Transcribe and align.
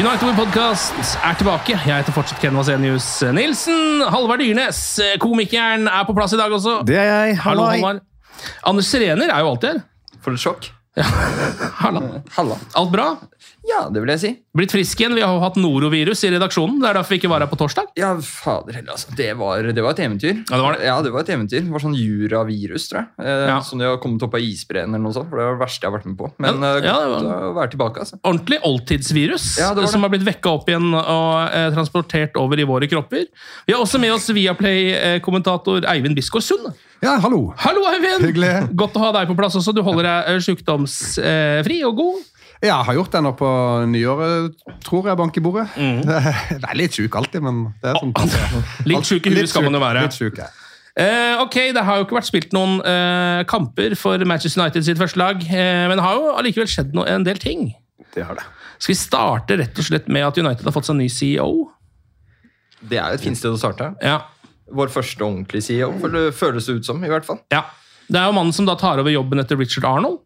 Eric 0.00 0.08
United 0.08 0.28
We 0.28 0.44
Podcast 0.46 1.18
er 1.20 1.34
tilbake. 1.36 1.74
Jeg 1.76 1.92
heter 1.92 2.14
fortsatt 2.16 2.40
Ken 2.40 2.56
Vasenius 2.56 3.04
Nilsen. 3.36 4.00
Halvard 4.08 4.40
Dyrnes, 4.40 4.78
komikeren, 5.20 5.84
er 5.92 6.06
på 6.08 6.14
plass 6.16 6.32
i 6.32 6.38
dag 6.40 6.48
også. 6.56 6.78
Det 6.88 6.96
er 6.96 7.04
jeg. 7.04 7.36
Hallo, 7.44 7.66
Hallo 7.66 7.74
Halvard. 7.74 8.00
Anders 8.64 8.88
Serener 8.88 9.28
er 9.28 9.44
jo 9.44 9.50
alltid 9.50 9.74
her. 9.74 9.82
For 10.24 10.32
et 10.32 10.40
sjokk. 10.40 10.70
Halla. 11.02 12.00
Halla. 12.36 12.56
Alt 12.78 12.90
bra? 12.92 13.06
Ja, 13.68 13.82
det 13.92 14.00
vil 14.02 14.10
jeg 14.14 14.20
si. 14.22 14.30
Blitt 14.56 14.72
frisk 14.72 15.00
igjen? 15.02 15.12
Vi 15.14 15.22
har 15.22 15.32
jo 15.36 15.40
hatt 15.42 15.56
norovirus 15.60 16.22
i 16.26 16.30
redaksjonen. 16.32 16.78
Det 16.80 16.88
er 16.90 16.96
derfor 16.96 17.14
vi 17.14 17.18
ikke 17.20 17.30
var 17.30 17.42
her 17.44 17.50
på 17.50 17.58
torsdag. 17.60 17.90
Ja, 18.00 18.10
fader 18.24 18.76
heller, 18.78 18.94
altså. 18.96 19.12
Det 19.16 19.28
var, 19.38 19.62
det 19.76 19.84
var 19.84 19.94
et 19.94 20.00
eventyr. 20.04 20.40
Ja, 20.48 20.56
det 20.56 20.62
var 20.64 20.76
det. 20.78 20.86
Ja, 20.88 20.96
det 21.04 21.12
var 21.14 21.24
et 21.26 21.32
eventyr. 21.34 21.62
Det 21.66 21.74
var 21.74 21.84
sånn 21.84 21.94
juravirus, 21.98 22.88
tror 22.90 23.02
jeg. 23.04 23.08
Eh, 23.26 23.44
Ja. 23.50 23.58
Som 23.66 23.78
de 23.82 23.86
har 23.90 24.00
kommet 24.02 24.24
opp 24.26 24.34
av 24.38 24.44
isbreen 24.44 24.88
eller 24.90 25.04
noe 25.04 25.14
sånt. 25.16 25.28
For 25.30 25.38
det 25.40 25.46
var 25.48 25.56
det 25.58 25.62
verste 25.64 25.84
jeg 25.86 25.90
har 25.92 25.96
vært 25.98 26.08
med 26.10 26.18
på. 26.18 26.30
Men 26.38 26.60
Ja, 26.64 26.72
eh, 26.76 26.84
ja, 26.88 26.96
det 27.04 27.10
var- 27.14 27.46
å 27.50 27.54
være 27.60 27.70
tilbake, 27.76 28.00
altså. 28.04 28.20
Ordentlig 28.24 28.60
oldtidsvirus 28.64 29.46
Ja, 29.60 29.72
det 29.74 29.82
det. 29.84 29.90
som 29.92 30.02
har 30.02 30.10
blitt 30.10 30.24
vekka 30.26 30.50
opp 30.56 30.68
igjen 30.68 30.90
og 30.94 31.50
eh, 31.52 31.70
transportert 31.76 32.36
over 32.36 32.58
i 32.58 32.64
våre 32.64 32.88
kropper. 32.88 33.26
Vi 33.66 33.72
har 33.76 33.80
også 33.80 34.00
med 34.00 34.12
oss 34.12 34.28
Viaplay-kommentator 34.30 35.84
Eivind 35.86 36.16
Bisgaard 36.16 36.42
Sund. 36.44 36.72
Ja, 37.00 37.14
hallo. 37.22 37.54
Hallo, 37.56 37.86
Eivind! 37.88 38.26
Hyggelig. 38.28 38.50
Godt 38.76 38.98
å 38.98 39.06
ha 39.06 39.10
deg 39.16 39.30
på 39.30 39.36
plass 39.38 39.54
også. 39.56 39.72
Du 39.72 39.80
holder 39.84 40.04
deg 40.04 40.34
eh, 40.34 40.40
sykdomsfri 40.44 41.78
og 41.88 41.94
god. 41.96 42.18
Ja, 42.60 42.74
jeg 42.74 42.88
har 42.90 42.96
gjort 42.98 43.14
det 43.14 43.20
nå 43.24 43.30
på 43.38 43.50
nyåret, 43.88 44.58
tror 44.84 45.06
jeg, 45.08 45.16
bank 45.16 45.38
i 45.40 45.42
bordet. 45.44 45.64
Mm. 45.80 46.02
Det 46.04 46.58
er 46.60 46.76
litt 46.76 46.98
sjuk 46.98 47.14
alltid, 47.16 47.40
men 47.46 47.62
det 47.80 47.94
er 47.94 48.02
sånn 48.02 48.12
Litt 48.90 49.08
sjuk 49.08 49.30
i 49.30 49.32
huet 49.32 49.48
skal 49.48 49.64
man 49.64 49.78
jo 49.78 49.80
være. 49.80 50.02
Litt 50.04 50.18
syk, 50.18 50.42
ja. 50.42 50.50
Eh, 51.00 51.40
ok, 51.40 51.56
Det 51.72 51.84
har 51.86 51.96
jo 51.96 52.04
ikke 52.04 52.18
vært 52.18 52.28
spilt 52.28 52.52
noen 52.52 52.82
eh, 52.84 53.40
kamper 53.48 53.94
for 53.96 54.20
Manchester 54.28 54.60
United 54.60 54.84
sitt 54.84 55.00
første 55.00 55.20
lag, 55.22 55.40
eh, 55.40 55.86
men 55.88 55.96
det 55.96 56.04
har 56.04 56.18
jo 56.18 56.34
allikevel 56.34 56.68
skjedd 56.68 56.92
no 56.98 57.06
en 57.08 57.24
del 57.24 57.40
ting. 57.40 57.70
Det 58.12 58.26
har 58.28 58.36
det. 58.36 58.44
Skal 58.76 58.92
vi 58.92 58.98
starte 59.00 59.56
rett 59.62 59.80
og 59.80 59.86
slett 59.88 60.12
med 60.12 60.26
at 60.26 60.36
United 60.42 60.68
har 60.68 60.76
fått 60.76 60.90
seg 60.90 60.98
ny 61.00 61.08
CEO? 61.08 61.70
Det 62.80 63.00
er 63.00 63.14
jo 63.14 63.20
et 63.22 63.24
fint 63.24 63.40
sted 63.40 63.56
å 63.56 63.60
starte. 63.60 63.94
Ja. 64.04 64.18
Vår 64.76 64.90
første 64.92 65.24
ordentlige 65.26 65.66
CEO, 65.68 65.92
for 66.00 66.14
det 66.14 66.30
føles 66.36 66.66
det 66.68 66.80
ut 66.80 66.88
som, 66.88 67.04
i 67.04 67.12
hvert 67.12 67.26
fall. 67.26 67.42
ja. 67.54 67.64
Det 68.10 68.18
er 68.18 68.26
jo 68.26 68.34
mannen 68.34 68.50
som 68.50 68.66
da 68.66 68.74
tar 68.74 68.98
over 68.98 69.12
jobben 69.12 69.38
etter 69.38 69.54
Richard 69.54 69.84
Arnold. 69.86 70.16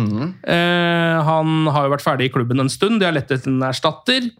Mm. 0.00 0.30
Eh, 0.48 1.16
han 1.26 1.66
har 1.74 1.84
jo 1.84 1.92
vært 1.92 2.04
ferdig 2.06 2.30
i 2.30 2.32
klubben 2.32 2.62
en 2.62 2.70
stund, 2.72 3.02
de 3.02 3.04
har 3.04 3.12
lett 3.12 3.28
etter 3.28 3.50
en 3.52 3.66
erstatter. 3.68 4.30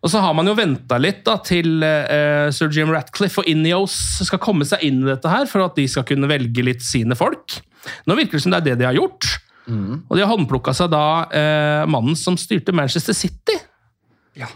Og 0.00 0.08
så 0.08 0.22
har 0.24 0.32
man 0.32 0.48
jo 0.48 0.54
venta 0.56 0.96
litt 0.96 1.20
da, 1.26 1.34
til 1.44 1.84
eh, 1.84 2.48
sir 2.56 2.72
Jim 2.72 2.88
Ratcliffe 2.94 3.42
og 3.42 3.50
Ineos 3.50 3.92
skal 4.24 4.40
komme 4.40 4.64
seg 4.64 4.86
inn 4.88 5.02
i 5.04 5.10
dette 5.10 5.28
her, 5.28 5.44
for 5.50 5.66
at 5.66 5.76
de 5.76 5.84
skal 5.84 6.06
kunne 6.08 6.30
velge 6.30 6.64
litt 6.64 6.80
sine 6.80 7.18
folk. 7.18 7.60
Nå 8.08 8.16
virker 8.16 8.38
det 8.38 8.44
som 8.46 8.56
det 8.56 8.62
er 8.62 8.68
det 8.70 8.78
de 8.80 8.88
har 8.88 8.96
gjort. 8.96 9.28
Og 9.70 10.16
de 10.16 10.24
har 10.24 10.32
håndplukka 10.32 10.72
seg 10.74 10.88
da 10.90 11.04
eh, 11.36 11.84
mannen 11.86 12.16
som 12.18 12.34
styrte 12.40 12.72
Manchester 12.74 13.14
City 13.14 13.54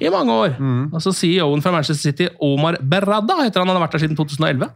i 0.01 0.11
mange 0.13 0.33
år. 0.33 0.57
Altså 0.95 1.13
CEO-en 1.13 1.63
fra 1.65 1.73
Manchester 1.75 2.11
City, 2.11 2.29
Omar 2.43 2.79
Berrada, 2.83 3.41
heter 3.45 3.61
han. 3.63 3.69
Han 3.71 3.77
har 3.79 3.85
vært 3.87 3.97
der 3.99 4.05
siden 4.07 4.17
2011. 4.19 4.69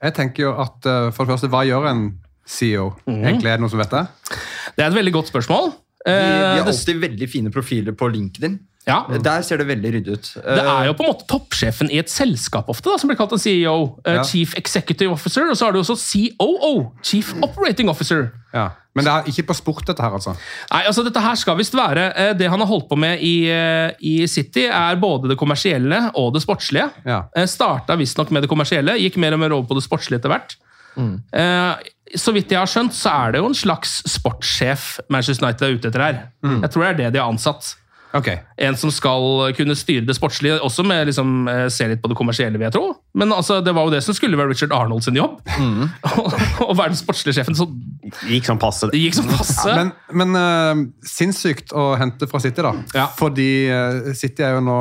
Jeg 0.00 0.14
tenker 0.16 0.46
jo 0.46 0.54
at 0.62 0.86
eh, 0.88 1.10
for 1.12 1.24
det 1.28 1.34
første, 1.36 1.50
hva 1.52 1.60
gjør 1.68 1.86
en 1.90 2.04
CEO? 2.48 2.90
Mm. 3.06 3.20
Egentlig 3.20 3.50
er 3.52 3.58
det 3.58 3.64
noen 3.64 3.72
som 3.72 3.82
vet 3.82 3.92
det? 3.94 4.04
Det 4.76 4.84
er 4.84 4.88
et 4.88 4.96
veldig 4.96 5.12
godt 5.18 5.30
spørsmål. 5.32 5.70
De, 5.70 6.08
de 6.08 6.16
Eh, 6.16 6.56
har 6.56 6.64
alltid 6.64 6.96
veldig 7.02 7.26
fine 7.28 7.50
profiler 7.52 7.92
på 7.92 8.08
LinkedIn. 8.08 8.54
Ja, 8.86 9.04
Der 9.22 9.42
ser 9.42 9.58
det 9.60 9.66
veldig 9.68 9.90
ryddig 9.92 10.12
ut. 10.16 10.28
det 10.42 10.62
er 10.64 10.86
jo 10.88 10.94
på 10.96 11.04
en 11.04 11.10
måte 11.12 11.26
toppsjefen 11.28 11.90
i 11.92 11.98
et 12.00 12.08
selskap 12.10 12.68
ofte, 12.72 12.88
da, 12.90 12.96
som 12.98 13.08
blir 13.10 13.16
kalt 13.18 13.32
en 13.32 13.38
CEO. 13.38 13.98
eh, 14.04 14.14
Ja. 14.14 14.22
Chief 14.24 14.54
Executive 14.56 15.12
Officer. 15.12 15.50
Og 15.50 15.56
så 15.56 15.66
har 15.66 15.72
du 15.72 15.80
også 15.80 15.96
COO, 16.00 16.92
Chief 17.02 17.34
Operating 17.42 17.88
Officer. 17.90 18.32
Ja. 18.54 18.70
Men 18.96 19.04
det 19.04 19.12
er 19.12 19.22
ikke 19.30 19.46
på 19.46 19.54
sport, 19.54 19.84
dette 19.86 20.02
her, 20.02 20.10
altså. 20.10 20.32
Nei, 20.72 20.80
altså 20.88 21.04
Dette 21.06 21.20
her 21.22 21.36
skal 21.38 21.56
visst 21.60 21.74
være 21.78 22.08
eh, 22.18 22.32
Det 22.34 22.48
han 22.50 22.58
har 22.58 22.66
holdt 22.66 22.88
på 22.90 22.96
med 22.98 23.20
i, 23.22 23.46
eh, 23.48 23.92
i 24.02 24.26
City, 24.26 24.64
er 24.66 24.96
både 24.96 25.28
det 25.30 25.36
kommersielle 25.38 26.10
og 26.18 26.32
det 26.34 26.42
sportslige. 26.42 26.88
Ja. 27.06 27.20
Eh, 27.36 27.46
Starta 27.46 27.94
visstnok 27.96 28.30
med 28.32 28.42
det 28.42 28.50
kommersielle, 28.50 28.96
gikk 28.98 29.16
mer 29.22 29.32
og 29.36 29.38
mer 29.44 29.52
over 29.52 29.68
på 29.68 29.74
det 29.78 29.84
sportslige 29.86 30.18
etter 30.18 30.32
hvert. 30.34 30.56
Eh, 31.32 31.74
så 32.18 32.32
vidt 32.34 32.50
jeg 32.50 32.58
har 32.58 32.66
skjønt, 32.66 32.92
så 32.96 33.12
er 33.28 33.32
det 33.32 33.38
jo 33.44 33.46
en 33.46 33.54
slags 33.54 34.00
sportssjef 34.10 34.98
Manchester 35.08 35.46
United 35.46 35.68
er 35.68 35.76
ute 35.78 35.88
etter 35.92 36.02
her. 36.02 36.18
Jeg 36.42 36.70
tror 36.74 36.82
det 36.82 36.90
er 36.90 36.98
det 37.04 37.12
de 37.14 37.20
har 37.22 37.30
ansatt. 37.30 37.76
Ok. 38.16 38.28
En 38.58 38.76
som 38.76 38.90
skal 38.90 39.52
kunne 39.56 39.76
styre 39.78 40.06
det 40.06 40.16
sportslige, 40.16 40.58
også 40.66 40.82
med 40.86 41.06
liksom, 41.10 41.48
eh, 41.48 41.66
se 41.70 41.86
litt 41.90 42.02
på 42.02 42.10
det 42.10 42.16
kommersielle, 42.18 42.58
vil 42.58 42.66
jeg 42.66 42.74
tro. 42.74 42.94
Men 43.14 43.32
altså, 43.32 43.60
det 43.64 43.74
var 43.76 43.86
jo 43.86 43.94
det 43.94 44.02
som 44.04 44.16
skulle 44.16 44.38
være 44.38 44.50
Richard 44.54 44.74
Arnold 44.74 45.06
sin 45.06 45.18
jobb. 45.18 45.38
Å 46.68 46.74
være 46.74 46.92
den 46.92 47.00
sportslige 47.00 47.38
sjefen. 47.38 47.58
Så 47.58 47.68
Gikk 48.26 48.48
som 48.48 48.58
passe. 48.58 48.88
det 48.90 48.98
gikk 48.98 49.14
som 49.20 49.28
passe. 49.30 49.68
Ja, 49.68 49.76
men 49.76 49.92
men 50.10 50.34
uh, 50.34 50.80
sinnssykt 51.06 51.74
å 51.76 51.92
hente 52.00 52.26
fra 52.30 52.40
City, 52.42 52.64
da. 52.64 52.72
Ja. 52.96 53.06
Fordi 53.14 53.50
uh, 53.70 54.10
City 54.18 54.42
er 54.46 54.56
jo 54.56 54.64
nå 54.66 54.80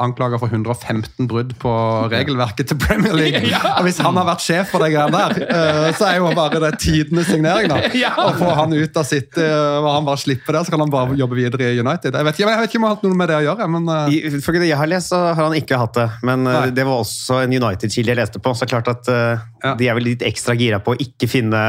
anklaga 0.00 0.38
for 0.40 0.48
115 0.48 1.26
brudd 1.28 1.52
på 1.60 1.72
regelverket 2.12 2.70
til 2.70 2.78
Premier 2.80 3.12
League. 3.12 3.42
Og 3.76 3.84
Hvis 3.84 4.00
han 4.00 4.16
har 4.16 4.24
vært 4.28 4.44
sjef 4.44 4.72
for 4.72 4.80
de 4.80 4.88
greiene 4.94 5.20
der, 5.20 5.44
eh, 5.44 5.90
så 5.98 6.08
er 6.08 6.16
jo 6.20 6.30
bare 6.36 6.62
det 6.64 6.72
tidenes 6.80 7.28
signering. 7.28 7.68
da. 7.68 7.82
Å 8.24 8.32
få 8.38 8.50
han 8.56 8.72
ut 8.72 8.96
av 8.96 9.04
sitt 9.04 9.36
uh, 9.36 9.80
og 9.80 9.90
han 9.92 10.08
bare 10.08 10.20
slipper 10.22 10.56
det, 10.56 10.64
så 10.66 10.74
kan 10.74 10.84
han 10.84 10.92
bare 10.92 11.18
jobbe 11.18 11.36
videre 11.36 11.70
i 11.74 11.80
United. 11.80 12.16
Jeg 12.16 12.26
vet 12.30 12.40
ikke, 12.40 12.48
jeg 12.48 12.62
vet 12.62 12.72
ikke 12.72 12.80
om 12.80 12.86
han 12.88 12.94
har 12.94 12.98
hatt 12.98 13.06
noe 13.08 13.20
med 13.20 13.32
det 13.32 13.38
å 13.42 13.44
gjøre, 13.50 13.70
men 13.76 13.90
Uh... 13.90 14.06
Ifølge 14.12 14.62
det 14.62 14.70
jeg 14.70 14.78
har 14.78 14.88
lest, 14.90 15.10
så 15.10 15.18
har 15.34 15.40
han 15.42 15.56
ikke 15.58 15.78
hatt 15.80 15.96
det. 15.98 16.06
Men 16.26 16.46
eh, 16.46 16.58
Nei. 16.66 16.74
det 16.76 16.84
var 16.86 17.02
også 17.02 17.40
en 17.44 17.54
United-kilde 17.56 18.12
jeg 18.12 18.18
leste 18.20 18.42
på. 18.42 18.52
Så 18.54 18.64
det 18.64 18.70
er 18.70 18.74
klart 18.76 18.90
at 18.92 19.10
uh, 19.10 19.46
Ja. 19.64 19.74
de 19.76 19.88
er 19.90 19.96
vel 19.98 20.06
litt 20.12 20.22
ekstra 20.24 20.54
gira 20.56 20.78
på 20.80 20.94
å 20.94 21.00
ikke 21.00 21.28
finne 21.28 21.60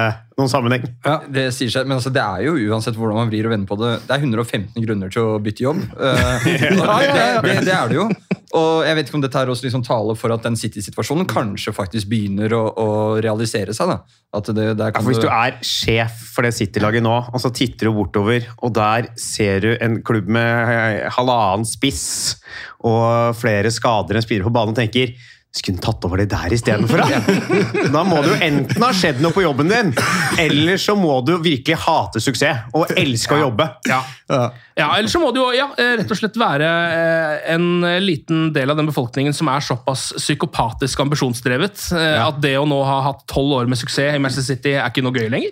noen 0.42 0.52
sammenheng. 0.52 0.90
Ja. 1.06 1.20
Det 1.32 1.48
sier 1.56 1.72
seg, 1.74 1.88
men 1.88 2.00
altså, 2.00 2.12
det 2.14 2.24
er 2.24 2.46
jo 2.48 2.58
uansett 2.72 2.98
hvordan 2.98 3.22
man 3.22 3.32
vrir 3.32 3.48
og 3.48 3.56
vender 3.56 3.70
på 3.70 3.78
det, 3.82 3.94
det 4.08 4.18
er 4.18 4.26
115 4.26 4.86
grunner 4.86 5.14
til 5.14 5.30
å 5.30 5.40
bytte 5.44 5.66
jobb. 5.66 5.82
Uh, 5.96 6.48
ja, 6.52 6.72
ja. 6.76 7.18
Det, 7.42 7.48
det, 7.48 7.58
det 7.70 7.76
er 7.78 7.92
det 7.92 8.00
jo. 8.02 8.08
Og 8.58 8.84
jeg 8.84 8.98
vet 8.98 9.08
ikke 9.08 9.16
om 9.16 9.24
dette 9.24 9.40
her 9.40 9.52
også 9.52 9.64
liksom 9.64 9.84
taler 9.88 10.18
for 10.20 10.34
at 10.36 10.44
den 10.44 10.58
City-situasjonen 10.60 11.28
kanskje 11.30 11.72
faktisk 11.76 12.10
begynner 12.12 12.52
å, 12.58 12.64
å 12.76 12.88
realisere 13.24 13.76
seg. 13.76 13.94
da. 13.94 14.18
At 14.36 14.50
det, 14.56 14.68
Hvis 15.08 15.22
du 15.24 15.30
er 15.32 15.58
sjef 15.66 16.18
for 16.36 16.48
det 16.48 16.54
City-laget 16.58 17.04
nå, 17.06 17.14
og 17.32 17.44
så 17.44 17.52
titter 17.56 17.88
du 17.88 17.96
bortover, 17.96 18.48
og 18.60 18.74
der 18.76 19.12
ser 19.20 19.64
du 19.64 19.70
en 19.78 20.02
klubb 20.08 20.28
med 20.32 21.08
halvannen 21.16 21.68
spiss 21.68 22.42
og 22.88 23.38
flere 23.40 23.72
skader 23.72 24.20
en 24.20 24.26
spillere 24.26 24.50
på 24.50 24.56
banen, 24.56 24.76
og 24.76 24.80
tenker 24.80 25.16
skulle 25.51 25.75
hun 25.75 25.83
tatt 25.83 26.06
over 26.07 26.21
det 26.21 26.30
der 26.31 26.53
istedenfor? 26.56 27.01
Da? 27.03 27.19
da 27.95 28.03
må 28.07 28.21
det 28.24 28.30
jo 28.31 28.38
enten 28.45 28.86
ha 28.86 28.92
skjedd 28.95 29.19
noe 29.24 29.36
på 29.36 29.44
jobben 29.44 29.68
din, 29.68 29.92
eller 30.39 30.80
så 30.80 30.95
må 30.95 31.18
du 31.27 31.33
virkelig 31.44 31.75
hate 31.83 32.21
suksess 32.24 32.71
og 32.77 32.94
elske 32.95 33.36
å 33.36 33.42
jobbe. 33.42 33.68
Ja. 33.89 34.00
ja, 34.80 34.88
eller 34.95 35.12
så 35.12 35.19
må 35.19 35.33
det 35.36 35.44
jo 35.44 35.50
ja, 35.56 35.68
eh, 35.75 35.98
rett 36.00 36.15
og 36.15 36.21
slett 36.21 36.39
være 36.39 36.71
eh, 36.95 37.36
en 37.57 37.83
liten 38.00 38.50
del 38.56 38.71
av 38.71 38.80
den 38.80 38.88
befolkningen 38.88 39.36
som 39.36 39.51
er 39.51 39.63
såpass 39.65 40.13
psykopatisk 40.15 41.03
ambisjonsdrevet 41.03 41.89
eh, 42.00 42.18
at 42.24 42.39
det 42.44 42.56
å 42.62 42.65
nå 42.69 42.80
ha 42.88 43.01
hatt 43.09 43.27
tolv 43.31 43.59
år 43.59 43.71
med 43.71 43.81
suksess 43.81 44.15
i 44.15 44.24
Manchester 44.24 44.56
City 44.56 44.77
er 44.77 44.88
ikke 44.88 45.04
noe 45.04 45.19
gøy 45.19 45.27
lenger. 45.33 45.51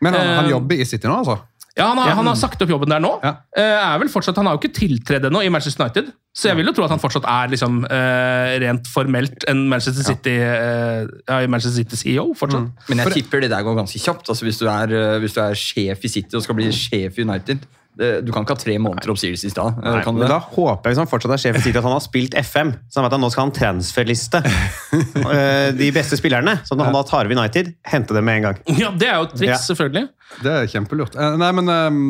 Men 0.00 0.14
han, 0.14 0.36
han 0.44 0.52
jobber 0.54 0.78
i 0.78 0.86
City 0.86 1.10
nå, 1.10 1.18
altså? 1.24 1.40
Ja, 1.80 1.88
han 1.90 2.00
har, 2.02 2.12
han 2.18 2.28
har 2.28 2.38
sagt 2.38 2.60
opp 2.62 2.70
jobben 2.70 2.92
der 2.92 3.02
nå. 3.02 3.14
Eh, 3.24 3.64
er 3.64 4.00
vel 4.02 4.10
fortsatt, 4.12 4.38
Han 4.38 4.50
har 4.50 4.56
jo 4.56 4.62
ikke 4.62 4.76
tiltredd 4.76 5.26
ennå 5.30 5.42
i 5.46 5.50
Manchester 5.52 5.86
United, 5.86 6.12
så 6.36 6.50
jeg 6.50 6.60
vil 6.60 6.70
jo 6.70 6.74
tro 6.76 6.86
at 6.86 6.94
han 6.94 7.02
fortsatt 7.02 7.26
er 7.26 7.50
liksom, 7.54 7.80
eh, 7.90 8.52
rent 8.62 8.90
formelt 8.92 9.48
en 9.50 9.64
Manchester 9.72 10.06
City 10.06 10.36
eh, 10.36 11.08
ja, 11.26 11.40
Manchester 11.50 11.80
City 11.80 11.98
CEO. 11.98 12.30
fortsatt. 12.38 12.70
Men 12.92 13.04
jeg 13.04 13.16
tipper 13.20 13.42
det 13.42 13.50
der 13.54 13.66
går 13.66 13.80
ganske 13.80 13.98
kjapt. 14.02 14.28
Altså, 14.28 14.46
hvis, 14.46 14.60
du 14.62 14.68
er, 14.70 15.18
hvis 15.24 15.36
du 15.36 15.42
er 15.42 15.58
sjef 15.58 16.06
i 16.06 16.14
City 16.20 16.38
og 16.38 16.46
skal 16.46 16.58
bli 16.60 16.70
sjef 16.74 17.18
i 17.18 17.26
United 17.26 17.66
Du 18.00 18.30
kan 18.32 18.44
ikke 18.46 18.54
ha 18.54 18.60
tre 18.60 18.74
måneder 18.80 19.10
oppsigelse 19.12 19.48
i 19.48 19.50
stad. 19.52 19.74
eh, 19.82 19.90
Nei, 19.92 20.02
kan 20.06 20.14
du 20.14 20.20
men 20.22 20.28
det? 20.28 20.32
da 20.32 20.38
håper 20.40 20.88
jeg 20.88 20.94
hvis 20.94 21.00
han 21.02 21.08
fortsatt 21.10 21.32
er 21.34 21.40
sjefen, 21.42 21.60
sier 21.64 21.76
at 21.76 21.84
han 21.84 21.92
har 21.92 22.00
spilt 22.04 22.34
FM. 22.38 22.70
Så 22.88 23.00
han 23.00 23.04
vet 23.08 23.16
at 23.18 23.20
nå 23.20 23.28
skal 23.34 23.44
han 23.48 23.52
transferliste 23.56 24.40
eh, 25.34 25.72
de 25.76 25.88
beste 25.92 26.16
spillerne. 26.16 26.54
Så 26.64 26.78
når 26.78 26.88
han 26.88 26.96
da 26.96 27.02
tar 27.08 27.26
over 27.26 27.34
United, 27.36 27.72
hente 27.90 28.14
dem 28.16 28.24
med 28.24 28.38
en 28.40 28.46
gang. 28.48 28.60
Ja, 28.78 28.90
Det 28.96 29.08
er 29.10 29.18
jo 29.18 29.26
et 29.28 29.34
triks, 29.34 29.50
Ja. 29.50 29.58
selvfølgelig. 29.66 30.06
Det 30.46 30.52
er 30.54 30.70
kjempelurt. 30.70 31.16
Eh, 31.18 31.36
Nei, 31.42 31.50
men 31.58 31.68
ehm, 31.74 32.02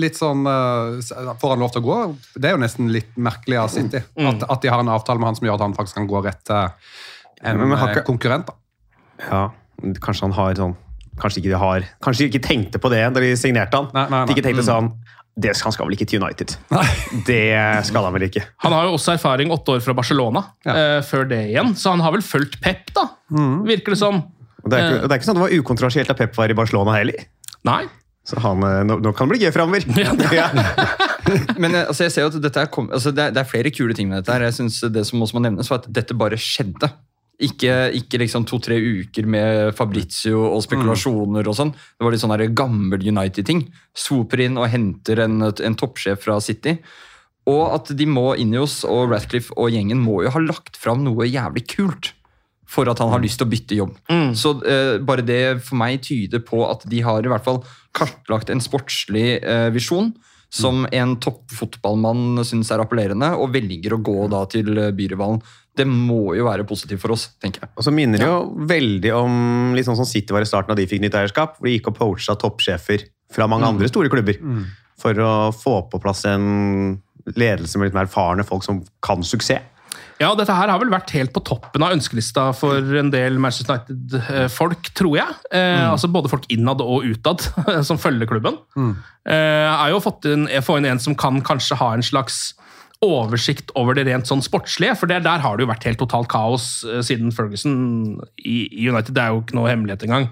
litt 0.00 0.16
sånn 0.18 0.46
eh, 0.48 1.34
Får 1.40 1.50
han 1.54 1.62
lov 1.62 1.72
til 1.74 1.82
å 1.82 1.86
gå? 1.86 1.98
Det 2.40 2.48
er 2.50 2.56
jo 2.56 2.62
nesten 2.64 2.88
litt 2.94 3.12
merkelig 3.20 3.60
av 3.60 3.68
City. 3.74 4.00
Mm. 4.18 4.30
At, 4.32 4.46
at 4.56 4.62
de 4.64 4.72
har 4.72 4.80
en 4.82 4.92
avtale 4.96 5.20
med 5.20 5.30
han 5.30 5.36
som 5.38 5.46
gjør 5.46 5.60
at 5.60 5.66
han 5.68 5.76
faktisk 5.76 6.00
kan 6.00 6.08
gå 6.10 6.24
rett 6.24 6.40
til 6.48 6.72
en 7.44 7.76
eh, 7.76 8.00
konkurrent. 8.08 8.48
da. 8.48 8.56
Ja, 9.30 9.42
kanskje 10.02 10.26
han 10.30 10.34
har 10.40 10.56
sånn 10.58 10.74
Kanskje 11.20 11.40
ikke 11.42 11.52
de 11.52 11.58
har 11.62 11.84
Kanskje 12.02 12.24
de 12.24 12.30
ikke 12.32 12.46
tenkte 12.48 12.80
på 12.82 12.90
det 12.90 13.02
da 13.14 13.20
de 13.22 13.32
signerte 13.38 13.76
han. 13.78 13.90
Nei, 13.94 14.06
nei, 14.08 14.18
nei. 14.18 14.26
De 14.26 14.34
ikke 14.36 14.46
tenkte 14.48 14.64
Mm. 14.64 14.70
sånn 14.70 14.92
det 15.36 15.50
skal, 15.56 15.66
Han 15.66 15.72
skal 15.74 15.86
vel 15.88 15.96
ikke 15.96 16.06
til 16.06 16.22
United? 16.22 16.52
Det 17.26 17.40
skal 17.88 18.04
han 18.06 18.12
vel 18.14 18.22
ikke. 18.28 18.42
Han 18.62 18.72
har 18.76 18.84
jo 18.86 18.92
også 18.94 19.16
erfaring 19.16 19.50
åtte 19.50 19.74
år 19.74 19.80
fra 19.82 19.94
Barcelona 19.98 20.44
eh, 20.64 21.00
før 21.02 21.26
det 21.30 21.40
igjen, 21.50 21.72
så 21.74 21.90
han 21.90 22.00
har 22.04 22.12
vel 22.14 22.22
fulgt 22.22 22.60
Pep, 22.62 22.92
da. 22.94 23.08
Virker 23.66 23.96
det 23.96 23.98
som. 23.98 24.20
Og 24.62 24.70
det, 24.70 24.78
er 24.78 24.86
ikke, 24.86 25.00
og 25.02 25.08
det 25.08 25.12
er 25.16 25.18
ikke 25.18 25.26
sånn 25.26 25.34
at 25.36 25.40
det 25.42 25.46
var 25.48 25.56
ukontroversielt 25.58 26.10
at 26.14 26.20
Pep 26.22 26.38
var 26.38 26.54
i 26.54 26.56
Barcelona 26.56 26.94
heller. 26.96 27.26
Nei. 27.66 27.82
Så 28.24 28.38
han, 28.40 28.62
eh, 28.62 28.78
nå, 28.86 29.00
nå 29.04 29.10
kan 29.12 29.26
det 29.28 29.34
bli 29.36 29.42
gøy 29.48 29.52
framover. 29.52 29.84
Ja. 30.38 30.46
Men 31.60 31.74
eh, 31.74 31.86
altså, 31.88 32.04
jeg 32.06 32.12
ser 32.14 32.24
jo 32.26 32.30
at 32.30 32.38
dette 32.44 32.62
er 32.62 32.70
kom, 32.72 32.86
altså, 32.94 33.10
det, 33.14 33.26
er, 33.26 33.34
det 33.34 33.42
er 33.42 33.50
flere 33.50 33.70
kule 33.74 33.94
ting 33.96 34.08
med 34.10 34.22
dette. 34.22 34.32
her. 34.38 34.46
Jeg 34.48 34.54
synes 34.60 34.80
Det 34.94 35.02
som 35.08 35.20
også 35.24 35.34
må 35.38 35.42
nevnes, 35.44 35.70
var 35.72 35.82
at 35.82 35.90
dette 35.98 36.14
bare 36.16 36.38
skjedde. 36.40 36.88
Ikke, 37.42 37.90
ikke 37.98 38.20
liksom 38.22 38.44
to-tre 38.46 38.76
uker 38.78 39.26
med 39.26 39.72
Fabrizio 39.74 40.44
og 40.52 40.60
spekulasjoner 40.62 41.48
og 41.50 41.56
sånn. 41.58 41.72
Det 41.74 42.06
var 42.06 42.14
litt 42.14 42.22
sånn 42.22 42.54
gammel 42.54 43.02
United-ting. 43.02 43.64
Swooper 43.90 44.44
inn 44.44 44.60
og 44.60 44.68
henter 44.70 45.24
en, 45.24 45.40
en 45.42 45.78
toppsjef 45.80 46.22
fra 46.22 46.38
City. 46.44 46.76
Og 47.50 47.64
at 47.74 47.90
de 47.98 48.06
må 48.08 48.30
inn 48.40 48.54
i 48.54 48.60
oss, 48.62 48.84
og 48.88 49.10
Ratcliffe 49.10 49.52
og 49.58 49.74
gjengen 49.74 50.00
må 50.00 50.22
jo 50.24 50.32
ha 50.32 50.44
lagt 50.44 50.78
fram 50.80 51.02
noe 51.04 51.26
jævlig 51.28 51.66
kult 51.74 52.14
for 52.74 52.88
at 52.90 53.00
han 53.02 53.10
har 53.12 53.22
lyst 53.22 53.40
til 53.40 53.46
å 53.46 53.52
bytte 53.52 53.78
jobb. 53.78 53.96
Så 54.38 54.54
eh, 54.66 54.96
bare 55.04 55.26
det 55.26 55.42
for 55.66 55.78
meg 55.80 56.00
tyder 56.06 56.42
på 56.44 56.62
at 56.66 56.86
de 56.90 57.02
har 57.04 57.24
i 57.24 57.30
hvert 57.30 57.44
fall 57.44 57.60
kartlagt 57.94 58.50
en 58.50 58.62
sportslig 58.64 59.42
eh, 59.42 59.68
visjon 59.74 60.14
som 60.54 60.84
en 60.94 61.16
toppfotballmann 61.18 62.38
syns 62.46 62.70
er 62.70 62.82
appellerende, 62.82 63.32
og 63.34 63.52
velger 63.56 63.96
å 63.96 64.02
gå 64.06 64.16
da 64.32 64.44
til 64.50 64.70
eh, 64.78 64.92
byrivalen. 64.94 65.42
Det 65.76 65.86
må 65.90 66.34
jo 66.38 66.44
være 66.46 66.64
positivt 66.68 67.00
for 67.02 67.10
oss, 67.16 67.28
tenker 67.42 67.64
jeg. 67.64 67.70
Og 67.76 67.82
så 67.86 67.90
minner 67.94 68.18
det 68.22 68.28
jo 68.28 68.54
veldig 68.70 69.12
om 69.18 69.34
litt 69.74 69.86
sånn 69.88 69.96
som 69.98 70.06
City 70.06 70.32
var 70.36 70.44
i 70.46 70.48
starten 70.48 70.70
da 70.70 70.78
de 70.78 70.86
fikk 70.86 71.02
nytt 71.02 71.16
eierskap. 71.18 71.56
hvor 71.58 71.66
De 71.66 71.72
gikk 71.76 71.88
og 71.90 71.96
poacha 71.98 72.36
toppsjefer 72.38 73.06
fra 73.34 73.48
mange 73.50 73.66
andre 73.66 73.88
store 73.90 74.08
klubber 74.12 74.38
for 75.00 75.18
å 75.18 75.32
få 75.50 75.80
på 75.90 75.98
plass 76.00 76.24
en 76.30 77.00
ledelse 77.34 77.78
med 77.80 77.88
litt 77.90 77.94
mer 77.96 78.06
erfarne 78.06 78.44
folk 78.46 78.62
som 78.62 78.82
kan 79.02 79.22
suksess. 79.26 79.62
Ja, 80.20 80.28
dette 80.38 80.54
her 80.54 80.70
har 80.70 80.78
vel 80.78 80.92
vært 80.92 81.10
helt 81.10 81.32
på 81.34 81.42
toppen 81.42 81.82
av 81.82 81.90
ønskelista 81.96 82.52
for 82.54 82.78
en 83.00 83.10
del 83.10 83.34
Manchester 83.42 83.74
United-folk, 83.74 84.92
tror 84.94 85.16
jeg. 85.18 85.34
Eh, 85.50 85.90
Altså 85.90 86.06
Både 86.12 86.30
folk 86.30 86.46
innad 86.54 86.80
og 86.84 87.02
utad 87.08 87.42
som 87.88 87.98
følger 87.98 88.30
klubben. 88.30 88.60
Eh, 89.26 89.66
har 89.74 89.90
jo 89.90 89.98
fått 90.04 90.28
inn, 90.30 90.46
få 90.62 90.78
inn 90.78 90.86
en 90.92 91.02
som 91.02 91.16
kan 91.18 91.40
kanskje 91.42 91.78
ha 91.80 91.92
en 91.96 92.02
slags 92.06 92.54
oversikt 93.04 93.70
over 93.78 93.94
det 93.94 94.06
rent 94.08 94.26
sånn 94.28 94.42
sportslige, 94.44 94.96
for 94.98 95.06
det, 95.10 95.22
der 95.26 95.42
har 95.44 95.56
det 95.56 95.64
jo 95.66 95.70
vært 95.72 95.84
helt 95.88 96.00
totalt 96.00 96.28
kaos 96.32 96.68
eh, 96.88 97.00
siden 97.06 97.32
Ferguson 97.34 97.76
i, 98.40 98.64
i 98.72 98.88
United. 98.88 99.14
Det 99.14 99.22
er 99.22 99.34
jo 99.34 99.42
ikke 99.44 99.56
noe 99.60 99.70
hemmelighet 99.72 100.02
engang. 100.08 100.28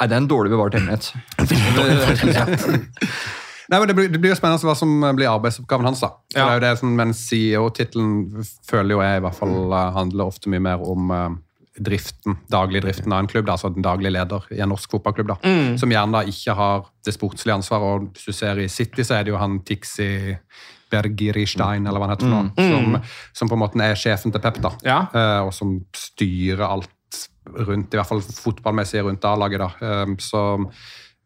Nei, 0.00 0.06
det 0.10 0.16
er 0.16 0.22
en 0.24 0.28
dårlig 0.30 0.50
bevart 0.52 0.74
hemmelighet. 0.74 1.12
Nei, 3.70 3.78
men 3.80 3.88
det 3.88 3.94
blir, 3.96 4.10
det 4.12 4.20
blir 4.20 4.34
jo 4.34 4.36
spennende 4.36 4.66
hva 4.68 4.74
som 4.76 4.90
blir 5.16 5.30
arbeidsoppgaven 5.30 5.86
hans. 5.88 6.02
da. 6.04 6.10
For 6.34 6.40
Ja. 6.40 6.44
det 6.44 6.52
er 6.52 6.58
jo 6.58 6.64
det 6.66 6.78
som, 6.82 6.96
Men 6.98 7.14
CEO-tittelen 7.16 8.44
føler 8.68 8.90
jo 8.96 9.00
jeg 9.02 9.20
i 9.20 9.24
hvert 9.24 9.38
fall 9.38 9.72
eh, 9.72 9.92
handler 9.96 10.28
ofte 10.28 10.50
mye 10.52 10.60
mer 10.66 10.82
om 10.84 11.10
uh, 11.14 11.30
driften, 11.80 12.36
daglig 12.52 12.82
driften 12.84 13.12
av 13.12 13.24
en 13.24 13.30
klubb. 13.30 13.46
Da, 13.48 13.52
altså 13.56 13.72
den 13.72 13.82
daglige 13.86 14.12
leder 14.12 14.44
i 14.52 14.60
en 14.60 14.68
norsk 14.74 14.90
fotballklubb. 14.92 15.32
da, 15.32 15.38
Mm. 15.48 15.78
Som 15.80 15.90
gjerne 15.90 16.12
da 16.12 16.22
ikke 16.28 16.54
har 16.54 16.84
det 17.06 17.14
sportslige 17.16 17.56
ansvaret. 17.56 17.82
og 17.82 18.12
Hvis 18.12 18.26
du 18.28 18.32
ser 18.36 18.60
i 18.62 18.68
City, 18.68 19.02
så 19.02 19.14
er 19.18 19.24
det 19.24 19.32
jo 19.32 19.40
han 19.40 19.60
Tixi 19.64 20.36
Bergiristein, 20.94 21.86
eller 21.86 21.98
hva 22.00 22.08
han 22.08 22.16
heter, 22.16 22.30
mm. 22.30 22.34
noe, 22.34 22.50
Mm. 22.56 22.72
som, 22.72 23.02
som 23.40 23.48
på 23.52 23.58
en 23.58 23.64
måte 23.66 23.82
er 23.82 23.94
sjefen 23.98 24.32
til 24.34 24.40
Pep. 24.40 24.60
da, 24.62 24.70
Ja. 24.86 24.98
eh, 25.14 25.40
Og 25.46 25.52
som 25.54 25.80
styrer 25.94 26.62
alt 26.68 26.90
rundt, 27.46 27.92
i 27.92 27.96
hvert 27.98 28.08
fall 28.08 28.20
fotballmessig 28.22 29.02
rundt 29.04 29.24
A-laget. 29.24 29.58
da, 29.58 29.70
Eh, 29.82 30.14
så... 30.18 30.44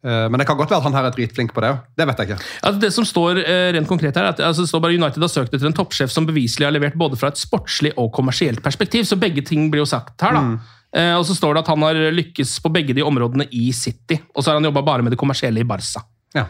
eh, 0.04 0.28
Men 0.28 0.38
det 0.38 0.46
kan 0.46 0.56
godt 0.56 0.70
være 0.70 0.78
at 0.78 0.86
han 0.88 0.92
her 0.94 1.04
er 1.06 1.10
dritflink 1.14 1.52
på 1.54 1.60
det 1.60 1.70
òg. 1.74 1.80
Det 1.96 2.06
vet 2.06 2.18
jeg 2.18 2.28
ikke. 2.30 2.40
Altså 2.62 2.80
det 2.80 2.92
som 2.92 3.04
står 3.04 3.42
rent 3.74 3.88
konkret 3.88 4.14
her, 4.16 4.24
er 4.24 4.28
at 4.34 4.40
altså 4.40 4.62
det 4.62 4.68
står 4.70 4.80
bare 4.80 4.94
United 4.98 5.20
har 5.22 5.28
søkt 5.28 5.54
etter 5.54 5.66
en 5.66 5.72
toppsjef 5.78 6.10
som 6.10 6.26
beviselig 6.26 6.66
har 6.66 6.72
levert 6.74 6.94
både 6.98 7.16
fra 7.18 7.28
et 7.28 7.38
sportslig 7.38 7.92
og 7.96 8.12
kommersielt 8.12 8.62
perspektiv. 8.62 9.04
Så 9.04 9.18
begge 9.18 9.42
ting 9.44 9.70
blir 9.70 9.82
jo 9.82 9.86
sagt 9.90 10.20
her. 10.22 10.32
da. 10.32 10.58
Eh, 10.94 11.14
og 11.18 11.24
så 11.26 11.34
står 11.36 11.54
det 11.54 11.60
at 11.64 11.68
han 11.68 11.82
har 11.82 11.94
lykkes 12.14 12.60
på 12.64 12.70
begge 12.72 12.94
de 12.94 13.02
områdene 13.02 13.44
i 13.52 13.70
City. 13.72 14.18
Og 14.34 14.42
så 14.42 14.50
har 14.50 14.54
han 14.60 14.64
jobba 14.64 14.82
bare 14.82 15.02
med 15.02 15.12
det 15.12 15.18
kommersielle 15.18 15.60
i 15.60 15.64
Barca. 15.68 16.00
Ja. 16.36 16.44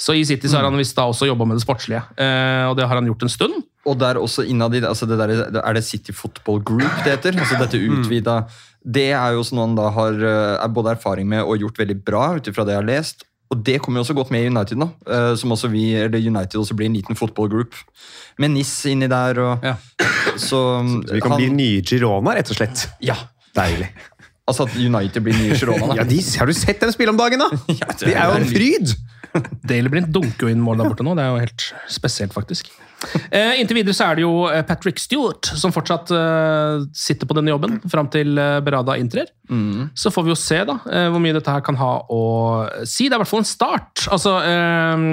Så 0.00 0.14
i 0.18 0.24
City 0.26 0.48
så 0.50 0.58
har 0.58 0.66
han 0.66 0.76
visst 0.76 0.96
da 0.96 1.04
også 1.06 1.28
jobba 1.28 1.46
med 1.46 1.56
det 1.58 1.62
sportslige. 1.64 2.02
Eh, 2.18 2.64
og 2.68 2.74
det 2.76 2.86
har 2.88 2.98
han 2.98 3.06
gjort 3.06 3.22
en 3.22 3.32
stund. 3.32 3.60
Og 3.86 3.98
der 4.00 4.16
også 4.18 4.42
innad 4.48 4.74
i 4.74 4.80
det, 4.80 4.88
altså 4.88 5.06
det 5.06 5.18
der, 5.20 5.60
Er 5.60 5.74
det 5.76 5.84
City 5.84 6.12
Football 6.12 6.62
Group 6.64 7.04
det 7.04 7.12
heter? 7.18 7.36
Altså 7.38 7.58
dette 7.60 7.76
utvida 7.76 8.38
Det 8.80 9.10
er 9.12 9.32
jo 9.36 9.42
også 9.42 9.54
noe 9.58 9.66
han 9.68 9.76
da 9.76 9.90
har 9.92 10.12
eh, 10.24 10.64
er 10.64 10.72
både 10.72 10.94
erfaring 10.96 11.28
med 11.28 11.44
og 11.44 11.58
gjort 11.60 11.78
veldig 11.78 11.98
bra, 12.04 12.34
ut 12.36 12.48
ifra 12.48 12.64
det 12.64 12.72
jeg 12.74 12.80
har 12.82 12.88
lest. 12.88 13.24
Og 13.52 13.60
det 13.62 13.76
kommer 13.84 14.00
jo 14.00 14.06
også 14.06 14.16
godt 14.16 14.30
med 14.32 14.42
i 14.42 14.48
United 14.48 14.80
nå. 14.80 14.88
eh, 15.06 15.34
Som 15.36 15.52
også 15.52 15.68
vi, 15.70 15.84
eller 16.00 16.18
United 16.18 16.56
også 16.60 16.74
blir 16.74 16.88
en 16.90 16.96
liten 16.96 17.14
football 17.16 17.48
group. 17.52 17.74
Med 18.38 18.50
NIS 18.56 18.72
inni 18.90 19.06
der 19.06 19.38
og 19.38 19.68
Så, 20.34 20.48
Så 20.48 21.12
vi 21.12 21.20
kan 21.20 21.36
bli 21.36 21.50
nye 21.52 21.82
Girona, 21.86 22.34
rett 22.34 22.50
og 22.50 22.56
slett. 22.56 22.88
Ja. 23.04 23.14
Deilig. 23.54 23.86
Altså 24.44 24.66
at 24.68 24.74
United 24.76 25.24
blir 25.24 25.36
nye 25.38 25.56
Girona? 25.56 25.94
Ja, 25.96 26.04
de, 26.08 26.20
Har 26.38 26.50
du 26.50 26.54
sett 26.56 26.82
dem 26.82 26.92
spille 26.92 27.14
om 27.14 27.20
dagen, 27.20 27.40
da? 27.40 27.48
det 27.66 28.00
Det 28.02 28.14
er 28.14 28.28
jo 28.28 28.40
en 28.40 28.48
fryd! 28.50 28.94
Dale 29.66 29.90
Blind 29.90 30.12
dunker 30.14 30.46
jo 30.46 30.52
inn 30.52 30.60
mål 30.62 30.78
der 30.82 30.90
borte 30.92 31.06
nå. 31.06 31.14
Det 31.18 31.24
er 31.24 31.32
jo 31.32 31.40
helt 31.42 31.64
spesielt, 31.90 32.34
faktisk. 32.36 32.68
Eh, 33.34 33.58
inntil 33.60 33.80
videre 33.80 33.96
så 33.96 34.06
er 34.06 34.18
det 34.20 34.22
jo 34.22 34.44
eh, 34.48 34.62
Patrick 34.64 35.00
Stewart 35.02 35.48
som 35.58 35.72
fortsatt 35.74 36.12
eh, 36.14 36.84
sitter 36.96 37.28
på 37.28 37.34
denne 37.36 37.50
jobben 37.50 37.80
fram 37.90 38.08
til 38.12 38.38
eh, 38.38 38.60
Berada 38.64 38.94
inntrer. 39.00 39.32
Så 39.98 40.12
får 40.14 40.24
vi 40.28 40.32
jo 40.32 40.38
se 40.38 40.60
da, 40.68 40.78
eh, 40.86 41.08
hvor 41.12 41.20
mye 41.24 41.34
dette 41.36 41.52
her 41.52 41.64
kan 41.66 41.76
ha 41.80 41.90
å 42.12 42.22
si. 42.86 43.08
Det 43.08 43.16
er 43.16 43.18
i 43.18 43.24
hvert 43.24 43.32
fall 43.32 43.42
en 43.42 43.50
start. 43.50 44.06
Altså 44.14 44.36
eh, 44.44 45.04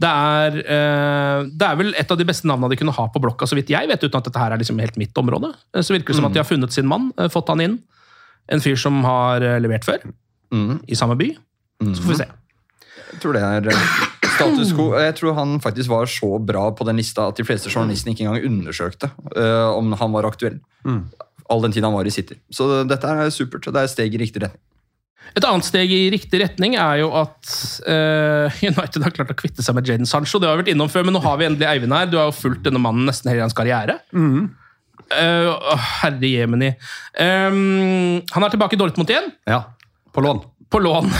det 0.00 0.08
er, 0.08 0.58
eh, 0.64 1.38
det 1.60 1.66
er 1.68 1.78
vel 1.82 1.92
et 2.00 2.10
av 2.14 2.18
de 2.18 2.26
beste 2.30 2.48
navnene 2.48 2.72
de 2.72 2.80
kunne 2.80 2.94
ha 2.96 3.06
på 3.12 3.20
blokka, 3.22 3.46
så 3.50 3.58
vidt 3.58 3.72
jeg 3.74 3.90
vet, 3.90 4.00
uten 4.06 4.16
at 4.22 4.30
dette 4.30 4.40
her 4.40 4.54
er 4.54 4.62
liksom 4.62 4.80
helt 4.80 4.96
mitt 5.00 5.18
område. 5.20 5.52
Så 5.76 5.92
virker 5.92 6.14
det 6.14 6.20
som 6.22 6.30
at 6.30 6.36
de 6.36 6.40
har 6.40 6.48
funnet 6.48 6.72
sin 6.72 6.88
mann, 6.88 7.10
eh, 7.20 7.28
fått 7.32 7.52
han 7.52 7.60
inn. 7.66 7.78
En 8.50 8.62
fyr 8.62 8.78
som 8.80 9.02
har 9.06 9.44
eh, 9.46 9.58
levert 9.62 9.86
før, 9.86 10.04
i 10.90 10.98
samme 10.98 11.14
by. 11.18 11.30
Så 11.80 12.02
får 12.02 12.10
vi 12.10 12.20
se. 12.20 12.28
Jeg 13.10 13.20
tror 13.22 13.36
det 13.36 13.42
er 13.46 13.68
eh, 13.70 13.84
status 14.34 14.72
quo. 14.76 14.88
Jeg 14.98 15.16
tror 15.18 15.36
han 15.38 15.58
faktisk 15.62 15.92
var 15.92 16.10
så 16.10 16.38
bra 16.42 16.68
på 16.74 16.86
den 16.88 16.98
lista 17.00 17.28
at 17.30 17.38
de 17.38 17.46
fleste 17.46 17.70
journalistene 17.72 18.14
ikke 18.14 18.26
engang 18.26 18.46
undersøkte 18.50 19.10
uh, 19.36 19.70
om 19.76 19.94
han 19.98 20.16
var 20.16 20.28
aktuell. 20.28 20.58
All 21.50 21.62
den 21.64 21.74
tid 21.74 21.86
han 21.86 21.94
var 21.94 22.06
i 22.06 22.14
City. 22.14 22.38
Så 22.50 22.82
dette 22.88 23.10
er 23.10 23.32
supert. 23.34 23.66
Det 23.66 23.74
er 23.74 23.88
et 23.88 23.94
steg 23.94 24.14
i 24.14 24.20
riktig 24.22 24.44
retning. 24.44 24.66
Et 25.36 25.46
annet 25.46 25.66
steg 25.66 25.92
i 25.94 26.08
riktig 26.10 26.40
retning 26.42 26.74
er 26.80 27.02
jo 27.02 27.10
at 27.20 27.50
uh, 27.86 28.62
United 28.70 29.04
har 29.04 29.14
klart 29.14 29.34
å 29.34 29.38
kvitte 29.38 29.62
seg 29.62 29.76
med 29.76 29.86
Jaden 29.86 30.08
Sancho. 30.08 30.40
Det 30.40 30.48
har 30.48 30.58
vi 30.58 30.64
vært 30.64 30.72
innom 30.74 30.90
før, 30.90 31.06
men 31.06 31.14
nå 31.16 31.22
har 31.24 31.38
vi 31.38 31.46
endelig 31.46 31.68
Eivind 31.70 31.94
her. 31.94 32.08
Du 32.10 32.18
har 32.18 32.30
jo 32.30 32.38
fulgt 32.38 32.64
denne 32.66 32.82
mannen 32.82 33.06
nesten 33.08 33.30
hele 33.30 33.44
hans 33.44 33.56
karriere. 33.56 34.00
Eh, 34.10 34.40
åh, 35.10 35.90
herre 36.02 36.30
jemini. 36.30 36.70
Um, 37.18 38.20
han 38.30 38.46
er 38.46 38.54
tilbake 38.54 38.76
i 38.76 38.80
Dortmund 38.80 39.10
igjen. 39.10 39.30
Ja, 39.50 39.64
på 40.14 40.24
lån. 40.24 40.42
På 40.70 40.78
lån. 40.78 41.10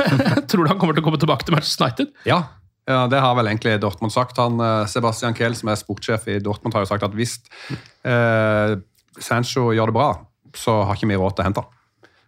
Tror 0.48 0.64
du 0.64 0.70
han 0.70 0.78
kommer 0.78 0.94
til 0.94 1.02
å 1.02 1.08
komme 1.08 1.20
tilbake 1.20 1.46
til 1.46 1.56
Manchester 1.56 1.88
United? 1.88 2.12
Ja. 2.28 2.38
ja, 2.86 3.02
det 3.10 3.22
har 3.22 3.34
vel 3.38 3.50
egentlig 3.50 3.74
Dortmund 3.82 4.14
sagt. 4.14 4.38
Han, 4.38 4.60
eh, 4.62 4.86
Sebastian 4.90 5.34
Kehl, 5.34 5.56
som 5.58 5.72
er 5.72 5.80
sportssjef 5.80 6.28
i 6.30 6.38
Dortmund, 6.42 6.76
har 6.76 6.86
jo 6.86 6.90
sagt 6.92 7.06
at 7.06 7.16
hvis 7.18 7.40
eh, 8.06 8.78
Sancho 9.18 9.70
gjør 9.74 9.90
det 9.90 9.98
bra, 9.98 10.08
så 10.54 10.82
har 10.86 10.98
ikke 10.98 11.10
vi 11.10 11.18
råd 11.18 11.36
til 11.36 11.44
å 11.44 11.48
hente 11.50 11.64
han. 11.64 11.76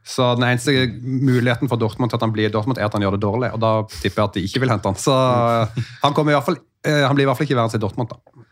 Så 0.02 0.32
den 0.34 0.48
eneste 0.48 0.72
muligheten 1.02 1.70
for 1.70 1.78
Dortmund 1.78 2.10
til 2.10 2.18
at 2.18 2.24
han 2.26 2.34
blir 2.34 2.50
i 2.50 2.52
Dortmund, 2.52 2.80
er 2.80 2.88
at 2.88 2.96
han 2.96 3.04
gjør 3.04 3.14
det 3.14 3.22
dårlig. 3.22 3.52
Og 3.54 3.62
da 3.62 3.72
tipper 3.92 4.24
jeg 4.24 4.24
at 4.24 4.38
de 4.38 4.46
ikke 4.48 4.62
vil 4.64 4.72
hente 4.74 4.90
han. 4.90 4.98
Så 4.98 5.14
han, 5.14 6.14
kommer 6.16 6.34
i 6.34 6.36
hvert 6.36 6.48
fall, 6.48 6.58
eh, 6.82 7.04
han 7.06 7.14
blir 7.14 7.26
i 7.26 7.30
hvert 7.30 7.38
fall 7.38 7.46
ikke 7.46 7.58
værende 7.60 7.78
i 7.78 7.84
Dortmund, 7.84 8.10
da. 8.10 8.46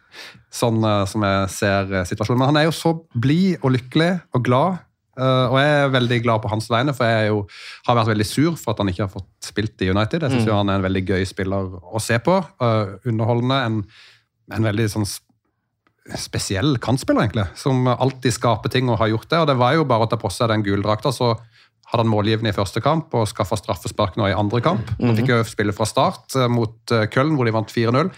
Sånn 0.51 0.83
eh, 0.85 1.05
som 1.07 1.23
jeg 1.27 1.49
ser 1.55 1.93
eh, 2.01 2.05
situasjonen. 2.09 2.39
Men 2.43 2.51
han 2.53 2.61
er 2.63 2.69
jo 2.69 2.75
så 2.75 2.95
blid 3.15 3.59
og 3.63 3.73
lykkelig 3.77 4.13
og 4.35 4.45
glad. 4.45 4.79
eh, 5.21 5.47
og 5.51 5.57
jeg 5.61 5.73
er 5.85 5.93
veldig 5.95 6.19
glad 6.25 6.43
på 6.43 6.51
hans 6.51 6.69
vegne, 6.73 6.95
for 6.97 7.05
jeg 7.07 7.29
jo, 7.29 7.41
har 7.87 7.97
vært 8.01 8.11
veldig 8.13 8.27
sur 8.27 8.57
for 8.57 8.73
at 8.73 8.79
han 8.83 8.89
ikke 8.93 9.05
har 9.07 9.13
fått 9.13 9.29
spilt 9.45 9.83
i 9.83 9.91
United. 9.91 10.23
Jeg 10.23 10.31
syns 10.37 10.47
Mm. 10.49 10.57
han 10.57 10.69
er 10.71 10.75
en 10.81 10.87
veldig 10.89 11.05
gøy 11.07 11.27
spiller 11.27 11.75
å 11.95 12.01
se 12.01 12.19
på. 12.19 12.39
underholdende. 13.07 13.59
En, 13.67 13.85
en 14.53 14.65
veldig 14.65 14.89
sånn 14.91 15.07
spesiell 16.17 16.79
kantspiller, 16.83 17.27
egentlig. 17.29 17.47
Som 17.59 17.87
alltid 17.87 18.33
skaper 18.35 18.73
ting 18.73 18.89
og 18.91 18.99
har 18.99 19.11
gjort 19.13 19.29
det. 19.31 19.39
Og 19.43 19.47
det 19.51 19.57
var 19.61 19.75
jo 19.77 19.85
bare 19.89 20.07
å 20.07 20.11
ta 20.11 20.17
på 20.19 20.31
seg 20.33 20.49
den 20.51 20.65
guldrakta, 20.67 21.13
så 21.15 21.35
hadde 21.91 22.05
han 22.05 22.11
målgivende 22.13 22.51
i 22.53 22.57
første 22.57 22.81
kamp 22.83 23.13
og 23.19 23.27
skaffa 23.31 23.57
straffespark 23.59 24.17
nå 24.19 24.29
i 24.31 24.35
andre 24.37 24.61
kamp. 24.63 24.91
Han 25.01 25.17
fikk 25.19 25.33
jo 25.33 25.41
spille 25.47 25.75
fra 25.75 25.87
start 25.91 26.37
mot 26.51 26.93
Köln, 27.11 27.35
hvor 27.37 27.49
de 27.49 27.55
vant 27.55 27.71
4-0. 27.71 28.11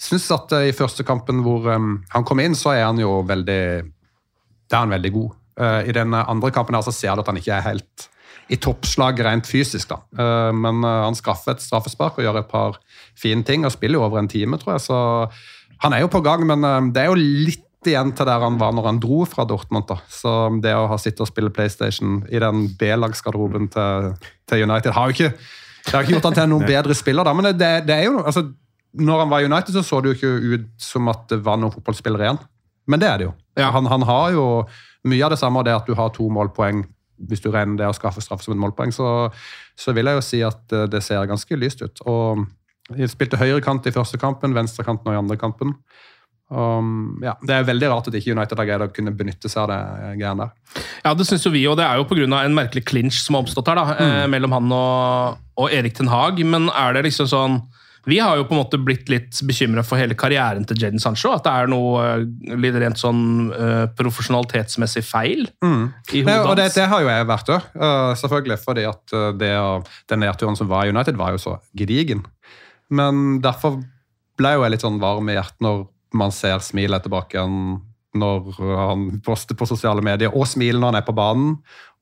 Syns 0.00 0.26
at 0.34 0.52
eh, 0.56 0.70
i 0.70 0.76
første 0.76 1.04
kampen 1.06 1.42
hvor 1.44 1.68
eh, 1.70 1.90
han 2.14 2.26
kom 2.26 2.42
inn, 2.42 2.56
så 2.58 2.74
er 2.74 2.86
han 2.88 2.98
jo 3.00 3.20
veldig 3.26 3.62
Da 4.70 4.80
er 4.80 4.86
han 4.86 4.94
veldig 4.96 5.12
god. 5.14 5.36
Eh, 5.60 5.80
I 5.90 5.94
den 5.96 6.14
andre 6.18 6.50
kampen 6.54 6.74
her 6.74 6.84
så 6.86 6.94
ser 6.94 7.14
du 7.14 7.24
at 7.24 7.30
han 7.30 7.38
ikke 7.40 7.54
er 7.56 7.68
helt 7.68 8.08
i 8.52 8.58
toppslag 8.60 9.20
rent 9.24 9.46
fysisk, 9.48 9.88
da. 9.88 10.02
Eh, 10.20 10.52
Men 10.52 10.82
eh, 10.84 11.02
han 11.06 11.16
skaffer 11.16 11.54
et 11.54 11.64
straffespark 11.64 12.18
og 12.18 12.26
gjør 12.26 12.42
et 12.42 12.50
par 12.50 12.80
fine 13.16 13.44
ting, 13.46 13.64
og 13.64 13.72
spiller 13.72 14.00
jo 14.00 14.04
over 14.08 14.20
en 14.20 14.28
time, 14.28 14.58
tror 14.60 14.76
jeg. 14.76 14.84
Så 14.88 14.98
han 15.84 15.94
er 15.96 16.04
jo 16.04 16.10
på 16.12 16.20
gang, 16.24 16.44
men 16.46 16.64
eh, 16.64 16.90
det 16.92 17.04
er 17.04 17.12
jo 17.12 17.20
litt 17.20 17.62
igjen 17.84 18.14
til 18.16 18.24
der 18.24 18.40
han 18.40 18.56
var 18.56 18.72
når 18.72 18.86
han 18.88 19.00
dro 19.00 19.24
fra 19.28 19.44
Dortmund. 19.44 19.86
da. 19.88 19.98
Så 20.08 20.30
det 20.64 20.72
å 20.76 20.86
ha 20.88 20.96
sittet 21.00 21.20
og 21.24 21.28
spille 21.28 21.52
PlayStation 21.52 22.22
i 22.32 22.40
den 22.40 22.66
B-lagsgarderoben 22.80 23.68
til, 23.72 24.14
til 24.48 24.64
United 24.64 24.96
har 24.96 25.10
jo 25.10 25.16
ikke 25.18 25.34
det 25.84 25.92
har 25.92 26.06
ikke 26.06 26.14
gjort 26.14 26.30
han 26.30 26.36
til 26.38 26.46
noen 26.48 26.64
bedre 26.64 26.94
spiller, 26.96 27.26
da, 27.28 27.32
men 27.36 27.50
det, 27.60 27.72
det 27.84 27.92
er 27.92 28.06
jo 28.06 28.22
altså, 28.22 28.46
når 28.94 29.24
han 29.24 29.30
var 29.30 29.42
i 29.42 29.46
United, 29.48 29.74
så 29.74 29.82
så 29.82 30.00
det 30.00 30.12
jo 30.12 30.16
ikke 30.18 30.54
ut 30.54 30.66
som 30.78 31.08
at 31.10 31.26
det 31.32 31.40
var 31.44 31.58
noen 31.58 31.72
fotballspiller 31.74 32.22
igjen. 32.22 32.38
Men 32.86 33.00
det 33.00 33.08
er 33.08 33.18
det 33.18 33.26
jo. 33.28 33.32
Han, 33.58 33.86
han 33.90 34.02
har 34.06 34.32
jo 34.34 34.44
mye 35.08 35.24
av 35.26 35.32
det 35.34 35.38
samme, 35.40 35.62
det 35.66 35.74
at 35.74 35.86
du 35.88 35.94
har 35.98 36.12
to 36.14 36.28
målpoeng 36.32 36.84
hvis 37.28 37.40
du 37.44 37.50
regner 37.54 37.78
det 37.78 37.86
å 37.88 37.94
skaffe 37.94 38.20
straff 38.20 38.42
som 38.42 38.52
et 38.56 38.60
målpoeng, 38.60 38.90
så, 38.92 39.30
så 39.78 39.92
vil 39.94 40.10
jeg 40.10 40.18
jo 40.18 40.24
si 40.26 40.40
at 40.44 40.72
eh, 40.74 40.88
det 40.90 41.00
ser 41.06 41.28
ganske 41.30 41.56
lyst 41.56 41.84
ut. 41.84 42.02
Og 42.10 42.42
jeg 42.98 43.12
spilte 43.12 43.38
høyrekant 43.40 43.86
i 43.86 43.92
første 43.94 44.18
kampen, 44.20 44.52
venstrekant 44.56 45.04
nå 45.06 45.14
i 45.14 45.20
andre 45.20 45.38
kampen. 45.40 45.76
Um, 46.50 47.22
ja, 47.24 47.32
det 47.40 47.54
er 47.54 47.64
veldig 47.66 47.88
rart 47.88 48.08
at 48.10 48.16
ikke 48.18 48.34
United 48.34 48.58
har 48.60 48.66
greid 48.68 48.82
å 48.84 48.90
kunne 48.92 49.14
benytte 49.16 49.48
seg 49.48 49.62
av 49.64 49.70
det 49.72 50.10
greiene 50.20 50.44
der. 50.44 50.82
Ja, 51.06 51.14
det 51.16 51.24
syns 51.26 51.46
jo 51.46 51.54
vi, 51.54 51.62
og 51.70 51.78
det 51.80 51.86
er 51.86 51.96
jo 51.98 52.04
pga. 52.10 52.26
en 52.42 52.58
merkelig 52.58 52.84
clinch 52.84 53.22
som 53.22 53.38
har 53.38 53.46
oppstått 53.46 53.70
her, 53.72 53.80
da, 53.80 53.94
eh, 53.94 54.26
Mm. 54.26 54.30
mellom 54.34 54.52
han 54.52 54.72
og, 54.72 55.38
og 55.56 55.72
Erik 55.72 55.94
Ten 55.94 56.08
Hag. 56.12 56.44
Men 56.44 56.68
er 56.68 56.92
det 56.92 57.06
liksom 57.06 57.26
sånn 57.30 57.62
Vi 58.04 58.18
har 58.20 58.36
jo 58.36 58.44
på 58.44 58.52
en 58.54 58.60
måte 58.60 58.78
blitt 58.80 59.08
litt 59.08 59.38
bekymra 59.48 59.84
for 59.86 60.00
hele 60.00 60.16
karrieren 60.18 60.66
til 60.68 60.80
Jaden 60.82 61.00
Sancho. 61.02 61.32
At 61.32 61.46
det 61.46 61.54
er 61.54 61.70
noe 61.72 62.02
eh, 62.04 62.56
litt 62.60 62.76
rent 62.80 63.00
sånn 63.00 63.22
uh, 63.54 63.86
profesjonalitetsmessig 63.96 65.04
feil 65.08 65.46
Mm. 65.64 65.88
i 66.12 66.20
hodet 66.20 66.34
hodet 66.34 66.50
og 66.50 66.58
det, 66.58 66.68
det 66.76 66.86
har 66.90 67.02
jo 67.02 67.08
jeg 67.08 67.26
vært 67.30 67.50
òg, 67.54 67.70
selvfølgelig. 68.20 68.58
Fordi 68.64 68.84
at 68.90 69.16
uh, 69.16 69.30
det, 69.40 69.54
den 70.12 70.24
nedturen 70.26 70.58
som 70.58 70.68
var 70.70 70.84
i 70.84 70.92
United, 70.92 71.16
var 71.20 71.32
jo 71.34 71.40
så 71.40 71.56
gedigen. 71.76 72.24
Men 72.92 73.40
derfor 73.44 73.80
ble 74.38 74.54
jo 74.56 74.64
jeg 74.64 74.74
litt 74.74 74.84
sånn 74.84 75.00
varm 75.02 75.30
i 75.30 75.36
hjertet 75.38 75.64
når 75.64 75.86
man 76.14 76.34
ser 76.34 76.60
smilet 76.62 77.06
tilbake 77.06 77.38
igjen 77.38 77.80
når 78.14 78.52
han 78.78 79.08
poster 79.26 79.56
på 79.58 79.66
sosiale 79.66 80.02
medier, 80.04 80.30
og 80.30 80.46
smiler 80.46 80.78
når 80.78 80.92
han 80.92 80.98
er 81.00 81.06
på 81.08 81.16
banen. 81.16 81.56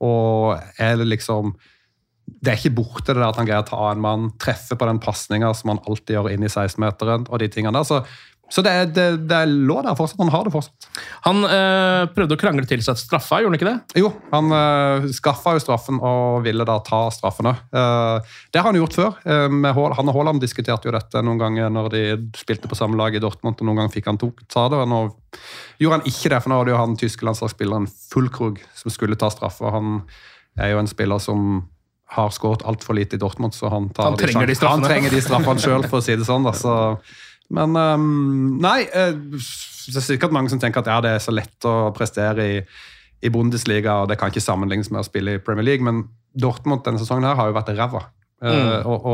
Og 0.04 0.58
er 0.76 0.98
det 1.00 1.06
liksom 1.08 1.54
Det 2.26 2.52
er 2.52 2.58
ikke 2.58 2.76
borte 2.82 3.12
det 3.12 3.20
der 3.20 3.28
at 3.28 3.38
han 3.38 3.46
greier 3.48 3.64
å 3.64 3.68
ta 3.68 3.86
en 3.92 4.02
mann, 4.02 4.30
treffe 4.42 4.78
på 4.78 4.88
den 4.88 5.00
pasninga 5.02 5.52
som 5.54 5.74
han 5.74 5.82
alltid 5.86 6.16
gjør 6.16 6.32
inn 6.32 6.46
i 6.46 6.50
16-meteren, 6.50 7.28
og 7.28 7.42
de 7.42 7.48
tingene 7.52 7.76
der. 7.78 7.86
Så, 7.86 8.00
så 8.52 8.60
det, 8.64 8.72
det, 8.92 9.06
det 9.30 9.38
lå 9.48 9.78
der 9.84 9.94
fortsatt. 9.96 10.20
Han 10.20 10.32
har 10.32 10.44
det 10.44 10.52
fortsatt. 10.52 10.88
Han 11.24 11.40
øh, 11.46 12.02
prøvde 12.12 12.36
å 12.36 12.40
krangle 12.40 12.66
til 12.68 12.82
seg 12.84 12.98
straffa, 13.00 13.38
gjorde 13.40 13.54
han 13.54 13.58
ikke 13.60 13.70
det? 13.70 14.02
Jo, 14.02 14.10
han 14.32 14.52
øh, 14.52 15.06
skaffa 15.16 15.54
jo 15.56 15.62
straffen 15.64 16.02
og 16.04 16.42
ville 16.44 16.66
da 16.68 16.76
ta 16.84 17.06
straffene. 17.14 17.54
Uh, 17.72 18.18
det 18.52 18.60
har 18.60 18.68
han 18.68 18.76
gjort 18.76 18.98
før. 18.98 19.16
Uh, 19.24 19.70
han 19.72 20.12
og 20.12 20.18
Haaland 20.18 20.42
diskuterte 20.42 20.90
jo 20.90 20.92
dette 20.92 21.24
noen 21.24 21.40
ganger 21.40 21.72
når 21.72 21.90
de 21.94 22.04
spilte 22.36 22.68
på 22.68 22.76
samme 22.76 22.98
lag 23.00 23.16
i 23.16 23.22
Dortmund. 23.24 23.56
og 23.56 23.70
Noen 23.70 23.84
ganger 23.84 23.96
fikk 23.96 24.12
han 24.12 24.20
to, 24.20 24.34
ta 24.52 24.66
det, 24.72 24.82
og 24.84 24.90
nå 24.90 25.00
gjorde 25.80 26.02
han 26.02 26.12
ikke 26.12 26.34
det. 26.34 26.42
For 26.42 26.52
nå 26.52 26.60
hadde 26.60 26.74
jo 26.74 26.82
han 26.82 26.98
tyske 27.00 27.28
landslagsspilleren 27.30 27.88
Fullkrug 28.12 28.60
som 28.76 28.92
skulle 28.92 29.16
ta 29.16 29.32
straffa. 29.32 29.72
Han 29.72 30.02
er 30.60 30.74
jo 30.74 30.82
en 30.82 30.90
spiller 30.90 31.22
som 31.24 31.62
har 32.12 32.32
skåret 32.34 32.64
altfor 32.68 32.96
lite 32.98 33.16
i 33.16 33.20
Dortmund, 33.20 33.54
så 33.56 33.70
han, 33.72 33.90
tar 33.94 34.10
Han 34.10 34.18
trenger 34.20 34.48
de 34.50 34.56
straffene. 34.56 34.84
Han 34.84 34.90
trenger 34.90 35.14
de 35.14 35.20
straffene 35.24 35.62
sjøl, 35.64 35.84
for 35.88 36.02
å 36.02 36.04
si 36.04 36.16
det 36.18 36.28
sånn. 36.28 36.44
da, 36.44 36.52
så 36.56 36.74
men 37.52 37.76
um, 37.76 38.56
nei, 38.62 38.86
eh, 38.88 39.12
det 39.12 39.98
er 39.98 40.04
sikkert 40.06 40.32
mange 40.32 40.52
som 40.52 40.60
tenker 40.62 40.80
at 40.82 40.88
ja, 40.88 40.98
det 41.04 41.10
er 41.16 41.22
så 41.22 41.34
lett 41.34 41.68
å 41.68 41.90
prestere 41.96 42.46
i, 42.48 42.58
i 43.22 43.32
Bundesliga, 43.32 44.00
og 44.02 44.08
det 44.10 44.16
kan 44.20 44.32
ikke 44.32 44.44
sammenlignes 44.44 44.92
med 44.92 45.02
å 45.02 45.06
spille 45.08 45.36
i 45.36 45.42
Premier 45.42 45.66
League, 45.66 45.84
men 45.84 46.06
Dortmund 46.32 46.84
denne 46.86 47.02
sesongen 47.02 47.28
her 47.28 47.36
har 47.36 47.50
jo 47.50 47.58
vært 47.58 47.74
ræva. 47.76 48.06
Eh, 48.42 48.50
Mm. 48.52 48.88
og, 48.90 49.04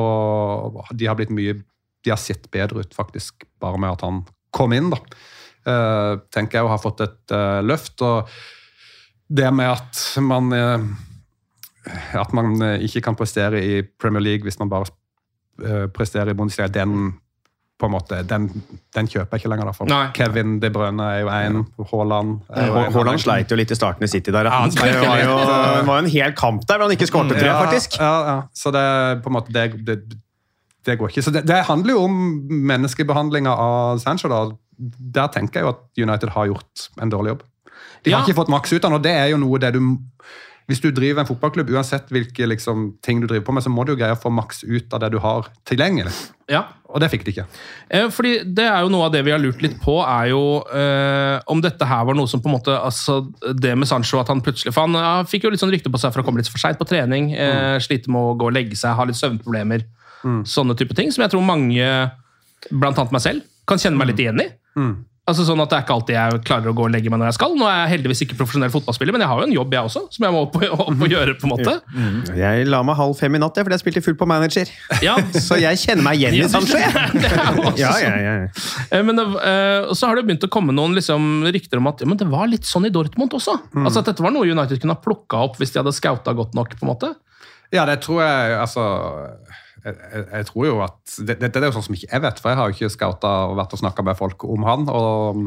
og 0.78 0.92
de 0.96 1.04
har 1.04 1.12
blitt 1.18 1.28
mye 1.36 1.58
De 2.00 2.08
har 2.08 2.16
sett 2.16 2.46
bedre 2.54 2.80
ut, 2.80 2.94
faktisk, 2.94 3.42
bare 3.60 3.76
med 3.76 3.90
at 3.90 4.04
han 4.06 4.22
kom 4.54 4.72
inn, 4.72 4.88
da. 4.94 5.00
Uh, 5.66 6.22
tenker 6.32 6.60
jeg 6.60 6.64
å 6.64 6.70
ha 6.70 6.78
fått 6.80 7.02
et 7.04 7.34
uh, 7.34 7.58
løft. 7.60 8.00
Og 8.06 8.30
det 9.28 9.50
med 9.52 9.68
at 9.68 9.98
man 10.24 10.54
At 12.22 12.32
man 12.36 12.56
eh, 12.62 12.82
ikke 12.88 13.00
kan 13.08 13.16
prestere 13.18 13.60
i 13.64 13.82
Premier 14.00 14.22
League 14.24 14.44
hvis 14.48 14.58
man 14.60 14.70
bare 14.72 14.88
eh, 15.64 15.86
presterer 15.94 16.30
i 16.32 16.36
Bundesliga, 16.38 16.68
den 16.68 17.14
på 17.78 17.86
en 17.86 17.92
måte, 17.94 18.16
den, 18.26 18.48
den 18.96 19.06
kjøper 19.06 19.36
jeg 19.36 19.44
ikke 19.44 19.50
lenger. 19.52 19.68
derfor. 19.70 19.86
Nei. 19.86 20.08
Kevin 20.16 20.56
De 20.58 20.66
Bruyne 20.74 21.04
er 21.14 21.20
jo 21.20 21.28
en, 21.30 21.60
Haaland. 21.92 22.32
Haaland 22.50 23.20
sleit 23.22 23.52
jo 23.54 23.58
litt 23.60 23.70
i 23.70 23.76
starten 23.78 24.02
i 24.02 24.08
City 24.10 24.32
der. 24.34 24.48
Ja, 24.50 24.64
han 24.64 24.72
det 24.74 24.82
var 24.98 25.20
jo 25.22 25.36
det 25.38 25.84
var 25.86 26.00
jo 26.00 26.02
en 26.02 26.10
hel 26.10 26.32
kamp 26.34 26.64
der 26.66 26.80
hvor 26.80 26.88
han 26.88 26.96
ikke 26.96 27.06
skårte, 27.06 27.36
tre, 27.38 27.46
Ja, 27.52 27.60
faktisk. 27.62 27.94
Ja, 28.02 28.10
ja. 28.26 28.34
Så 28.50 28.72
det, 28.74 28.82
på 29.22 29.30
en 29.30 29.36
måte, 29.36 29.54
det, 29.54 29.68
det, 29.86 29.98
det 30.90 30.98
går 30.98 31.12
ikke. 31.14 31.22
Så 31.22 31.30
det, 31.36 31.44
det 31.46 31.60
handler 31.70 31.94
jo 31.94 32.02
om 32.08 32.18
menneskebehandlinga 32.72 33.54
av 33.54 34.02
Sancho. 34.02 34.26
da. 34.34 34.42
Der 35.14 35.30
tenker 35.38 35.60
jeg 35.60 35.68
jo 35.68 35.72
at 35.76 36.02
United 36.02 36.34
har 36.34 36.50
gjort 36.50 36.88
en 36.98 37.14
dårlig 37.14 37.36
jobb. 37.36 37.46
De 38.02 38.10
har 38.10 38.20
Ja. 38.20 38.26
ikke 38.26 38.40
fått 38.42 38.50
maks 38.50 38.72
ut 38.74 38.82
av 38.82 38.90
den, 38.90 38.98
og 38.98 39.06
det 39.06 39.14
er 39.22 39.30
jo 39.30 39.38
noe 39.38 39.58
det 39.62 39.72
du 39.78 39.80
Hvis 40.68 40.82
du 40.84 40.90
driver 40.92 41.22
en 41.22 41.28
fotballklubb, 41.28 41.70
uansett 41.72 42.10
hvilke 42.12 42.44
liksom, 42.50 42.90
ting 43.04 43.22
du 43.22 43.26
driver 43.26 43.46
på 43.46 43.54
med, 43.56 43.64
så 43.64 43.70
må 43.72 43.86
du 43.86 43.94
jo 43.94 44.00
greie 44.00 44.12
å 44.12 44.20
få 44.20 44.28
maks 44.28 44.66
ut 44.68 44.92
av 44.92 45.00
det 45.00 45.08
du 45.14 45.16
har 45.24 45.48
tilgjengelig. 45.68 46.12
Ja. 46.52 46.66
Og 46.88 47.00
det 47.00 47.08
fikk 47.12 47.24
de 47.24 47.32
ikke. 47.32 47.46
Eh, 47.92 48.06
Fordi 48.12 48.34
Det 48.56 48.64
er 48.64 48.84
jo 48.84 48.90
noe 48.92 49.06
av 49.08 49.12
det 49.12 49.22
vi 49.24 49.32
har 49.32 49.40
lurt 49.40 49.62
litt 49.64 49.78
på, 49.80 49.98
er 50.04 50.30
jo 50.30 50.42
eh, 50.68 51.40
om 51.48 51.60
dette 51.64 51.88
her 51.88 52.04
var 52.08 52.16
noe 52.16 52.28
som 52.28 52.40
på 52.44 52.48
en 52.48 52.56
måte 52.56 52.72
altså 52.76 53.18
Det 53.52 53.74
med 53.76 53.88
Sancho, 53.88 54.20
at 54.20 54.30
han 54.32 54.40
plutselig 54.44 54.72
For 54.72 54.86
han 54.86 54.96
ja, 54.96 55.10
fikk 55.28 55.44
jo 55.44 55.52
litt 55.52 55.60
sånn 55.60 55.72
rykte 55.72 55.92
på 55.92 56.00
seg 56.00 56.12
for 56.14 56.24
å 56.24 56.28
komme 56.28 56.40
litt 56.40 56.48
for 56.52 56.60
seint 56.60 56.80
på 56.80 56.88
trening. 56.88 57.32
Eh, 57.36 57.76
slite 57.84 58.12
med 58.12 58.20
å 58.20 58.36
gå 58.40 58.48
og 58.48 58.56
legge 58.56 58.76
seg, 58.76 58.96
ha 58.96 59.08
litt 59.08 59.20
søvnproblemer. 59.20 59.84
Sånne 60.48 60.76
type 60.76 60.96
ting. 60.98 61.12
Som 61.14 61.24
jeg 61.24 61.32
tror 61.32 61.44
mange, 61.46 61.84
blant 62.68 62.98
annet 62.98 63.12
meg 63.14 63.24
selv, 63.24 63.44
kan 63.68 63.80
kjenne 63.80 64.00
meg 64.00 64.10
litt 64.12 64.24
igjen 64.24 64.44
i. 64.44 64.48
Altså 65.28 65.44
sånn 65.44 65.60
at 65.60 65.68
Det 65.68 65.76
er 65.76 65.82
ikke 65.84 65.94
alltid 65.98 66.14
jeg 66.16 66.38
klarer 66.48 66.70
å 66.70 66.74
gå 66.78 66.84
og 66.86 66.92
legge 66.94 67.10
meg 67.12 67.20
når 67.20 67.28
jeg 67.28 67.36
skal. 67.36 67.54
Nå 67.60 67.66
er 67.68 67.74
jeg 67.82 67.90
heldigvis 67.92 68.22
ikke 68.24 68.38
profesjonell 68.38 68.70
fotballspiller, 68.72 69.12
men 69.12 69.24
jeg 69.24 69.28
har 69.28 69.42
jo 69.42 69.46
en 69.48 69.52
jobb 69.58 69.74
jeg 69.76 69.88
også, 69.90 70.02
som 70.14 70.24
jeg 70.26 70.34
må 70.34 70.40
opp 70.46 70.56
og, 70.56 70.80
opp 70.86 71.02
og 71.04 71.12
gjøre. 71.12 71.34
på 71.38 71.44
en 71.48 71.52
måte. 71.52 71.74
Jeg 72.38 72.66
la 72.72 72.80
meg 72.88 72.96
halv 72.98 73.12
fem 73.20 73.36
i 73.36 73.40
natt, 73.42 73.60
ja, 73.60 73.66
fordi 73.66 73.76
jeg 73.76 73.82
spilte 73.84 74.02
fullt 74.06 74.18
på 74.22 74.28
manager. 74.30 74.72
Ja, 75.04 75.18
Så 75.48 75.58
jeg 75.60 75.76
kjenner 75.84 76.06
meg 76.08 76.22
igjen 76.22 76.38
i 76.40 76.48
Sancho. 76.48 76.80
også 76.80 77.76
Ja, 77.78 77.92
sånn. 77.92 78.18
ja, 78.24 78.34
ja. 78.40 78.48
Eh, 78.90 79.04
Men 79.04 79.20
eh, 79.20 79.84
og 79.90 79.94
så 80.00 80.08
har 80.08 80.16
det 80.18 80.24
begynt 80.30 80.48
å 80.48 80.52
komme 80.52 80.72
noen 80.72 80.96
liksom, 80.96 81.44
rykter 81.52 81.82
om 81.82 81.90
at 81.92 82.00
ja, 82.02 82.08
men 82.08 82.18
det 82.20 82.26
var 82.32 82.48
litt 82.48 82.64
sånn 82.68 82.88
i 82.88 82.92
Dortmund 82.94 83.36
også. 83.36 83.58
Altså 83.84 84.00
at 84.02 84.08
Dette 84.12 84.24
var 84.24 84.32
noe 84.34 84.48
United 84.48 84.80
kunne 84.80 84.96
ha 84.96 85.02
plukka 85.04 85.44
opp 85.50 85.60
hvis 85.60 85.76
de 85.76 85.82
hadde 85.82 85.92
skauta 85.96 86.32
godt 86.38 86.56
nok. 86.56 86.72
på 86.80 86.86
en 86.88 86.92
måte. 86.94 87.12
Ja, 87.74 87.84
det 87.84 87.98
tror 88.00 88.22
jeg 88.24 88.56
altså 88.64 88.82
jeg, 89.84 90.24
jeg, 90.32 90.46
tror 90.50 90.66
jo 90.66 90.78
at 90.84 91.16
det, 91.18 91.38
det, 91.40 91.50
det 91.54 91.62
er 91.62 91.68
jo 91.68 91.76
sånn 91.78 91.86
som 91.88 91.96
ikke 91.96 92.10
jeg 92.10 92.24
vet, 92.24 92.40
for 92.42 92.50
jeg 92.50 92.58
har 92.58 92.68
jo 92.68 92.76
ikke 92.76 92.92
scouta 92.94 93.32
og 93.48 93.58
vært 93.60 93.74
og 93.76 93.82
snakka 93.82 94.04
med 94.06 94.18
folk 94.18 94.44
om 94.48 94.66
han. 94.66 94.86
og 94.90 95.42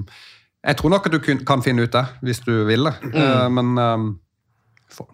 Jeg 0.67 0.79
tror 0.79 0.93
nok 0.95 1.07
at 1.09 1.15
du 1.15 1.19
kun, 1.23 1.43
kan 1.47 1.63
finne 1.65 1.87
ut 1.87 1.93
det, 1.93 2.05
hvis 2.25 2.43
du 2.45 2.53
vil 2.69 2.89
det. 2.89 2.95
Eh, 3.11 3.47
men 3.51 3.73
um, 3.77 4.07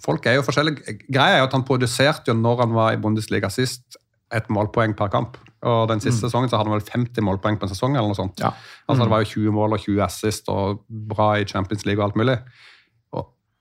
folk 0.03 0.25
er 0.25 0.37
jo 0.37 0.45
forskjellige. 0.45 0.97
Greia 1.07 1.37
er 1.37 1.43
jo 1.43 1.49
at 1.49 1.57
han 1.57 1.65
produserte 1.67 2.31
jo 2.31 2.37
når 2.37 2.65
han 2.65 2.77
var 2.77 2.93
i 2.93 3.01
Bundesliga 3.01 3.49
sist, 3.53 3.99
et 4.35 4.49
målpoeng 4.51 4.95
per 4.97 5.11
kamp. 5.11 5.37
Og 5.67 5.87
den 5.89 6.01
siste 6.03 6.27
sesongen 6.27 6.51
så 6.51 6.59
hadde 6.59 6.69
han 6.69 6.77
vel 6.77 6.83
50 6.85 7.23
målpoeng 7.23 7.57
på 7.59 7.67
en 7.67 7.71
sesong. 7.71 7.95
eller 7.95 8.11
noe 8.11 8.17
sånt. 8.17 8.41
Ja. 8.43 8.51
Altså 8.87 9.05
Det 9.05 9.11
var 9.13 9.23
jo 9.23 9.31
20 9.33 9.55
mål 9.55 9.77
og 9.77 9.85
20 9.85 10.03
assist 10.03 10.49
og 10.51 10.83
bra 10.87 11.35
i 11.39 11.47
Champions 11.47 11.85
League 11.87 12.03
og 12.03 12.09
alt 12.09 12.19
mulig. 12.19 12.37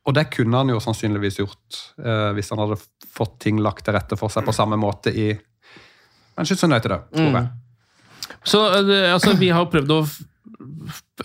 Og, 0.07 0.15
det 0.15 0.29
kunne 0.31 0.57
han 0.57 0.69
jo 0.71 0.79
sannsynligvis 0.81 1.41
gjort 1.41 1.79
eh, 1.99 2.31
hvis 2.37 2.51
han 2.53 2.59
hadde 2.63 2.77
fått 3.17 3.39
ting 3.43 3.59
lagt 3.59 3.85
til 3.85 3.95
rette 3.97 4.17
for 4.17 4.29
seg 4.31 4.45
på 4.47 4.55
samme 4.55 4.77
måte 4.79 5.11
i 5.11 5.33
Manchester 6.37 6.69
United, 6.69 6.91
da, 6.93 6.99
tror 7.17 7.33
jeg. 7.41 7.49
Så 8.47 8.61
eh, 8.77 8.83
det- 8.87 9.13
altså, 9.13 9.35
Vi 9.39 9.49
har 9.51 9.67
prøvd 9.67 9.91
å 9.91 10.01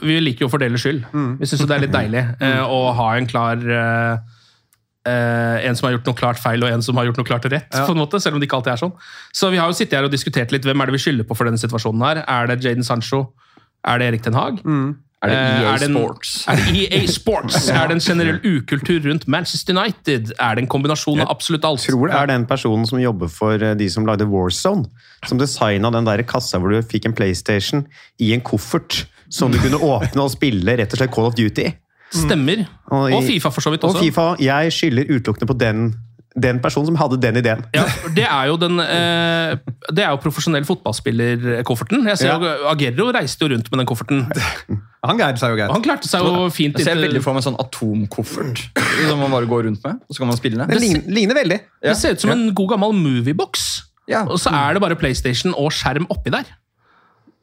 Vi 0.01 0.19
liker 0.21 0.45
jo 0.45 0.47
å 0.49 0.51
fordele 0.53 0.77
skyld. 0.81 1.03
Vi 1.39 1.45
syns 1.45 1.65
det 1.67 1.75
er 1.75 1.83
litt 1.85 1.91
deilig 1.93 2.23
eh, 2.41 2.61
å 2.65 2.93
ha 2.97 3.09
en 3.17 3.27
klar 3.27 3.57
eh, 3.57 4.17
eh, 5.05 5.67
En 5.67 5.75
som 5.75 5.87
har 5.87 5.95
gjort 5.97 6.07
noe 6.09 6.15
klart 6.17 6.39
feil, 6.41 6.63
og 6.63 6.71
en 6.71 6.81
som 6.81 6.95
har 6.97 7.05
gjort 7.05 7.17
noe 7.21 7.27
klart 7.27 7.45
rett. 7.51 7.69
Ja. 7.73 7.85
på 7.85 7.91
en 7.93 8.01
måte, 8.01 8.19
Selv 8.21 8.35
om 8.35 8.39
det 8.41 8.47
ikke 8.49 8.57
alltid 8.61 8.73
er 8.73 8.81
sånn. 8.81 8.93
Så 9.33 9.51
vi 9.51 9.57
har 9.61 9.67
jo 9.69 9.73
sittet 9.77 9.99
her 9.99 10.07
og 10.07 10.11
diskutert 10.11 10.51
litt 10.51 10.63
hvem 10.65 10.81
er 10.81 10.85
det 10.89 10.93
vi 10.97 11.03
skylder 11.05 11.27
på 11.29 11.35
for 11.37 11.45
denne 11.45 11.61
situasjonen. 11.61 12.01
her. 12.07 12.23
Er 12.27 12.47
det 12.47 12.63
Jaden 12.63 12.83
Sancho? 12.83 13.33
Er 13.85 13.97
det 13.99 14.07
Erik 14.11 14.23
Ten 14.23 14.33
Hag? 14.33 14.61
Er 15.23 15.29
det 15.29 15.37
Eh, 15.37 15.61
EA 15.61 15.77
det 15.77 15.87
en- 15.89 15.93
Sports? 15.95 16.45
Er 16.49 16.55
det 16.55 16.75
EA 16.91 17.05
Sports? 17.07 17.69
Er 17.69 17.87
det 17.87 17.91
en 17.91 17.99
generell 18.01 18.39
ukultur 18.43 18.99
rundt 19.05 19.27
Manchester 19.27 19.77
United? 19.77 20.31
Er 20.39 20.55
det 20.55 20.63
en 20.63 20.67
kombinasjon 20.67 21.21
av 21.21 21.29
absolutt 21.29 21.63
alt? 21.65 21.83
Jeg 21.85 21.93
tror 21.93 22.07
det 22.09 22.15
er 22.17 22.25
den 22.31 22.45
personen 22.49 22.87
som 22.89 22.97
jobber 22.99 23.27
for 23.29 23.53
eh, 23.53 23.75
de 23.75 23.89
som 23.89 24.05
lagde 24.05 24.25
Warzone. 24.25 24.85
Som 25.27 25.37
designa 25.37 25.91
den 25.93 26.05
der 26.09 26.23
kassa 26.23 26.57
hvor 26.57 26.73
du 26.73 26.81
fikk 26.81 27.05
en 27.05 27.13
PlayStation 27.13 27.85
i 28.19 28.33
en 28.33 28.41
koffert 28.41 29.05
som 29.29 29.51
du 29.51 29.59
kunne 29.59 29.77
åpne 29.77 30.21
og 30.25 30.31
spille 30.33 30.73
rett 30.77 30.91
og 30.91 30.97
slett 30.97 31.13
Call 31.13 31.25
of 31.29 31.35
Duty. 31.37 31.69
Stemmer. 32.11 32.65
Og 32.91 33.11
i- 33.11 33.13
Og 33.15 33.23
Fifa 33.23 33.49
for 33.51 33.61
så 33.61 33.71
vidt 33.71 33.83
Og. 33.85 33.95
Fifa, 33.95 34.35
jeg 34.41 34.71
skylder 34.73 35.05
utelukkende 35.07 35.47
på 35.47 35.57
den, 35.57 35.93
den 36.35 36.59
personen 36.63 36.87
som 36.87 36.95
hadde 36.95 37.17
den 37.19 37.35
ideen. 37.41 37.63
Ja, 37.75 37.83
det 38.15 38.23
er 38.23 38.45
jo 38.47 38.55
den 38.57 38.79
eh, 38.79 39.57
Det 39.91 39.99
er 40.05 40.13
jo 40.13 40.19
profesjonell 40.23 40.63
fotballspiller-kofferten. 40.63 42.05
Jeg 42.07 42.17
ser 42.21 42.27
Ja. 42.31 42.37
jo 42.39 42.67
Aguero 42.71 43.09
reiste 43.11 43.43
jo 43.43 43.49
rundt 43.55 43.67
med 43.71 43.79
den 43.81 43.85
kofferten. 43.89 44.21
Han 45.07 45.17
greide 45.17 45.37
seg 45.41 45.49
jo 45.51 45.57
greit. 45.59 45.71
Han 45.73 45.81
klarte 45.83 46.07
seg 46.07 46.21
jo 46.23 46.47
fint 46.53 46.77
Jeg 46.77 46.85
ser 46.85 46.95
veldig 47.01 47.21
for 47.25 47.33
meg 47.33 47.41
en 47.41 47.47
sånn 47.51 47.59
atomkoffert 47.59 48.61
som 49.09 49.19
man 49.19 49.31
bare 49.33 49.49
går 49.49 49.65
rundt 49.67 49.83
med, 49.83 49.99
og 50.07 50.15
så 50.15 50.21
kan 50.23 50.29
man 50.29 50.37
spille. 50.39 50.67
Det 50.69 50.79
ligner, 50.79 51.03
ligner 51.09 51.35
veldig. 51.41 51.59
Det 51.83 51.95
ser 51.97 52.13
ut 52.15 52.21
som 52.23 52.31
en 52.35 52.47
god 52.55 52.75
gammel 52.75 52.93
moviebox. 52.95 53.65
Ja. 54.07 54.23
Og 54.27 54.37
så 54.39 54.53
er 54.53 54.75
det 54.77 54.81
bare 54.83 54.95
PlayStation 54.99 55.53
og 55.57 55.71
skjerm 55.75 56.05
oppi 56.13 56.31
der. 56.33 56.45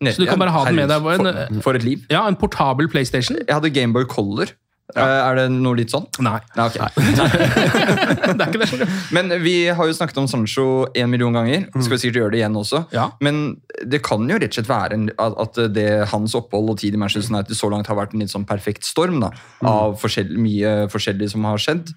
Ne- 0.00 0.12
Så 0.14 0.22
du 0.22 0.26
kan 0.30 0.38
bare 0.38 0.52
ha 0.54 0.64
den 0.68 0.76
med 0.78 0.88
deg. 0.88 1.02
For, 1.02 1.60
for 1.66 1.74
et 1.74 1.82
liv. 1.84 2.04
Ja, 2.08 2.24
En 2.30 2.36
portabel 2.38 2.86
PlayStation. 2.88 3.36
Jeg 3.42 3.50
hadde 3.56 3.70
Gameboy 3.74 4.04
Color. 4.06 4.54
Eh, 4.96 5.02
Er 5.04 5.36
det 5.36 5.44
noe 5.52 5.76
litt 5.76 5.92
sånn? 5.92 6.06
Nei. 6.24 6.38
Nei, 6.56 6.64
ok. 6.64 6.78
det 8.38 8.44
er 8.44 8.48
ikke 8.48 8.60
det. 8.62 8.88
Men 9.12 9.34
vi 9.42 9.56
har 9.68 9.88
jo 9.90 9.96
snakket 9.96 10.20
om 10.22 10.28
Sancho 10.30 10.86
en 10.96 11.10
million 11.12 11.34
ganger. 11.36 11.66
Skal 11.76 11.94
vi 11.94 12.00
sikkert 12.04 12.20
gjøre 12.22 12.34
det 12.34 12.40
igjen 12.40 12.56
også. 12.56 12.82
Ja. 12.96 13.08
Men 13.24 13.58
det 13.84 14.00
kan 14.06 14.24
jo 14.30 14.38
rett 14.40 14.54
og 14.54 14.60
slett 14.60 14.70
være 14.70 15.00
at 15.44 15.60
det, 15.76 15.88
hans 16.12 16.36
opphold 16.38 16.72
og 16.72 16.80
tid 16.80 16.96
i 16.96 17.00
Manchester 17.00 17.34
United 17.34 17.58
så 17.58 17.70
langt 17.72 17.90
har 17.90 17.98
vært 18.00 18.16
en 18.16 18.24
litt 18.24 18.32
sånn 18.32 18.48
perfekt 18.48 18.88
storm 18.88 19.20
da, 19.24 19.32
av 19.68 19.98
forskjell, 20.00 20.32
mye 20.40 20.76
forskjellig 20.92 21.32
som 21.34 21.44
har 21.50 21.60
skjedd. 21.62 21.92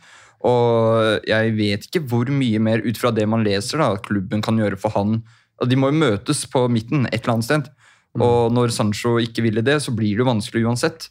Og 0.48 1.28
jeg 1.30 1.54
vet 1.56 1.88
ikke 1.88 2.04
hvor 2.12 2.30
mye 2.34 2.60
mer 2.64 2.84
ut 2.84 2.98
fra 3.00 3.14
det 3.16 3.28
man 3.30 3.46
leser 3.46 3.80
da, 3.82 3.94
klubben 4.04 4.44
kan 4.44 4.58
gjøre 4.60 4.80
for 4.82 4.94
han. 4.98 5.22
De 5.70 5.78
må 5.78 5.92
jo 5.92 6.02
møtes 6.02 6.44
på 6.50 6.66
midten 6.74 7.06
et 7.12 7.22
eller 7.22 7.38
annet 7.38 7.48
sted. 7.48 7.72
Og 8.20 8.52
når 8.52 8.74
Sancho 8.76 9.16
ikke 9.24 9.46
ville 9.46 9.64
det, 9.64 9.78
så 9.86 9.94
blir 9.96 10.18
det 10.18 10.26
jo 10.26 10.28
vanskelig 10.28 10.66
uansett. 10.68 11.08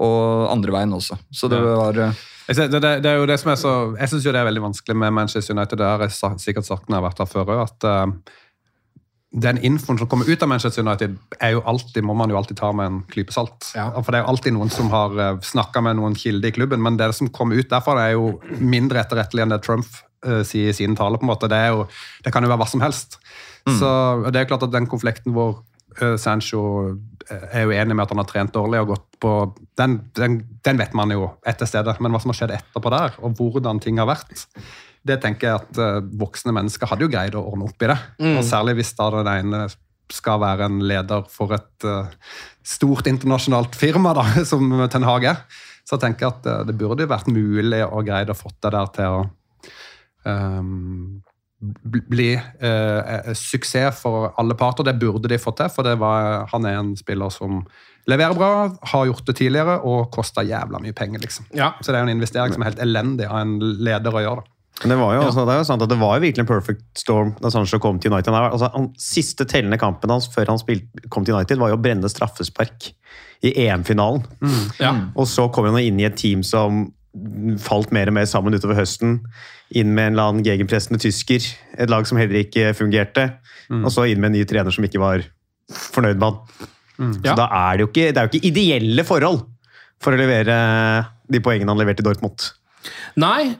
Og 0.00 0.50
andre 0.50 0.72
veien 0.72 0.92
også. 0.96 1.18
Så 1.30 1.48
det 1.52 1.58
var 1.60 1.98
eh, 2.00 2.20
Jeg, 2.48 2.56
ser- 2.56 2.70
det, 2.72 2.80
det, 2.82 2.92
det 3.04 3.10
er 3.10 3.18
jo 3.20 3.26
det 3.28 3.36
som 3.40 3.50
er 3.52 3.58
så, 3.60 3.72
jeg 3.98 4.08
syns 4.08 4.24
det 4.24 4.34
er 4.40 4.46
veldig 4.48 4.62
vanskelig 4.64 4.96
med 4.96 5.12
Manchester 5.12 5.54
United. 5.54 5.78
Det 5.78 5.86
har 5.86 6.00
jeg 6.06 6.38
sikkert 6.40 6.64
sagt 6.66 6.88
når 6.88 6.96
jeg 6.96 7.02
har 7.02 7.08
vært 7.10 7.20
her 7.22 7.30
før 7.30 7.52
at 7.66 7.86
uh, 7.86 8.06
den 9.32 9.58
infoen 9.64 9.96
som 10.00 10.08
kommer 10.10 10.28
ut 10.28 10.42
av 10.44 10.48
Manchester 10.50 10.84
United, 10.84 11.14
er 11.40 11.54
jo 11.54 11.62
alltid, 11.64 12.04
må 12.04 12.12
man 12.18 12.28
jo 12.32 12.36
alltid 12.36 12.58
ta 12.58 12.68
med 12.76 12.86
en 12.90 12.98
klype 13.08 13.32
salt. 13.32 13.70
For 13.72 14.12
det 14.12 14.18
er 14.20 14.24
jo 14.26 14.32
alltid 14.34 14.52
noen 14.56 14.72
som 14.74 14.90
har 14.92 15.14
uh, 15.16 15.40
snakka 15.40 15.80
med 15.84 15.96
noen 16.00 16.16
kilder 16.18 16.50
i 16.50 16.56
klubben, 16.56 16.82
men 16.84 16.98
det 17.00 17.12
som 17.16 17.30
kommer 17.32 17.56
ut 17.60 17.70
derfra, 17.72 17.96
er 18.08 18.16
jo 18.16 18.34
mindre 18.60 19.00
etterrettelig 19.00 19.46
enn 19.46 19.54
det 19.54 19.62
Trump 19.64 19.88
uh, 20.26 20.42
sier 20.44 20.72
i 20.72 20.76
sine 20.76 20.96
taler. 20.98 21.16
på 21.20 21.24
en 21.28 21.32
måte. 21.32 21.48
Det, 21.52 21.62
jo, 21.72 21.86
det 22.26 22.32
kan 22.34 22.44
jo 22.44 22.50
være 22.52 22.60
hva 22.64 22.68
som 22.74 22.84
helst. 22.84 23.20
Så 23.62 23.88
det 24.32 24.40
er 24.40 24.44
jo 24.44 24.50
klart 24.56 24.64
at 24.66 24.72
den 24.74 24.88
konflikten 24.90 25.30
hvor 25.36 25.60
eh, 25.60 25.71
Sancho 26.20 26.62
eh, 27.28 27.44
er 27.52 27.66
jo 27.66 27.74
enig 27.74 27.96
med 27.96 28.04
at 28.06 28.14
han 28.14 28.22
har 28.22 28.28
trent 28.30 28.54
dårlig 28.54 28.82
og 28.82 28.94
gått 28.94 29.18
på 29.22 29.32
den, 29.78 29.98
den, 30.18 30.40
den 30.64 30.80
vet 30.80 30.94
man 30.98 31.12
jo 31.14 31.28
etter 31.46 31.68
stedet, 31.68 31.98
men 32.02 32.14
hva 32.14 32.20
som 32.22 32.32
har 32.32 32.40
skjedd 32.40 32.56
etterpå 32.58 32.92
der, 32.92 33.18
og 33.22 33.38
hvordan 33.38 33.80
ting 33.82 34.00
har 34.02 34.10
vært, 34.10 34.46
det 35.06 35.18
tenker 35.22 35.48
jeg 35.48 35.60
at 35.62 35.80
eh, 35.82 36.00
voksne 36.20 36.54
mennesker 36.54 36.90
hadde 36.90 37.06
jo 37.06 37.12
greid 37.12 37.36
å 37.38 37.44
ordne 37.50 37.68
opp 37.70 37.82
i 37.82 37.90
det. 37.90 37.98
Mm. 38.22 38.36
Og 38.36 38.46
særlig 38.46 38.76
hvis 38.78 38.94
da 38.98 39.10
den 39.18 39.32
ene 39.32 39.64
skal 40.12 40.42
være 40.42 40.68
en 40.68 40.80
leder 40.86 41.26
for 41.32 41.54
et 41.56 41.88
eh, 41.88 42.14
stort 42.66 43.08
internasjonalt 43.10 43.76
firma, 43.78 44.14
da, 44.18 44.26
som 44.50 44.70
Ten 44.92 45.08
Hage, 45.08 45.34
så 45.88 45.98
tenker 46.00 46.26
jeg 46.28 46.36
at 46.36 46.50
eh, 46.52 46.64
det 46.70 46.78
burde 46.78 47.10
vært 47.10 47.30
mulig 47.32 47.82
å 47.86 48.04
greid 48.06 48.30
å 48.30 48.38
få 48.38 48.54
det 48.54 48.74
der 48.76 48.94
til 48.94 49.18
å 49.18 49.22
bl- 50.22 51.31
bli 51.62 52.32
eh, 52.34 53.14
eh, 53.14 53.32
suksess 53.38 54.02
for 54.02 54.32
alle 54.40 54.56
parter. 54.58 54.86
Det 54.86 54.98
burde 55.00 55.30
de 55.30 55.38
fått 55.40 55.60
til, 55.60 55.70
for 55.72 55.86
det 55.86 55.96
var, 56.02 56.46
han 56.52 56.66
er 56.66 56.80
en 56.80 56.94
spiller 56.98 57.32
som 57.34 57.62
leverer 58.10 58.34
bra, 58.34 58.50
har 58.92 59.06
gjort 59.06 59.28
det 59.28 59.36
tidligere 59.38 59.78
og 59.86 60.10
koster 60.14 60.46
jævla 60.46 60.80
mye 60.82 60.96
penger. 60.96 61.22
liksom. 61.22 61.46
Ja. 61.54 61.72
Så 61.80 61.92
det 61.92 62.00
er 62.00 62.04
jo 62.04 62.10
en 62.10 62.16
investering 62.16 62.54
som 62.54 62.64
er 62.64 62.72
helt 62.72 62.82
elendig 62.82 63.28
av 63.28 63.38
en 63.44 63.58
leder 63.60 64.18
å 64.18 64.24
gjøre. 64.24 64.42
det. 64.42 64.52
Men 64.82 64.94
det 64.94 64.96
var 64.98 65.12
jo, 65.14 65.20
altså, 65.28 65.44
det 65.46 65.52
er 65.54 65.60
jo 65.60 65.66
sant 65.68 65.84
at 65.84 65.90
det 65.92 65.98
var 66.00 66.16
jo 66.16 66.24
virkelig 66.24 66.42
en 66.42 66.48
perfect 66.48 66.82
storm 66.98 67.34
da 67.38 67.50
Sancho 67.54 67.78
kom 67.82 68.00
til 68.02 68.10
United. 68.10 68.34
Altså, 68.34 68.70
han, 68.72 68.88
siste 68.98 69.46
tellende 69.46 69.78
kampen 69.78 70.10
hans 70.10 70.26
før 70.32 70.50
han 70.50 70.58
spilt, 70.58 70.88
kom 71.12 71.26
til 71.26 71.36
United, 71.36 71.60
var 71.60 71.70
jo 71.70 71.78
å 71.78 71.82
brenne 71.82 72.10
straffespark 72.10 72.88
i 73.46 73.52
EM-finalen. 73.66 74.24
Ja. 74.82 74.94
Og 75.18 75.28
så 75.30 75.46
kom 75.54 75.68
han 75.70 75.78
inn 75.82 76.00
i 76.00 76.08
et 76.08 76.18
team 76.18 76.42
som 76.46 76.88
falt 77.60 77.92
mer 77.92 78.08
og 78.08 78.16
mer 78.16 78.28
sammen 78.28 78.54
utover 78.56 78.78
høsten. 78.78 79.20
Inn 79.76 79.92
med 79.94 80.10
en 80.10 80.14
eller 80.16 80.30
annen 80.30 80.46
gegenpressende 80.46 81.00
tysker, 81.02 81.44
et 81.78 81.90
lag 81.92 82.06
som 82.08 82.20
heller 82.20 82.40
ikke 82.42 82.72
fungerte. 82.76 83.30
Og 83.72 83.88
så 83.92 84.06
inn 84.10 84.20
med 84.20 84.32
en 84.32 84.38
ny 84.40 84.44
trener 84.48 84.74
som 84.74 84.84
ikke 84.84 85.00
var 85.00 85.24
fornøyd 85.72 86.18
med 86.20 86.28
han. 86.28 86.68
Så 87.16 87.24
Ja. 87.24 87.34
da 87.34 87.46
er 87.50 87.76
det 87.76 87.80
jo 87.86 87.88
ikke, 87.88 88.08
det 88.12 88.16
er 88.20 88.26
jo 88.28 88.32
ikke 88.32 88.48
ideelle 88.50 89.04
forhold 89.04 89.40
for 90.02 90.12
å 90.12 90.18
levere 90.20 91.06
de 91.30 91.40
poengene 91.40 91.70
han 91.72 91.78
leverte 91.80 92.02
i 92.02 92.06
Dortmund. 92.06 92.50
Nei, 93.16 93.54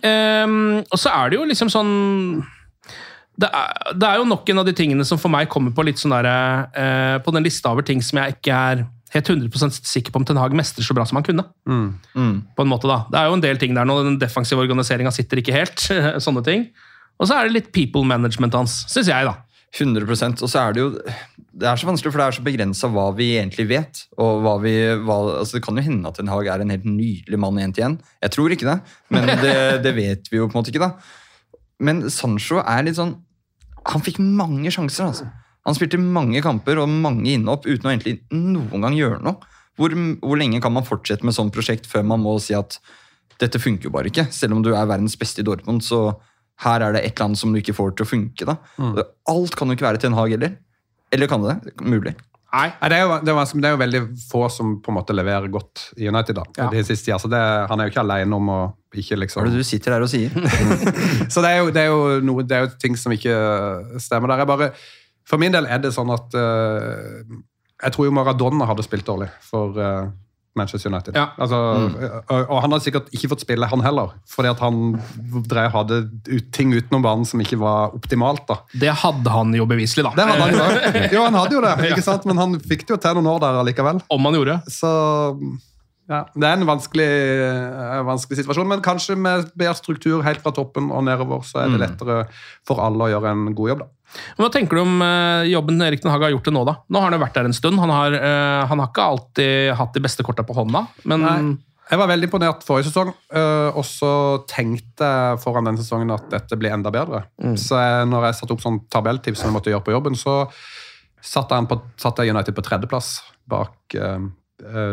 um, 0.45 0.83
og 0.83 0.99
så 0.99 1.13
er 1.15 1.31
det 1.31 1.39
jo 1.39 1.45
liksom 1.47 1.71
sånn 1.71 2.45
det 3.39 3.49
er, 3.49 3.95
det 3.97 4.07
er 4.09 4.19
jo 4.21 4.27
nok 4.29 4.49
en 4.53 4.59
av 4.61 4.67
de 4.69 4.75
tingene 4.77 5.05
som 5.09 5.19
for 5.19 5.33
meg 5.33 5.49
kommer 5.49 5.73
på 5.73 5.85
litt 5.87 5.97
sånn 5.99 6.13
der, 6.13 6.29
uh, 6.77 7.19
på 7.25 7.33
den 7.33 7.43
lista 7.47 7.71
over 7.73 7.83
ting 7.87 8.03
som 8.05 8.19
jeg 8.21 8.37
ikke 8.37 8.53
er 8.53 8.83
helt 9.13 9.29
100% 9.29 9.79
sikker 9.85 10.13
på 10.15 10.21
om 10.23 10.25
Ten 10.29 10.41
Hag 10.41 10.55
mestrer 10.57 10.87
så 10.87 10.95
bra 10.97 11.05
som 11.09 11.19
han 11.21 11.27
kunne. 11.27 11.45
På 12.57 12.65
en 12.65 12.71
måte 12.71 12.89
da. 12.91 13.03
Det 13.13 13.21
er 13.21 13.29
jo 13.31 13.37
en 13.39 13.45
del 13.45 13.61
ting 13.61 13.75
der 13.77 13.89
nå. 13.89 13.99
Den 14.07 14.19
defensive 14.21 14.63
organiseringa 14.65 15.13
sitter 15.15 15.41
ikke 15.43 15.57
helt. 15.57 15.85
sånne 16.25 16.45
ting. 16.47 16.69
Og 17.21 17.29
så 17.29 17.37
er 17.39 17.47
det 17.49 17.57
litt 17.59 17.73
people 17.77 18.05
management 18.09 18.57
hans, 18.57 18.83
syns 18.91 19.11
jeg, 19.13 19.29
da. 19.29 19.37
100 19.73 20.05
Og 20.45 20.51
så 20.53 20.59
er 20.61 20.75
det 20.77 20.83
jo 20.83 20.89
Det 21.01 21.65
er 21.65 21.79
så 21.81 21.87
vanskelig, 21.89 22.11
for 22.13 22.21
det 22.21 22.27
er 22.27 22.35
så 22.37 22.43
begrensa 22.45 22.89
hva 22.93 23.07
vi 23.17 23.31
egentlig 23.39 23.65
vet. 23.71 24.03
og 24.21 24.43
hva 24.45 24.59
vi, 24.61 24.73
hva, 25.01 25.17
altså 25.41 25.57
Det 25.57 25.63
kan 25.65 25.77
jo 25.81 25.85
hende 25.87 26.09
at 26.09 26.19
Ten 26.21 26.29
Hag 26.29 26.47
er 26.53 26.61
en 26.61 26.73
helt 26.75 26.85
nydelig 26.85 27.39
mann 27.41 27.61
én 27.61 27.73
til 27.73 27.87
én. 27.87 27.99
Jeg 28.21 28.35
tror 28.35 28.53
ikke 28.53 28.69
det, 28.69 28.79
men 29.09 29.29
det, 29.45 29.55
det 29.85 29.95
vet 29.97 30.29
vi 30.33 30.41
jo 30.41 30.49
på 30.49 30.57
en 30.57 30.61
måte 30.61 30.73
ikke. 30.73 30.85
da. 30.89 30.93
Men 31.81 32.05
Sancho 32.13 32.61
er 32.61 32.85
litt 32.85 32.99
sånn 33.01 33.17
Han 33.93 34.05
fikk 34.05 34.21
mange 34.23 34.71
sjanser. 34.71 35.09
altså. 35.09 35.31
Han 35.69 35.77
spilte 35.79 36.01
mange 36.01 36.43
kamper 36.43 36.81
og 36.83 36.91
mange 36.91 37.37
innhopp 37.37 37.69
uten 37.69 37.87
å 37.87 37.93
egentlig 37.93 38.19
noen 38.35 38.83
gang 38.83 38.97
gjøre 38.99 39.21
noe. 39.23 39.53
Hvor, 39.79 39.95
hvor 40.21 40.37
lenge 40.37 40.61
kan 40.61 40.75
man 40.75 40.85
fortsette 40.85 41.25
med 41.25 41.37
sånn 41.37 41.53
prosjekt 41.55 41.87
før 41.89 42.05
man 42.05 42.21
må 42.21 42.35
si 42.43 42.57
at 42.57 42.77
dette 43.41 43.61
funker 43.63 43.89
jo 43.89 43.95
bare 43.95 44.11
ikke? 44.11 44.27
Selv 44.35 44.59
om 44.59 44.65
du 44.65 44.73
er 44.75 44.91
verdens 44.91 45.17
beste 45.19 45.41
i 45.41 45.47
Dortmund, 45.47 45.85
så 45.87 46.11
her 46.63 46.85
er 46.85 46.95
det 46.95 47.07
et 47.07 47.15
eller 47.15 47.31
annet 47.31 47.41
som 47.41 47.55
du 47.55 47.61
ikke 47.63 47.75
får 47.77 47.97
til 47.97 48.07
å 48.07 48.11
funke. 48.11 48.47
da. 48.49 48.59
Alt 49.33 49.57
kan 49.59 49.71
jo 49.71 49.79
ikke 49.79 49.89
være 49.89 50.03
til 50.03 50.13
en 50.13 50.19
Hag 50.19 50.35
heller. 50.35 50.59
Eller 51.13 51.31
kan 51.31 51.43
det 51.45 51.57
det? 51.65 51.75
Mulig. 51.81 52.15
Nei. 52.53 52.67
Det, 52.69 52.97
er 52.99 53.07
jo, 53.07 53.15
det, 53.25 53.33
er 53.33 53.61
det 53.65 53.69
er 53.69 53.73
jo 53.73 53.81
veldig 53.81 54.01
få 54.29 54.43
som 54.53 54.75
på 54.85 54.93
en 54.93 54.97
måte 54.99 55.15
leverer 55.17 55.49
godt 55.53 55.87
i 55.97 56.09
United. 56.09 56.37
da. 56.37 56.45
Ja. 56.59 56.69
De 56.73 56.83
siste 56.85 57.15
altså 57.15 57.31
det, 57.33 57.41
Han 57.71 57.81
er 57.81 57.89
jo 57.89 57.95
ikke 57.95 58.05
alene 58.05 58.37
om 58.37 58.51
å 58.53 58.61
ikke 58.93 59.17
liksom 59.23 59.41
Hva 59.41 59.49
er 59.49 59.55
det 59.55 59.63
du 59.63 59.65
sitter 59.65 59.95
der 59.95 60.05
og 60.05 60.11
sier? 60.13 60.35
Så 61.33 61.41
det 61.41 61.49
er, 61.49 61.63
jo, 61.63 61.71
det, 61.73 61.87
er 61.87 61.89
jo 61.89 62.19
noe, 62.29 62.45
det 62.45 62.59
er 62.59 62.67
jo 62.67 62.75
ting 62.77 62.99
som 63.01 63.15
ikke 63.17 63.33
stemmer 64.05 64.35
der. 64.35 64.43
Jeg 64.43 64.51
bare, 64.53 64.69
for 65.29 65.43
min 65.43 65.55
del 65.55 65.69
er 65.71 65.83
det 65.83 65.93
sånn 65.95 66.11
at 66.13 66.35
uh, 66.35 67.23
Jeg 67.83 67.95
tror 67.95 68.09
jo 68.09 68.15
Maradona 68.15 68.67
hadde 68.71 68.85
spilt 68.87 69.07
dårlig 69.07 69.31
for 69.47 69.79
uh, 69.79 70.11
Manchester 70.55 70.91
United. 70.93 71.17
Ja. 71.17 71.31
Altså, 71.41 71.57
og, 71.57 72.43
og 72.43 72.59
han 72.61 72.75
hadde 72.75 72.85
sikkert 72.85 73.09
ikke 73.17 73.31
fått 73.33 73.45
spille, 73.47 73.69
han 73.69 73.85
heller. 73.85 74.13
Fordi 74.29 74.51
at 74.53 74.61
han 74.61 74.99
drev, 75.49 75.71
hadde 75.73 76.01
ut, 76.29 76.51
ting 76.53 76.75
utenom 76.77 77.05
banen 77.05 77.25
som 77.29 77.41
ikke 77.41 77.57
var 77.63 77.95
optimalt. 77.97 78.45
da. 78.51 78.59
Det 78.85 78.93
hadde 79.03 79.33
han 79.33 79.55
jo 79.57 79.67
beviselig, 79.71 80.05
da. 80.11 80.13
Det 80.19 80.29
hadde 80.29 80.45
han 80.45 80.57
jo. 80.59 81.05
Jo, 81.17 81.25
han 81.25 81.39
hadde 81.41 81.57
jo 81.57 81.65
det, 81.65 81.75
ikke 81.93 82.05
sant? 82.05 82.29
men 82.29 82.41
han 82.41 82.59
fikk 82.61 82.85
det 82.85 82.97
jo 82.97 83.01
til 83.01 83.19
noen 83.19 83.31
år 83.33 83.45
der 83.47 83.61
allikevel. 83.63 84.03
Om 84.13 84.29
han 84.29 84.39
gjorde. 84.41 84.59
Så 84.73 84.93
ja, 86.11 86.25
det 86.35 86.45
er 86.49 86.59
en 86.59 86.67
vanskelig, 86.67 87.09
eh, 87.47 88.01
vanskelig 88.07 88.41
situasjon, 88.41 88.69
men 88.69 88.83
kanskje 88.85 89.15
med 89.15 89.53
bedre 89.55 89.75
struktur 89.79 90.25
helt 90.27 90.43
fra 90.43 90.53
toppen 90.55 90.91
og 90.91 91.05
nedover, 91.07 91.45
så 91.47 91.63
er 91.63 91.73
det 91.73 91.83
lettere 91.85 92.17
for 92.67 92.83
alle 92.83 93.07
å 93.07 93.13
gjøre 93.13 93.31
en 93.31 93.45
god 93.55 93.73
jobb. 93.73 93.85
da. 93.85 94.17
Hva 94.37 94.49
tenker 94.53 94.77
du 94.77 94.83
om 94.83 95.05
eh, 95.07 95.49
jobben 95.53 95.81
Erik 95.87 96.03
Den 96.03 96.13
Haag 96.13 96.27
har 96.27 96.35
gjort 96.35 96.49
til 96.49 96.57
nå, 96.57 96.65
da? 96.69 96.75
Nå 96.91 97.01
har 97.01 97.09
han 97.09 97.17
jo 97.17 97.23
vært 97.23 97.39
der 97.39 97.49
en 97.49 97.57
stund. 97.57 97.81
Han 97.81 97.93
har, 97.95 98.17
eh, 98.19 98.65
han 98.69 98.83
har 98.83 98.91
ikke 98.91 99.07
alltid 99.15 99.73
hatt 99.79 99.95
de 99.95 100.03
beste 100.05 100.27
korta 100.27 100.45
på 100.45 100.57
hånda, 100.59 100.87
men 101.05 101.29
Nei. 101.29 101.43
Jeg 101.93 101.99
var 101.99 102.09
veldig 102.09 102.25
imponert 102.25 102.63
forrige 102.65 102.89
sesong, 102.89 103.11
og 103.77 103.83
så 103.85 104.11
tenkte 104.49 105.05
jeg 105.05 105.41
foran 105.43 105.67
den 105.67 105.77
sesongen 105.77 106.15
at 106.15 106.25
dette 106.31 106.57
blir 106.57 106.73
enda 106.73 106.89
bedre. 106.95 107.25
Så 107.59 107.77
jeg, 107.77 108.07
når 108.09 108.31
jeg 108.31 108.37
satte 108.39 108.55
opp 108.55 108.63
sånn 108.63 108.79
tabelltips 108.89 109.43
som 109.43 109.51
jeg 109.51 109.57
måtte 109.59 109.73
gjøre 109.75 109.85
på 109.85 109.93
jobben, 109.93 110.17
så 110.17 110.39
satte 111.21 111.53
jeg, 111.53 111.59
han 111.59 111.69
på, 111.69 111.77
satte 112.01 112.25
jeg 112.25 112.33
United 112.33 112.57
på 112.57 112.65
tredjeplass 112.65 113.11
bak 113.51 113.99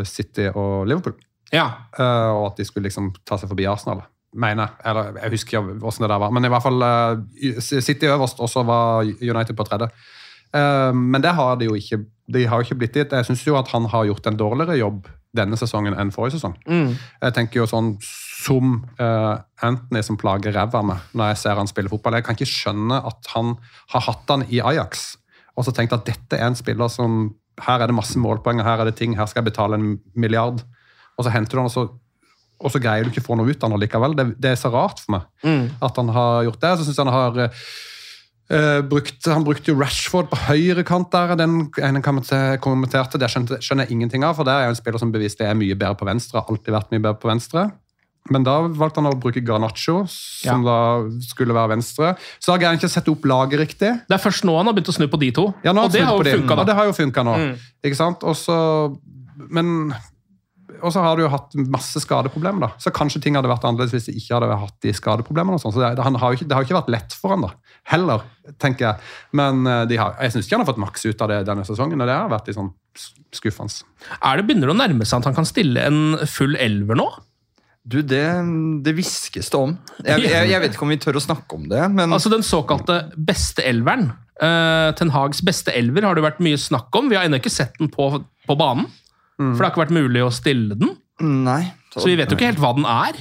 City 0.07 0.47
og 0.53 0.87
Liverpool. 0.89 1.15
Ja. 1.53 1.67
Eh, 1.97 2.29
og 2.35 2.51
at 2.51 2.61
de 2.61 2.67
skulle 2.67 2.89
liksom 2.89 3.11
ta 3.27 3.37
seg 3.39 3.51
forbi 3.51 3.67
Arsenal. 3.69 4.03
Mener 4.37 4.67
jeg. 4.67 4.81
Eller 4.91 5.19
jeg 5.23 5.33
husker 5.35 5.57
ikke 5.57 5.77
hvordan 5.81 6.05
det 6.05 6.11
der 6.13 6.23
var. 6.23 6.33
Men 6.35 6.45
i 6.45 6.53
hvert 6.53 6.65
fall 6.65 6.87
eh, 6.87 7.61
City 7.65 8.09
øverst, 8.09 8.39
og 8.39 8.49
så 8.51 8.63
var 8.67 9.05
United 9.05 9.55
på 9.57 9.65
tredje. 9.67 9.89
Eh, 10.55 10.91
men 10.93 11.23
det 11.25 11.35
har 11.37 11.59
de 11.59 11.69
jo 11.69 11.77
ikke 11.77 12.03
De 12.29 12.45
har 12.45 12.59
jo 12.59 12.67
ikke 12.67 12.77
blitt 12.83 12.93
dit. 12.93 13.11
Jeg 13.11 13.25
syns 13.25 13.47
jo 13.47 13.57
at 13.57 13.71
han 13.73 13.87
har 13.89 14.05
gjort 14.05 14.27
en 14.29 14.37
dårligere 14.37 14.77
jobb 14.77 15.07
denne 15.33 15.57
sesongen 15.57 15.95
enn 15.97 16.11
forrige 16.13 16.37
sesong. 16.37 16.53
Mm. 16.69 16.91
Jeg 17.23 17.33
tenker 17.33 17.59
jo 17.59 17.65
sånn 17.69 17.95
som 18.01 18.83
uh, 19.01 19.41
Anthony 19.65 20.03
som 20.05 20.17
plager 20.17 20.53
ræva 20.53 20.77
av 20.77 20.85
meg 20.85 21.07
når 21.17 21.31
jeg 21.31 21.39
ser 21.41 21.57
han 21.57 21.69
spille 21.69 21.89
fotball. 21.89 22.17
Jeg 22.17 22.27
kan 22.27 22.37
ikke 22.37 22.49
skjønne 22.49 22.99
at 23.09 23.31
han 23.33 23.55
har 23.95 24.05
hatt 24.05 24.29
han 24.29 24.45
i 24.45 24.61
Ajax 24.61 25.07
og 25.59 25.67
så 25.67 25.73
tenkt 25.75 25.93
at 25.95 26.07
dette 26.07 26.37
er 26.37 26.47
en 26.47 26.57
spiller 26.57 26.87
som 26.91 27.33
Her 27.65 27.81
er 27.83 27.87
det 27.91 27.95
masse 27.97 28.19
målpoeng, 28.21 28.61
her 28.63 28.79
er 28.83 28.89
det 28.89 28.95
ting, 28.99 29.15
her 29.17 29.25
skal 29.29 29.43
jeg 29.43 29.51
betale 29.51 29.75
en 29.79 29.97
milliard. 30.15 30.61
Og 31.17 31.25
så 31.25 31.33
henter 31.33 31.57
du 31.57 31.61
han, 31.63 31.67
og 31.69 31.73
så, 31.73 31.83
og 32.59 32.71
så 32.71 32.79
greier 32.83 33.03
du 33.03 33.11
ikke 33.11 33.23
å 33.23 33.27
få 33.29 33.37
noe 33.39 33.49
ut 33.51 33.63
av 33.63 33.71
han 33.71 33.79
likevel. 33.81 34.15
Det, 34.15 34.25
det 34.39 34.53
er 34.53 34.59
så 34.59 34.71
rart 34.73 34.99
for 35.03 35.17
meg 35.17 35.27
Mm. 35.43 35.69
at 35.81 35.95
han 36.01 36.09
har 36.15 36.43
gjort 36.49 36.61
det. 36.63 36.71
Så 36.79 36.85
syns 36.87 36.97
jeg 36.99 37.05
han 37.07 37.13
har 37.15 37.37
eh, 38.49 38.81
brukt, 38.89 39.27
Han 39.27 39.43
brukte 39.47 39.71
jo 39.71 39.77
Rashford 39.79 40.29
på 40.31 40.39
høyrekant 40.47 41.11
der. 41.11 41.35
Den 41.39 41.59
ene 41.79 42.01
kommenterte, 42.03 43.19
det 43.21 43.29
skjønner 43.31 43.85
jeg 43.85 43.91
ingenting 43.95 44.23
av, 44.27 44.35
for 44.35 44.47
det 44.47 44.53
er 44.55 44.67
jo 44.67 44.73
en 44.75 44.79
spiller 44.79 44.99
som 44.99 45.11
bevisst 45.13 45.41
er 45.41 45.55
mye 45.59 45.75
bedre 45.75 45.95
på 45.99 46.07
venstre. 46.09 46.39
Har 46.41 46.49
alltid 46.51 46.73
vært 46.75 46.91
mye 46.91 47.03
bedre 47.03 47.19
på 47.21 47.31
venstre. 47.31 47.69
Men 48.29 48.45
da 48.45 48.59
valgte 48.67 49.01
han 49.01 49.09
å 49.09 49.15
bruke 49.17 49.41
Garnaccio, 49.41 50.03
som 50.09 50.65
da 50.67 50.77
skulle 51.25 51.55
være 51.55 51.73
venstre. 51.73 52.11
Så 52.37 52.53
har 52.53 52.61
jeg 52.61 52.81
ikke 52.81 52.91
sett 52.91 53.09
opp 53.09 53.25
laget 53.29 53.63
riktig. 53.63 53.89
Det 54.05 54.17
er 54.17 54.21
først 54.21 54.45
nå 54.45 54.53
han 54.59 54.69
har 54.69 54.77
begynt 54.77 54.91
å 54.91 54.97
snu 54.99 55.07
på 55.09 55.21
de 55.23 55.31
to. 55.39 55.47
Ja, 55.65 55.73
og 55.73 55.89
det 55.95 56.05
har. 56.05 56.13
Og 56.13 56.67
det 56.69 56.77
har 56.77 56.91
jo 56.91 56.95
funka 56.97 57.25
nå. 57.25 57.35
Mm. 57.41 57.51
Ikke 57.89 57.99
sant? 57.99 58.25
Og 58.27 58.37
så 58.37 58.59
Men 59.49 59.93
og 60.83 60.93
så 60.93 61.01
har 61.03 61.17
du 61.17 61.23
jo 61.23 61.31
hatt 61.31 61.55
masse 61.71 61.99
skadeproblemer. 62.03 62.61
da. 62.61 62.69
Så 62.81 62.91
kanskje 62.95 63.21
ting 63.23 63.37
hadde 63.37 63.49
vært 63.51 63.65
annerledes 63.67 63.93
hvis 63.95 64.09
de 64.09 64.15
ikke 64.19 64.37
hadde 64.37 64.59
hatt 64.61 64.75
de 64.85 64.93
skadeproblemene. 64.95 65.57
og 65.57 65.63
sånn. 65.63 65.73
Så 65.75 65.81
det, 65.83 66.05
han 66.05 66.15
har 66.21 66.35
ikke, 66.35 66.47
det 66.47 66.55
har 66.55 66.63
jo 66.63 66.69
ikke 66.69 66.79
vært 66.79 66.93
lett 66.93 67.15
for 67.19 67.33
han 67.33 67.45
da. 67.45 67.51
Heller, 67.91 68.23
tenker 68.61 68.85
jeg. 68.85 69.07
Men 69.35 69.65
eh, 69.67 69.85
de 69.89 69.99
har, 69.99 70.15
jeg 70.23 70.35
syns 70.35 70.47
ikke 70.47 70.57
han 70.57 70.65
har 70.65 70.71
fått 70.71 70.83
maks 70.85 71.07
ut 71.07 71.25
av 71.25 71.31
det 71.33 71.39
denne 71.49 71.65
sesongen, 71.67 71.99
og 71.99 72.09
det 72.09 72.15
har 72.15 72.31
vært 72.31 72.47
litt 72.49 72.59
sånn 72.59 72.71
skuffende. 73.35 73.83
Er 74.23 74.39
det 74.39 74.47
begynner 74.47 74.71
det 74.71 74.75
å 74.77 74.79
nærme 74.79 75.07
seg 75.07 75.21
at 75.21 75.29
han 75.29 75.37
kan 75.37 75.49
stille 75.49 75.83
en 75.89 76.29
full 76.29 76.55
elver 76.59 76.99
nå? 76.99 77.09
Du, 77.89 77.99
det, 78.05 78.23
det 78.85 78.93
hviskes 78.97 79.49
det 79.49 79.57
om. 79.57 79.73
Jeg, 80.03 80.21
jeg, 80.27 80.49
jeg 80.51 80.61
vet 80.61 80.75
ikke 80.75 80.85
om 80.85 80.91
vi 80.93 80.99
tør 81.01 81.17
å 81.17 81.23
snakke 81.23 81.57
om 81.57 81.63
det, 81.71 81.81
men 81.95 82.13
Altså 82.13 82.29
Den 82.29 82.45
såkalte 82.45 83.01
beste 83.17 83.65
elveren. 83.65 84.11
Uh, 84.39 84.93
Ten 84.95 85.09
Hags 85.11 85.41
beste 85.43 85.73
elver 85.75 86.05
har 86.05 86.15
det 86.15 86.23
vært 86.23 86.43
mye 86.43 86.59
snakk 86.61 86.93
om. 86.95 87.09
Vi 87.09 87.17
har 87.17 87.25
ennå 87.27 87.41
ikke 87.41 87.51
sett 87.51 87.73
den 87.81 87.89
på, 87.91 88.11
på 88.45 88.57
banen. 88.59 88.87
For 89.39 89.55
det 89.55 89.63
har 89.63 89.71
ikke 89.71 89.85
vært 89.85 89.95
mulig 89.95 90.21
å 90.25 90.31
stille 90.35 90.75
den. 90.75 90.93
Nei. 91.23 91.61
Så 91.95 92.09
vi 92.09 92.17
vet 92.19 92.31
jo 92.31 92.37
ikke 92.37 92.51
helt 92.51 92.61
hva 92.61 92.73
den 92.75 92.87
er. 92.89 93.19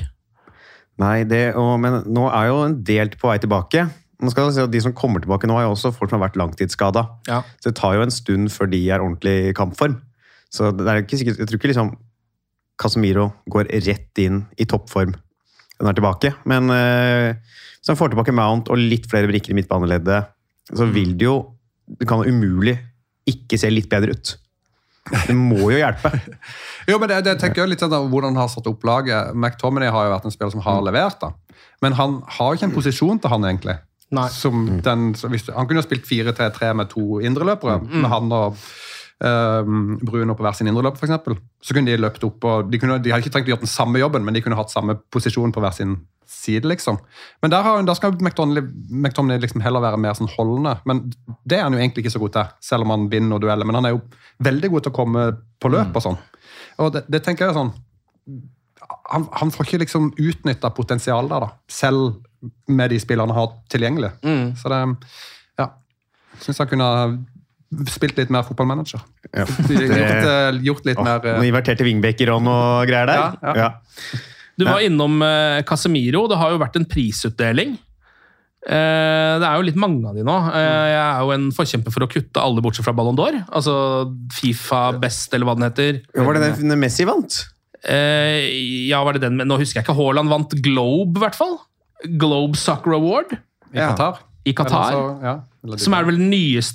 Nei, 0.99 1.23
det, 1.31 1.43
og, 1.59 1.77
men 1.83 2.01
nå 2.11 2.27
er 2.35 2.49
jo 2.51 2.59
en 2.67 2.77
del 2.87 3.13
på 3.15 3.31
vei 3.31 3.39
tilbake. 3.43 3.87
Nå 4.19 4.33
skal 4.33 4.49
jeg 4.49 4.57
si 4.57 4.65
at 4.65 4.73
De 4.75 4.81
som 4.83 4.95
kommer 4.99 5.23
tilbake 5.23 5.47
nå, 5.47 5.55
er 5.61 5.69
jo 5.69 5.77
også 5.77 5.93
folk 5.95 6.11
som 6.11 6.19
har 6.19 6.27
vært 6.27 6.39
langtidsskada. 6.41 7.05
Ja. 7.31 7.45
Så 7.63 7.71
det 7.71 7.79
tar 7.79 7.95
jo 7.95 8.03
en 8.03 8.15
stund 8.15 8.51
før 8.51 8.71
de 8.73 8.83
er 8.91 9.05
ordentlig 9.05 9.37
i 9.53 9.55
kampform. 9.57 10.01
Så 10.51 10.73
det 10.75 10.89
er 10.89 11.05
ikke 11.05 11.21
sikkert, 11.21 11.39
jeg 11.39 11.51
tror 11.51 11.61
ikke 11.61 11.71
liksom 11.71 11.93
Casemiro 12.79 13.31
går 13.51 13.71
rett 13.87 14.23
inn 14.23 14.43
i 14.57 14.67
toppform 14.69 15.15
Den 15.79 15.91
er 15.91 15.97
tilbake. 15.97 16.33
Men 16.49 16.71
eh, 16.75 17.37
hvis 17.79 17.91
han 17.91 17.99
får 17.99 18.13
tilbake 18.13 18.35
Mount 18.35 18.71
og 18.73 18.81
litt 18.81 19.07
flere 19.11 19.31
brikker 19.31 19.55
i 19.55 19.59
midtbaneleddet, 19.59 20.35
så 20.75 20.89
vil 20.91 21.15
det 21.17 21.29
jo 21.29 21.39
Det 21.89 22.05
kan 22.09 22.21
umulig 22.21 22.77
ikke 23.29 23.57
se 23.61 23.71
litt 23.73 23.89
bedre 23.89 24.13
ut. 24.13 24.35
Det 25.09 25.35
må 25.37 25.71
jo 25.73 25.79
hjelpe. 25.79 26.13
Jo, 26.89 26.97
men 26.97 27.11
det, 27.11 27.19
det 27.27 27.35
tenker 27.41 27.63
jeg 27.63 27.75
litt 27.75 27.83
sånn 27.85 27.93
hvordan 27.93 28.33
han 28.33 28.41
har 28.41 28.49
satt 28.49 28.69
opp 28.71 28.85
laget. 28.89 29.35
McTominay 29.37 29.91
har 29.93 30.07
jo 30.07 30.13
vært 30.15 30.29
en 30.29 30.33
spiller 30.33 30.55
som 30.55 30.63
har 30.65 30.79
levert, 30.87 31.19
da. 31.21 31.35
Men 31.85 31.97
han 31.99 32.15
har 32.39 32.53
jo 32.55 32.57
ikke 32.57 32.69
en 32.71 32.77
posisjon 32.77 33.21
til 33.21 33.33
han, 33.35 33.45
egentlig. 33.45 33.75
Nei. 34.17 34.25
Som 34.33 34.63
den, 34.85 35.11
så 35.19 35.29
hvis, 35.29 35.51
han 35.53 35.69
kunne 35.69 35.83
jo 35.83 35.85
spilt 35.85 36.09
4-3-3 36.09 36.71
med 36.81 36.89
to 36.95 37.21
indreløpere, 37.21 37.77
med 37.85 38.09
han 38.09 38.33
og 38.33 38.57
ehm, 39.25 39.99
Bruno 40.05 40.37
på 40.37 40.45
hver 40.47 40.57
sin 40.59 40.71
indreløp, 40.71 40.99
f.eks. 40.99 41.41
Så 41.65 41.75
kunne 41.75 41.91
de 41.91 41.99
løpt 42.01 42.25
opp, 42.27 42.45
og 42.45 42.71
de, 42.71 42.81
kunne, 42.83 43.01
de 43.03 43.13
hadde 43.13 43.25
ikke 43.25 43.35
trengt 43.35 43.51
å 43.51 43.55
gjøre 43.55 43.67
den 43.67 43.73
samme 43.73 44.03
jobben, 44.03 44.25
men 44.27 44.37
de 44.37 44.43
kunne 44.45 44.59
hatt 44.59 44.73
samme 44.75 44.99
posisjon 45.15 45.55
på 45.55 45.65
hver 45.65 45.75
sin 45.77 45.97
side, 46.29 46.69
liksom. 46.69 46.99
Men 47.43 47.53
der, 47.55 47.65
har, 47.65 47.81
der 47.89 47.97
skal 47.97 48.17
McTomney, 48.21 49.39
liksom 49.41 49.65
heller 49.65 49.83
være 49.83 50.01
mer 50.01 50.17
sånn 50.19 50.31
holdende. 50.35 50.77
Men 50.89 51.07
det 51.49 51.59
er 51.59 51.65
han 51.65 51.75
jo 51.75 51.81
egentlig 51.81 52.05
ikke 52.05 52.15
så 52.19 52.23
god 52.23 52.35
til, 52.37 52.53
selv 52.69 52.87
om 52.87 52.95
han 52.95 53.09
vinner 53.13 53.39
og 53.39 53.45
dueller. 53.45 53.69
Men 53.69 53.81
han 53.81 53.89
er 53.89 53.97
jo 53.97 54.03
veldig 54.45 54.71
god 54.75 54.87
til 54.87 54.93
å 54.93 54.99
komme 54.99 55.25
på 55.59 55.73
løp 55.73 55.97
og 55.97 56.05
sånn. 56.05 56.21
Og 56.85 56.93
det, 56.95 57.07
det 57.11 57.23
tenker 57.25 57.47
jeg 57.47 57.55
er 57.55 57.61
sånn 57.63 57.75
han, 59.09 59.25
han 59.41 59.51
får 59.53 59.67
ikke 59.67 59.81
liksom 59.83 60.11
utnytta 60.21 60.71
potensialet 60.77 61.33
der, 61.33 61.47
da. 61.47 61.49
Selv 61.73 62.51
med 62.71 62.93
de 62.93 63.01
spillerne 63.03 63.35
han 63.35 63.41
har 63.41 63.57
tilgjengelig. 63.73 64.13
Mm. 64.23 64.55
Så 64.57 64.73
det 64.73 64.83
Ja. 65.59 65.71
Syns 66.39 66.61
han 66.61 66.69
kunne 66.71 66.89
spilt 67.93 68.17
litt 68.21 68.33
mer 68.33 68.47
fotballmanager. 68.47 69.03
Ja. 69.33 69.45
Gjort, 69.69 69.91
eh, 69.93 70.61
gjort 70.65 70.89
litt 70.89 71.01
oh, 71.01 71.05
mer 71.05 71.21
uh... 71.21 71.35
Noen 71.37 71.51
inverterte 71.51 71.87
wingbacker 71.87 72.33
og 72.35 72.45
noe 72.47 72.87
greier 72.89 73.11
der. 73.11 73.37
Ja, 73.43 73.57
ja. 73.59 74.23
Du 74.59 74.65
var 74.67 74.83
innom 74.83 75.21
uh, 75.23 75.61
Casemiro. 75.67 76.25
Det 76.31 76.39
har 76.41 76.55
jo 76.55 76.63
vært 76.63 76.81
en 76.81 76.89
prisutdeling. 76.89 77.77
Uh, 78.69 79.39
det 79.39 79.47
er 79.47 79.53
jo 79.55 79.67
litt 79.69 79.79
mange 79.79 80.03
av 80.09 80.17
de 80.19 80.25
nå. 80.27 80.39
Uh, 80.49 80.89
jeg 80.91 81.03
er 81.05 81.21
jo 81.23 81.37
en 81.37 81.47
forkjemper 81.55 81.95
for 81.95 82.05
å 82.05 82.11
kutte 82.11 82.43
alle 82.43 82.65
bortsett 82.65 82.89
fra 82.89 82.97
Ballon 82.97 83.17
d'Or. 83.19 83.39
Altså 83.49 83.77
Fifa 84.35 84.89
Best, 84.99 85.31
eller 85.37 85.49
hva 85.49 85.55
den 85.59 85.69
heter. 85.69 86.03
Ja, 86.17 86.27
var 86.27 86.41
det 86.41 86.57
den 86.59 86.75
Messi 86.81 87.07
vant? 87.09 87.39
Eh, 87.87 88.89
ja, 88.89 89.03
var 89.07 89.15
det 89.15 89.23
den? 89.23 89.37
Men 89.39 89.49
nå 89.51 89.59
husker 89.61 89.81
jeg 89.81 89.87
ikke. 89.87 89.97
Haaland 89.99 90.33
vant 90.33 90.57
Globe, 90.65 91.19
i 91.19 91.23
hvert 91.23 91.39
fall. 91.39 91.59
Globe 92.19 92.59
Soccer 92.59 92.97
Award 92.97 93.37
i 93.73 93.79
Qatar. 93.79 94.21
i 94.45 94.55
Qatar. 94.55 94.93
Så- 94.93 95.19
ja, 95.23 95.39
Som 95.79 95.95
er 95.97 96.07
vel 96.07 96.21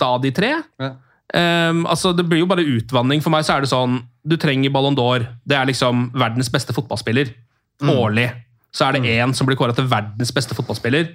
av 0.04 0.22
de 0.22 0.32
tre. 0.36 0.54
Ja. 0.80 0.94
Um, 1.34 1.86
altså 1.90 2.12
Det 2.14 2.28
blir 2.30 2.44
jo 2.44 2.50
bare 2.50 2.62
utvanning. 2.62 3.22
For 3.24 3.34
meg 3.34 3.46
så 3.48 3.56
er 3.56 3.64
det 3.64 3.72
sånn 3.72 3.96
Du 4.22 4.36
trenger 4.38 4.70
Ballon 4.70 4.94
d'Or. 4.94 5.26
Det 5.48 5.56
er 5.58 5.66
liksom 5.66 6.12
verdens 6.14 6.52
beste 6.52 6.76
fotballspiller. 6.76 7.32
Mm. 7.82 7.94
Årlig 7.98 8.28
så 8.74 8.88
er 8.88 8.96
det 8.98 9.14
én 9.14 9.34
som 9.38 9.46
blir 9.46 9.58
kåra 9.58 9.74
til 9.78 9.86
verdens 9.86 10.34
beste 10.34 10.56
fotballspiller. 10.58 11.12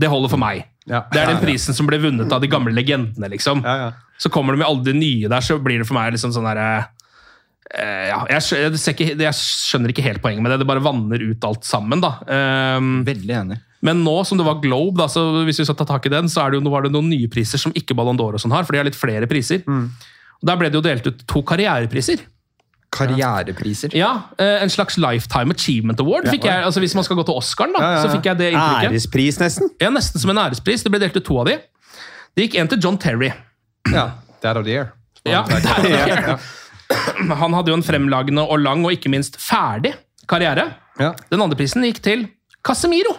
Det 0.00 0.08
holder 0.08 0.32
for 0.32 0.40
meg. 0.40 0.64
Ja. 0.88 1.02
Det 1.12 1.20
er 1.20 1.32
den 1.32 1.42
prisen 1.42 1.76
som 1.76 1.88
ble 1.88 1.98
vunnet 2.00 2.32
av 2.32 2.40
de 2.40 2.48
gamle 2.48 2.72
legendene. 2.72 3.28
liksom. 3.32 3.62
Ja, 3.64 3.76
ja. 3.84 3.90
Så 4.18 4.32
kommer 4.32 4.56
de 4.56 4.62
med 4.62 4.68
alle 4.68 4.84
de 4.84 4.94
nye 4.96 5.28
der, 5.28 5.44
så 5.44 5.58
blir 5.60 5.82
det 5.82 5.88
for 5.88 5.96
meg 5.98 6.14
liksom 6.14 6.32
sånn 6.32 6.48
derre 6.48 6.86
eh, 7.68 8.06
ja, 8.08 8.22
jeg, 8.32 8.72
jeg, 8.80 9.10
jeg 9.20 9.36
skjønner 9.36 9.92
ikke 9.92 10.06
helt 10.06 10.22
poenget 10.24 10.44
med 10.44 10.54
det. 10.54 10.62
Det 10.62 10.68
bare 10.68 10.84
vanner 10.84 11.20
ut 11.20 11.44
alt 11.48 11.68
sammen. 11.68 12.00
da. 12.00 12.14
Um, 12.80 13.02
Veldig 13.04 13.36
enig. 13.42 13.60
Men 13.86 14.02
nå 14.04 14.16
som 14.26 14.38
det 14.40 14.46
var 14.46 14.58
Globe, 14.62 14.98
da, 14.98 15.06
så 15.12 15.22
hvis 15.46 15.60
vi 15.62 15.66
skal 15.68 15.78
ta 15.78 15.86
tak 15.88 16.06
i 16.08 16.12
den, 16.12 16.28
så 16.32 16.42
er 16.44 16.52
det 16.54 16.58
jo, 16.60 16.70
var 16.72 16.84
det 16.86 16.92
noen 16.94 17.08
nye 17.12 17.28
priser 17.32 17.60
som 17.62 17.74
ikke 17.78 17.94
Ballon 17.98 18.18
d'Or 18.18 18.34
og 18.38 18.42
sånn 18.42 18.54
har, 18.54 18.66
for 18.66 18.74
de 18.76 18.82
har 18.82 18.88
litt 18.88 18.98
flere 18.98 19.28
priser. 19.30 19.62
Mm. 19.66 19.86
Der 20.46 20.58
ble 20.60 20.68
det 20.72 20.76
jo 20.80 20.84
delt 20.84 21.06
ut 21.08 21.22
to 21.30 21.42
karrierepriser. 21.46 22.24
Karrierepriser. 22.96 23.94
Ja, 23.96 24.10
eh, 24.38 24.62
En 24.62 24.70
slags 24.70 24.96
Lifetime 24.98 25.52
Achievement 25.54 26.00
Award. 26.00 26.28
fikk 26.30 26.44
jeg, 26.44 26.64
altså 26.64 26.80
Hvis 26.80 26.94
man 26.94 27.04
skal 27.04 27.16
gå 27.16 27.24
til 27.28 27.34
Oscaren, 27.36 27.72
da, 27.76 28.02
så 28.02 28.10
fikk 28.12 28.24
jeg 28.30 28.38
det 28.38 28.50
inntrykket. 28.52 28.92
Ærespris, 28.92 29.38
nesten. 29.42 29.70
Ja, 29.82 29.90
Nesten 29.90 30.20
som 30.22 30.30
en 30.30 30.38
ærespris. 30.38 30.82
Det 30.84 30.90
ble 30.92 31.00
delt 31.02 31.16
ut 31.16 31.24
to 31.26 31.38
av 31.42 31.46
de. 31.50 31.58
Det 32.36 32.46
gikk 32.46 32.58
en 32.60 32.68
til 32.68 32.78
John 32.80 32.98
Terry. 32.98 33.32
ja. 33.92 34.10
Dad 34.42 34.56
of 34.60 34.64
the 34.66 34.70
year. 34.72 34.92
Ja, 35.24 35.42
der, 35.48 35.88
Ja. 35.88 36.38
Han 37.40 37.52
hadde 37.56 37.72
jo 37.72 37.74
en 37.74 37.82
fremlagende 37.82 38.44
og 38.46 38.60
lang 38.62 38.84
og 38.84 38.92
ikke 38.94 39.10
minst 39.10 39.38
ferdig 39.42 39.94
karriere. 40.28 40.68
Ja. 41.00 41.14
Den 41.32 41.42
andre 41.42 41.56
prisen 41.58 41.82
gikk 41.82 41.98
til 42.04 42.28
Casemiro. 42.62 43.16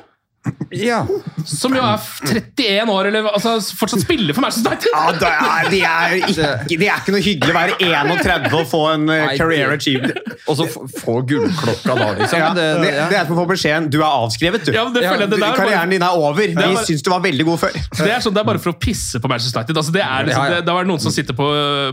Ja. 0.76 1.02
Som 1.48 1.76
jo 1.78 1.82
er 1.84 2.02
31 2.28 2.90
år, 2.92 3.08
eller 3.10 3.28
altså, 3.32 3.54
fortsatt 3.80 4.04
spiller 4.04 4.36
for 4.36 4.44
Manchester 4.44 4.74
United. 4.74 4.90
Ja, 4.92 5.04
det 5.16 5.30
er, 5.32 5.70
det, 5.72 5.82
er 5.88 6.16
ikke, 6.28 6.78
det 6.82 6.90
er 6.90 7.02
ikke 7.02 7.14
noe 7.16 7.24
hyggelig 7.24 7.54
å 7.54 7.58
være 7.58 7.78
31 7.88 8.58
og 8.58 8.66
få 8.68 8.82
en 8.94 9.06
uh, 9.12 9.30
career 9.40 9.72
achievement. 9.76 10.34
Og 10.48 10.58
så 10.60 10.68
få 10.72 11.18
gullklokka 11.30 11.96
da, 11.98 12.10
liksom. 12.20 12.42
Ja, 12.42 12.50
det, 12.58 12.68
det, 12.84 12.92
det 13.12 13.20
er 13.22 13.28
som 13.30 13.38
å 13.38 13.42
få 13.42 13.48
beskjeden 13.54 13.88
du 13.94 14.00
er 14.02 14.08
avskrevet. 14.10 14.68
du. 14.68 14.74
Ja, 14.76 14.86
det 14.92 15.04
føler 15.06 15.26
jeg 15.26 15.34
det 15.36 15.42
der 15.44 15.58
Karrieren 15.58 15.96
din 15.96 16.04
er 16.06 16.18
over. 16.20 16.44
er 16.44 16.52
Vi 16.52 16.56
bare- 16.60 16.86
syns 16.88 17.04
du 17.06 17.12
var 17.14 17.24
veldig 17.24 17.48
god 17.48 17.62
før. 17.64 17.78
Det 17.98 18.12
er 18.12 18.24
sånn, 18.24 18.36
det 18.36 18.44
er 18.44 18.50
bare 18.52 18.62
for 18.64 18.74
å 18.76 18.78
pisse 18.80 19.22
på 19.24 19.32
Manchester 19.32 19.62
United. 19.64 19.80
Altså, 19.84 19.96
det 19.96 20.04
er 20.06 20.28
liksom. 20.30 20.52
Det, 20.54 20.62
det 20.68 20.76
var 20.78 20.88
noen 20.90 21.04
som 21.04 21.16
sitter 21.16 21.38
på, 21.38 21.48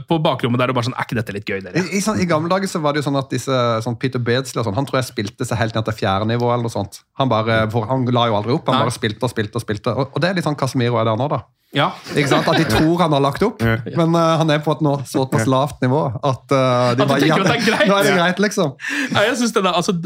på 0.09 0.19
bakrommet 0.25 0.61
der 0.61 0.73
og 0.75 0.79
bare 0.79 0.88
sånn 0.90 0.95
Er 0.99 1.07
ikke 1.09 1.19
dette 1.19 1.35
litt 1.37 1.49
gøy, 1.49 1.61
dere? 1.64 1.83
I, 1.83 1.99
i, 1.99 2.03
sånn, 2.05 2.19
I 2.23 2.27
gamle 2.31 2.51
dager 2.53 2.71
så 2.71 2.83
var 2.85 2.95
det 2.95 3.03
jo 3.03 3.09
sånn 3.09 3.19
at 3.21 3.31
disse, 3.33 3.61
sånn 3.87 3.97
Peter 4.01 4.23
Beardsley 4.23 4.61
og 4.62 4.69
sånn, 4.69 4.77
han 4.79 4.87
tror 4.88 5.01
jeg 5.01 5.09
spilte 5.11 5.47
seg 5.49 5.59
helt 5.61 5.79
ned 5.79 5.87
til 5.88 5.99
fjerde 6.03 6.29
nivå. 6.31 6.51
eller 6.53 6.67
noe 6.69 6.75
sånt. 6.75 7.01
Han 7.21 7.31
bare, 7.31 7.64
for 7.73 7.87
han 7.90 8.07
la 8.14 8.27
jo 8.31 8.37
aldri 8.44 8.57
opp. 8.61 8.70
Han 8.70 8.87
bare 8.87 8.94
spilte 8.94 9.26
og 9.26 9.33
spilte 9.33 9.61
og 9.61 9.64
spilte. 9.64 9.96
Og, 9.96 10.14
og 10.14 10.22
det 10.22 10.30
er 10.30 10.38
litt 10.38 10.46
sånn 10.46 10.59
Casemiro 10.59 11.00
er 11.00 11.09
der 11.09 11.20
nå, 11.20 11.28
da. 11.33 11.44
Ja. 11.74 11.88
Ikke 12.14 12.30
sant? 12.30 12.46
At 12.46 12.61
de 12.61 12.66
tror 12.70 13.00
han 13.02 13.14
har 13.16 13.22
lagt 13.22 13.42
opp, 13.42 13.62
men 13.64 14.14
uh, 14.14 14.37
han 14.38 14.50
er 14.54 14.61
på 14.62 14.76
et 14.76 14.83
nå 14.85 14.94
såpass 15.11 15.48
lavt 15.50 15.80
nivå 15.83 16.04
at 16.14 16.54
uh, 16.54 16.92
de 16.94 17.02
At 17.02 17.09
bare 17.11 17.16
at 17.18 17.24
det 17.24 17.57
er 17.57 17.64
greit. 17.66 17.88
Nå 17.90 17.96
er 17.98 18.07
det 18.07 18.12
greit, 18.14 18.42
liksom. 18.46 18.76
Nei, 19.11 19.24
jeg 19.26 19.40
synes 19.40 19.57
det 19.57 19.64
der, 19.66 19.74
altså, 19.74 19.96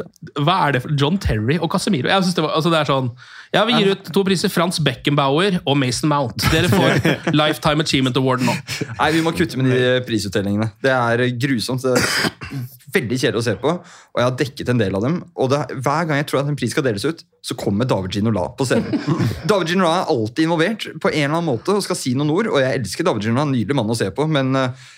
Hva 0.41 0.57
er 0.65 0.77
det 0.77 0.83
for 0.87 0.97
John 0.97 1.21
Terry 1.21 1.59
og 1.61 1.69
Casemiro? 1.73 2.09
Jeg 2.09 2.25
synes 2.25 2.39
det, 2.39 2.47
var, 2.47 2.57
altså, 2.57 2.73
det 2.73 2.81
er 2.81 2.89
sånn 2.89 3.13
Ja, 3.53 3.67
Vi 3.69 3.77
gir 3.77 3.93
ut 3.93 4.11
to 4.17 4.25
priser. 4.25 4.53
Frans 4.53 4.81
Beckenbauer 4.81 5.61
og 5.61 5.77
Mason 5.77 6.09
Mount. 6.09 6.41
Dere 6.55 6.73
får 6.73 7.05
Lifetime 7.43 7.85
Achievement 7.85 8.17
Award 8.17 8.49
nå. 8.49 8.57
Nei, 8.97 9.13
vi 9.19 9.23
må 9.25 9.35
kutte 9.37 9.61
med 9.61 9.69
de 9.75 10.01
prisutdelingene. 10.09 10.73
Det 10.85 10.95
er 10.95 11.27
grusomt. 11.37 11.85
Det 11.85 11.99
er 12.01 12.78
veldig 12.99 13.19
kjedelig 13.19 13.41
å 13.41 13.47
se 13.47 13.55
på, 13.63 13.73
og 13.79 14.21
jeg 14.21 14.27
har 14.27 14.37
dekket 14.43 14.73
en 14.73 14.83
del 14.83 14.99
av 14.99 15.05
dem. 15.07 15.19
Og 15.39 15.51
det, 15.53 15.63
hver 15.79 16.09
gang 16.09 16.21
jeg 16.21 16.29
tror 16.31 16.43
at 16.43 16.53
en 16.53 16.59
pris 16.59 16.75
skal 16.75 16.85
deles 16.87 17.07
ut, 17.09 17.25
så 17.45 17.57
kommer 17.59 17.89
David 17.89 18.19
Ginola 18.19 18.49
på 18.59 18.67
scenen. 18.69 19.01
David 19.51 19.73
Ginola 19.73 20.03
er 20.03 20.13
alltid 20.15 20.45
involvert 20.47 20.89
på 21.01 21.13
en 21.13 21.25
eller 21.25 21.39
annen 21.39 21.51
måte 21.51 21.77
og 21.77 21.85
skal 21.87 21.99
si 21.99 22.15
noen 22.19 22.35
ord, 22.35 22.53
og 22.53 22.63
jeg 22.63 22.83
elsker 22.83 23.09
David 23.09 23.29
Ginola, 23.29 23.47
en 23.49 23.55
nydelig 23.57 23.79
mann 23.79 23.95
å 23.95 23.99
se 23.99 24.11
på, 24.15 24.29
men 24.31 24.53
eh, 24.59 24.89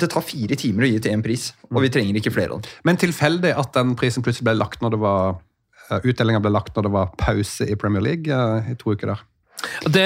det 0.00 0.10
tar 0.10 0.26
fire 0.26 0.58
timer 0.58 0.86
å 0.86 0.90
gi 0.92 1.02
til 1.02 1.14
én 1.14 1.24
pris, 1.24 1.50
og 1.70 1.82
vi 1.84 1.92
trenger 1.94 2.18
ikke 2.18 2.34
flere 2.34 2.54
av 2.54 2.62
dem. 2.62 2.78
Men 2.88 3.00
tilfeldig 3.00 3.54
at 3.62 3.74
den 3.76 3.94
prisen 3.98 4.24
plutselig 4.26 4.48
ble 4.48 4.58
lagt 4.58 4.82
når 4.84 4.96
det 4.96 5.02
var 5.04 5.38
eh, 5.88 6.00
Utdelinga 6.02 6.42
ble 6.44 6.54
lagt 6.54 6.74
når 6.76 6.88
det 6.88 6.94
var 6.96 7.12
pause 7.20 7.68
i 7.68 7.78
Premier 7.78 8.04
League 8.04 8.32
eh, 8.32 8.72
i 8.72 8.78
to 8.78 8.94
uker 8.94 9.14
der. 9.14 9.26
Det, 9.90 10.04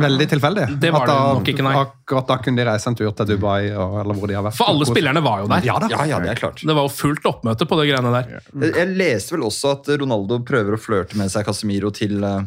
Veldig 0.00 0.26
tilfeldig. 0.30 0.66
Det 0.82 0.90
var 0.90 1.04
At 1.04 1.10
det 1.10 1.14
da, 1.14 1.34
nok 1.38 1.50
ikke, 1.52 1.64
nei. 1.66 1.74
Akkurat 1.78 2.30
da 2.30 2.38
kunne 2.42 2.60
de 2.60 2.66
reise 2.66 2.90
en 2.90 2.96
tur 2.98 3.12
til 3.16 3.28
Dubai, 3.32 3.70
og, 3.70 4.00
eller 4.02 4.18
hvor 4.18 4.30
de 4.30 4.38
har 4.38 4.46
vært. 4.46 4.58
For 4.58 4.72
alle 4.72 4.88
spillerne 4.88 5.22
var 5.24 5.44
jo 5.44 5.50
der. 5.52 5.68
Ja 5.68 5.76
da. 5.82 5.90
Ja, 5.92 6.06
ja, 6.10 6.18
det 6.24 6.32
er 6.34 6.40
klart. 6.40 6.64
Det 6.66 6.76
var 6.76 6.88
jo 6.88 6.92
fullt 6.94 7.30
oppmøte 7.30 7.68
på 7.70 7.78
det 7.80 7.86
greiene 7.92 8.14
der. 8.16 8.34
Jeg 8.64 8.74
jeg 8.80 8.98
leste 8.98 9.36
vel 9.36 9.46
også 9.46 9.76
at 9.76 9.92
Ronaldo 10.00 10.40
prøver 10.46 10.76
å 10.76 10.80
flørte 10.80 11.18
med 11.20 11.30
seg 11.32 11.46
Casemiro 11.46 11.92
til, 11.94 12.18
eh, 12.24 12.44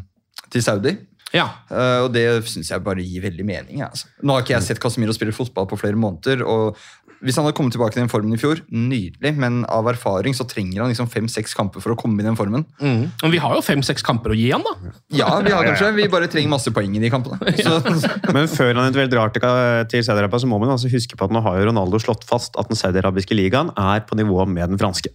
til 0.51 0.65
Saudi. 0.65 0.97
Ja. 1.33 1.47
Uh, 1.65 2.05
og 2.05 2.11
det 2.13 2.25
syns 2.45 2.69
jeg 2.69 2.83
bare 2.85 3.01
gir 3.01 3.23
veldig 3.23 3.45
mening. 3.47 3.81
Altså. 3.85 4.09
Nå 4.21 4.35
har 4.35 4.43
ikke 4.45 4.53
jeg 4.53 4.67
sett 4.67 4.81
Casemiro 4.81 5.15
spille 5.15 5.33
fotball 5.33 5.65
på 5.69 5.79
flere 5.81 5.97
måneder. 5.97 6.43
og 6.45 6.77
Hvis 7.23 7.37
han 7.39 7.45
hadde 7.45 7.55
kommet 7.55 7.71
tilbake 7.75 7.95
til 7.95 8.03
den 8.03 8.11
formen 8.11 8.35
i 8.35 8.39
fjor, 8.41 8.59
nydelig, 8.69 9.31
men 9.39 9.61
av 9.71 9.87
erfaring 9.87 10.35
så 10.35 10.43
trenger 10.49 10.83
han 10.83 10.91
liksom 10.91 11.07
fem-seks 11.11 11.55
kamper 11.55 11.83
for 11.83 11.95
å 11.95 11.97
komme 11.99 12.19
i 12.19 12.25
den 12.27 12.35
formen. 12.39 12.65
Mm. 12.83 13.05
Men 13.21 13.31
vi 13.33 13.39
har 13.39 13.55
jo 13.55 13.63
fem-seks 13.63 14.03
kamper 14.03 14.33
å 14.33 14.37
gi 14.37 14.49
han, 14.51 14.65
da. 14.65 14.93
Ja, 15.15 15.29
vi 15.45 15.53
har 15.55 15.63
kanskje, 15.69 15.93
vi 15.95 16.09
bare 16.11 16.27
trenger 16.31 16.51
masse 16.51 16.73
poeng 16.75 16.97
i 16.97 17.01
de 17.03 17.11
kampene. 17.13 17.39
Så, 17.63 17.79
Men 18.35 18.49
før 18.51 18.73
han 18.73 18.83
eventuelt 18.89 19.13
drar 19.15 19.31
til, 19.33 20.03
Saudi-Arabia, 20.03 20.43
så 20.43 20.51
må 20.51 20.59
man 20.59 20.75
altså 20.75 20.91
huske 20.91 21.15
på 21.19 21.29
at 21.29 21.33
nå 21.35 21.41
har 21.47 21.61
jo 21.61 21.69
Ronaldo 21.71 22.01
slått 22.03 22.27
fast 22.27 22.59
at 22.59 22.67
den 22.71 22.79
saudi-arabiske 22.79 23.37
ligaen 23.39 23.71
er 23.79 24.03
på 24.07 24.19
nivå 24.19 24.43
med 24.49 24.75
den 24.75 24.81
franske. 24.81 25.13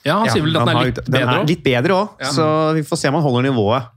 Ja, 0.00 0.22
Han 0.22 0.30
sier 0.32 0.44
vel 0.46 0.56
at 0.56 0.64
den 0.64 0.72
er 0.72 0.78
har- 0.80 0.86
litt 0.88 1.00
den 1.04 1.12
bedre 1.12 1.38
òg. 1.42 1.48
litt 1.50 1.64
bedre 1.64 1.96
òg, 2.00 2.28
så 2.32 2.44
vi 2.72 2.84
får 2.88 2.96
se 3.02 3.08
om 3.12 3.18
han 3.20 3.26
holder 3.26 3.50
nivået 3.50 3.96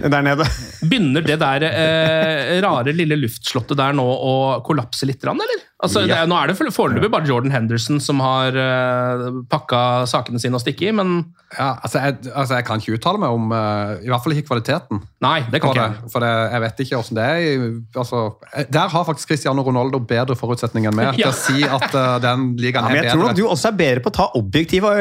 der 0.00 0.22
nede. 0.24 0.44
Begynner 0.88 1.24
det 1.26 1.36
der 1.40 1.64
eh, 1.68 2.60
rare 2.64 2.94
lille 2.96 3.18
luftslottet 3.18 3.76
der 3.76 3.92
nå 3.96 4.04
å 4.06 4.32
kollapse 4.64 5.04
litt, 5.08 5.24
eller? 5.24 5.58
Altså, 5.76 6.06
det, 6.08 6.14
er- 6.16 6.24
nå 6.24 6.32
er 6.40 6.46
det 6.48 6.54
for- 6.56 6.70
foreløpig 6.72 7.10
bare 7.12 7.26
Jordan 7.28 7.50
Henderson 7.52 7.98
som 8.00 8.16
har 8.24 8.54
uh, 8.56 9.42
pakka 9.52 9.80
sakene 10.08 10.40
sine 10.40 10.56
og 10.56 10.62
stikke 10.64 10.86
i, 10.88 10.92
men 10.96 11.18
Ja, 11.52 11.74
altså, 11.84 12.00
jeg, 12.00 12.16
altså, 12.34 12.54
jeg 12.56 12.64
kan 12.64 12.80
ikke 12.80 12.94
uttale 12.96 13.20
meg 13.20 13.28
om 13.36 13.52
uh, 13.52 13.92
I 14.00 14.08
hvert 14.08 14.24
fall 14.24 14.32
ikke 14.32 14.48
kvaliteten. 14.48 15.02
Nei, 15.20 15.42
det 15.52 15.60
kan 15.60 15.68
For, 15.68 15.76
ikke 15.76 16.00
det, 16.06 16.12
for 16.14 16.24
det, 16.24 16.30
jeg 16.54 16.62
vet 16.64 16.80
ikke 16.86 16.96
hvordan 17.02 17.20
det 17.20 17.26
er. 17.28 17.68
Altså, 18.00 18.22
eh, 18.56 18.64
der 18.72 18.88
har 18.96 19.04
faktisk 19.10 19.28
Cristiano 19.34 19.62
Ronaldo 19.68 20.00
bedre 20.00 20.38
forutsetninger 20.40 20.90
enn 20.90 20.96
meg 20.96 21.12
til 21.20 21.28
å 21.28 21.36
si 21.36 21.60
at 21.68 21.86
uh, 21.92 22.16
den 22.24 22.48
Ja, 22.56 22.64
ligaen 22.64 22.88
men 22.88 22.96
er 22.96 23.10
jeg 23.10 23.12
tror 23.12 23.26
nok 23.28 23.36
du 23.36 23.44
også 23.52 23.68
er 23.74 23.78
bedre 23.84 24.00
på 24.08 24.14
å 24.14 24.16
ta 24.22 24.30
objektive 24.40 24.96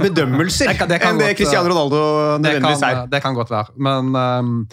bedømmelser 0.00 0.72
Det 0.72 0.78
kan- 0.80 0.88
det 0.88 1.00
kan 1.04 1.12
enn 1.14 1.18
det 1.26 1.36
Cristiano 1.36 1.68
Ronaldo 1.68 2.02
nødvendigvis 2.40 2.82
er. 2.88 3.06
det 3.12 3.22
kan 3.22 3.34
godt 3.36 3.50
være. 3.52 3.68
Men 3.76 4.12
ehm, 4.16 4.68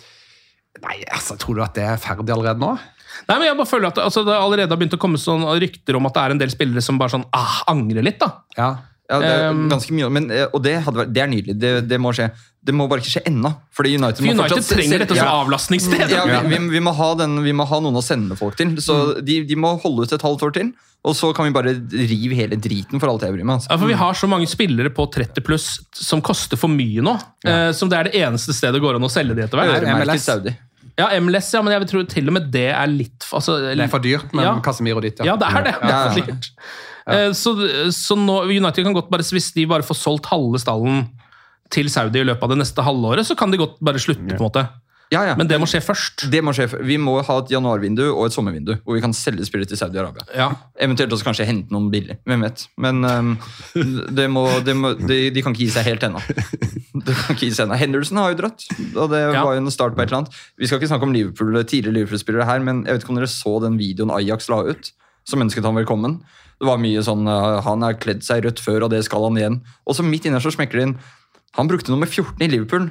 Nei, 0.82 1.04
altså, 1.14 1.38
tror 1.40 1.60
du 1.60 1.62
at 1.64 1.76
det 1.78 1.84
er 1.86 2.00
ferdig 2.02 2.34
allerede 2.34 2.60
nå? 2.60 2.72
Nei, 3.28 3.36
men 3.38 3.46
jeg 3.46 3.58
bare 3.60 3.70
føler 3.70 3.92
at 3.92 4.00
altså, 4.02 4.24
Det 4.26 4.34
allerede 4.34 4.74
har 4.74 4.80
begynt 4.82 4.96
å 4.98 5.00
komme 5.00 5.20
sånn 5.22 5.44
rykter 5.62 6.00
om 6.00 6.08
at 6.10 6.16
det 6.16 6.24
er 6.24 6.34
en 6.34 6.42
del 6.42 6.50
spillere 6.52 6.82
som 6.84 6.98
bare 7.00 7.14
sånn 7.14 7.28
ah, 7.38 7.60
angrer 7.72 8.04
litt. 8.06 8.18
da. 8.24 8.32
Ja. 8.58 8.70
ja, 9.12 9.20
det 9.22 9.30
er 9.30 9.46
Um, 9.54 9.68
ganske 9.70 9.94
mye, 9.94 10.10
men, 10.10 10.32
eh, 10.34 10.48
og 10.50 10.64
det, 10.66 10.74
hadde 10.88 11.04
vært, 11.04 11.12
det 11.14 11.22
er 11.22 11.30
nydelig. 11.30 11.56
Det, 11.62 11.72
det 11.92 12.00
må 12.02 12.12
skje. 12.18 12.32
Det 12.64 12.74
må 12.74 12.88
bare 12.90 13.04
ikke 13.04 13.14
skje 13.20 13.24
ennå. 13.30 13.52
Fordi 13.76 13.94
United, 14.00 14.24
For 14.24 14.32
United 14.32 14.56
fortsatt 14.58 14.74
trenger 14.80 15.04
dette 15.04 15.18
som 15.20 15.28
Ja. 15.28 15.36
avlastningssted. 15.44 16.04
Ja, 16.10 16.24
vi, 16.26 16.56
vi, 16.56 16.60
vi, 16.74 16.82
må 16.84 16.96
ha 16.98 17.10
den, 17.22 17.38
vi 17.46 17.54
må 17.54 17.68
ha 17.70 17.80
noen 17.84 18.00
å 18.00 18.04
sende 18.04 18.38
folk 18.40 18.58
til. 18.58 18.74
Så 18.82 19.22
de, 19.22 19.44
de 19.46 19.56
må 19.60 19.76
holde 19.84 20.08
ut 20.08 20.16
et 20.18 20.26
halvt 20.26 20.48
år 20.50 20.56
til. 20.58 20.74
Og 21.04 21.16
så 21.20 21.34
kan 21.36 21.46
vi 21.50 21.52
bare 21.52 21.74
rive 21.92 22.36
hele 22.38 22.56
driten 22.56 23.00
for 23.02 23.12
alt 23.12 23.26
jeg 23.26 23.34
bryr 23.36 23.44
meg. 23.44 23.58
Altså. 23.60 23.72
Ja, 23.74 23.78
for 23.82 23.88
Vi 23.92 23.98
har 24.00 24.14
så 24.16 24.28
mange 24.32 24.48
spillere 24.48 24.90
på 24.96 25.04
30 25.12 25.44
pluss 25.44 25.66
som 26.00 26.22
koster 26.24 26.56
for 26.60 26.72
mye 26.72 27.04
nå. 27.04 27.18
Eh, 27.44 27.72
som 27.76 27.90
det 27.92 27.98
er 28.00 28.04
det 28.08 28.14
eneste 28.22 28.56
stedet 28.56 28.78
det 28.78 28.84
går 28.86 28.96
an 28.96 29.04
å 29.04 29.12
selge 29.12 29.36
de 29.36 29.44
etter 29.44 29.60
hvert. 29.60 29.82
Øremerket 29.82 30.08
MLS. 30.14 30.24
Saudi. 30.30 30.54
Ja, 30.98 31.10
MLS, 31.20 31.50
ja, 31.54 31.62
men 31.66 31.74
jeg 31.74 31.90
tror 31.90 32.08
til 32.08 32.28
og 32.30 32.34
med 32.38 32.52
det 32.54 32.70
er 32.72 32.88
litt 32.88 33.26
altså, 33.34 33.58
Det 33.76 33.80
er 33.82 33.90
for 33.92 34.00
dyrt, 34.00 34.32
men 34.32 34.46
Ja. 34.46 34.60
Casemiro 34.62 35.02
ditt, 35.02 35.20
Ja, 35.20 35.34
Ja, 35.34 35.36
det 35.36 35.48
er 35.50 35.64
det. 35.64 35.74
det 35.82 35.90
er 35.90 35.92
Ja. 35.92 36.10
for 36.14 36.22
dyrt. 36.22 36.50
Eh, 37.08 37.30
Så, 37.34 37.56
så 37.92 38.16
nå, 38.16 38.44
United 38.48 38.84
kan 38.86 38.94
godt 38.94 39.10
bare, 39.10 39.24
Hvis 39.26 39.52
de 39.54 39.66
bare 39.66 39.82
får 39.84 39.98
solgt 40.00 40.26
halve 40.32 40.56
stallen 40.62 41.10
til 41.70 41.90
Saudi 41.90 42.20
i 42.22 42.24
løpet 42.24 42.44
av 42.44 42.50
det 42.50 42.60
neste 42.60 42.84
halvåret, 42.86 43.26
så 43.26 43.36
kan 43.36 43.50
de 43.52 43.58
godt 43.58 43.80
bare 43.82 43.96
slutte. 44.00 44.38
på 44.38 44.40
en 44.40 44.52
måte. 44.52 44.70
Ja, 45.14 45.22
ja. 45.30 45.36
Men 45.38 45.50
det 45.50 45.60
må 45.62 45.68
skje 45.70 45.82
først. 45.84 46.26
Det 46.34 46.42
må 46.46 46.54
skje. 46.56 46.66
Vi 46.82 46.98
må 47.02 47.16
ha 47.24 47.36
et 47.44 47.52
januarvindu 47.54 48.04
og 48.10 48.26
et 48.28 48.36
sommervindu 48.36 48.74
hvor 48.82 48.98
vi 48.98 49.04
kan 49.04 49.14
selge 49.16 49.46
spillet 49.48 49.70
til 49.70 49.80
Saudi-Arabia. 49.80 50.26
Ja. 50.36 50.50
Eventuelt 50.82 51.14
også 51.14 51.28
kanskje 51.28 51.48
hente 51.48 51.74
noen 51.74 51.92
billig. 51.94 52.18
Hvem 52.30 52.46
vet. 52.48 52.66
Men 52.82 53.04
um, 53.06 53.34
det 54.20 54.28
må, 54.34 54.48
det 54.66 54.76
må, 54.78 54.94
de, 55.00 55.20
de 55.34 55.46
kan 55.46 55.56
ikke 55.56 55.68
gi 55.68 55.72
seg 55.76 55.88
helt 55.92 56.08
ennå. 56.10 56.24
Henderson 57.84 58.22
har 58.22 58.34
jo 58.34 58.40
dratt, 58.44 58.66
og 58.96 59.12
det 59.14 59.24
var 59.36 59.56
jo 59.56 59.62
en 59.62 59.74
start 59.74 59.98
på 59.98 60.04
et 60.04 60.10
eller 60.10 60.24
annet. 60.24 60.38
Vi 60.60 60.70
skal 60.70 60.82
ikke 60.82 60.92
snakke 60.92 61.08
om 61.08 61.16
Liverpool, 61.16 61.58
tidligere 61.62 62.00
Liverpool-spillere 62.00 62.48
her, 62.50 62.64
men 62.66 62.84
jeg 62.88 62.96
vet 62.98 63.06
ikke 63.06 63.14
om 63.14 63.20
dere 63.22 63.32
så 63.32 63.58
den 63.64 63.78
videoen 63.82 64.14
Ajax 64.14 64.50
la 64.52 64.64
ut, 64.70 64.94
som 65.30 65.44
ønsket 65.44 65.68
han 65.68 65.78
velkommen. 65.78 66.20
Det 66.62 66.70
var 66.70 66.80
mye 66.80 67.02
sånn 67.04 67.28
uh, 67.28 67.60
Han 67.66 67.84
har 67.84 67.98
kledd 68.00 68.24
seg 68.26 68.46
rødt 68.46 68.62
før, 68.64 68.86
og 68.86 68.94
det 68.94 69.02
skal 69.08 69.26
han 69.28 69.40
igjen. 69.40 69.62
Og 69.90 69.98
så 69.98 70.06
midt 70.06 70.30
inne 70.30 70.42
så 70.44 70.52
smekker 70.54 70.80
det 70.80 70.86
inn 70.88 70.98
Han 71.58 71.70
brukte 71.70 71.92
nummer 71.92 72.10
14 72.10 72.46
i 72.46 72.52
Liverpool. 72.52 72.88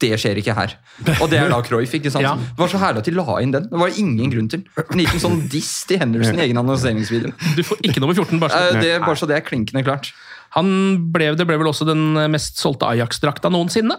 Det 0.00 0.10
skjer 0.20 0.36
ikke 0.42 0.52
her. 0.52 0.74
Og 1.22 1.30
det 1.32 1.38
er 1.40 1.48
da 1.48 1.62
Cruyff. 1.64 1.94
ikke 1.96 2.10
sant? 2.12 2.20
Ja. 2.26 2.34
Det 2.36 2.58
var 2.60 2.68
så 2.68 2.76
herlig 2.82 3.00
at 3.00 3.06
de 3.08 3.14
la 3.16 3.36
inn 3.40 3.54
den. 3.54 3.68
Det 3.70 3.78
var 3.80 3.94
ingen 3.96 4.30
grunn 4.34 4.48
til. 4.52 4.64
En 4.82 4.98
liten 5.00 5.22
sånn 5.22 5.38
diss 5.48 5.70
til 5.88 5.98
Henderson 6.02 6.36
i 6.36 6.44
egen 6.44 6.58
annonseringsvideo. 6.60 7.30
Du 7.56 7.62
får 7.64 7.80
ikke 7.80 8.02
nummer 8.04 8.14
14. 8.18 8.38
bare 8.42 8.52
Eh, 8.60 8.72
så. 8.74 8.80
Det, 8.84 8.90
bare 9.06 9.16
så 9.16 9.28
det 9.30 9.36
er 9.38 9.44
klinkende 9.46 9.82
klart. 9.86 10.10
Han 10.56 10.68
ble, 11.12 11.30
det 11.36 11.46
ble 11.48 11.56
vel 11.60 11.68
også 11.68 11.84
den 11.88 12.02
mest 12.32 12.60
solgte 12.60 12.86
Ajax-drakta 12.92 13.48
noensinne. 13.52 13.96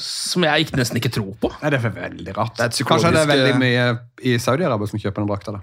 Som 0.00 0.44
jeg 0.44 0.66
ikke, 0.66 0.76
nesten 0.80 0.96
ikke 1.00 1.12
tror 1.14 1.34
på. 1.40 1.52
Nei, 1.62 1.70
det 1.72 1.78
er 1.84 1.92
veldig 1.94 2.34
rart. 2.36 2.56
Det 2.58 2.64
er 2.66 2.72
et 2.72 2.80
Kanskje 2.88 3.12
det 3.14 3.20
er 3.22 3.30
veldig 3.30 3.52
eh, 3.54 3.60
mye 3.60 3.84
i 4.32 4.34
Saudi-Arabia 4.42 4.88
som 4.90 5.00
kjøper 5.04 5.22
den 5.24 5.30
drakta. 5.30 5.52
da. 5.56 5.62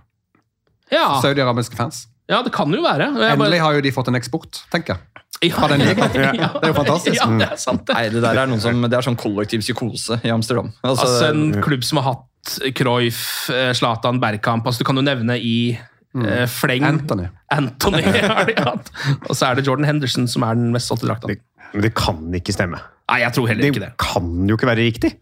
Ja, 0.93 1.07
Saudi-arabiske 1.21 1.75
fans. 1.77 2.05
Ja 2.29 2.41
det 2.43 2.51
kan 2.55 2.71
jo 2.73 2.81
være. 2.83 3.07
Jeg 3.13 3.13
bare- 3.17 3.33
Endelig 3.37 3.59
har 3.63 3.73
jo 3.77 3.81
de 3.81 3.91
fått 3.95 4.07
en 4.11 4.15
eksport, 4.19 4.61
tenker 4.73 4.95
jeg. 4.95 4.99
Ja. 5.43 6.49
Det 6.57 6.63
er 6.65 6.71
jo 6.71 6.73
fantastisk. 6.73 7.17
Ja, 7.19 7.27
det 7.37 7.47
er 7.51 7.59
sant, 7.61 7.83
det. 7.85 7.93
Nei, 7.93 8.07
det 8.09 8.21
der 8.23 8.39
er 8.41 8.47
noen 8.49 8.61
som, 8.63 8.79
det 8.81 8.97
er 8.97 9.05
sånn 9.05 9.17
kollektiv 9.19 9.61
psykose 9.61 10.17
i 10.25 10.31
Amsterdam. 10.33 10.71
Altså, 10.81 11.05
Altså 11.05 11.27
En 11.29 11.61
klubb 11.61 11.83
som 11.85 11.99
har 12.01 12.07
hatt 12.15 12.73
Cruyff, 12.73 13.49
eh, 13.53 13.69
Zlatan, 13.75 14.19
Bergkamp 14.23 14.65
altså 14.65 14.79
Du 14.81 14.87
kan 14.87 14.95
jo 14.97 15.03
nevne 15.05 15.35
i 15.37 15.77
eh, 15.77 16.45
fleng 16.49 16.83
Anthony. 16.87 17.27
Anthony 17.53 18.01
har 18.01 18.45
de 18.49 18.55
hatt. 18.57 18.89
Og 19.29 19.35
så 19.37 19.51
er 19.51 19.59
det 19.59 19.67
Jordan 19.67 19.85
Henderson 19.85 20.25
som 20.31 20.43
er 20.47 20.55
den 20.57 20.71
mest 20.73 20.89
solgte 20.89 21.05
drakta. 21.11 21.27
Men 21.73 21.83
det 21.85 21.93
kan 21.99 22.17
ikke 22.39 22.55
stemme. 22.55 22.79
Nei, 23.11 23.19
jeg 23.21 23.35
tror 23.37 23.47
heller 23.51 23.61
Det 23.67 23.71
ikke 23.75 23.83
det. 23.85 23.93
kan 24.01 24.31
jo 24.49 24.57
ikke 24.57 24.67
være 24.71 24.85
riktig. 24.89 25.13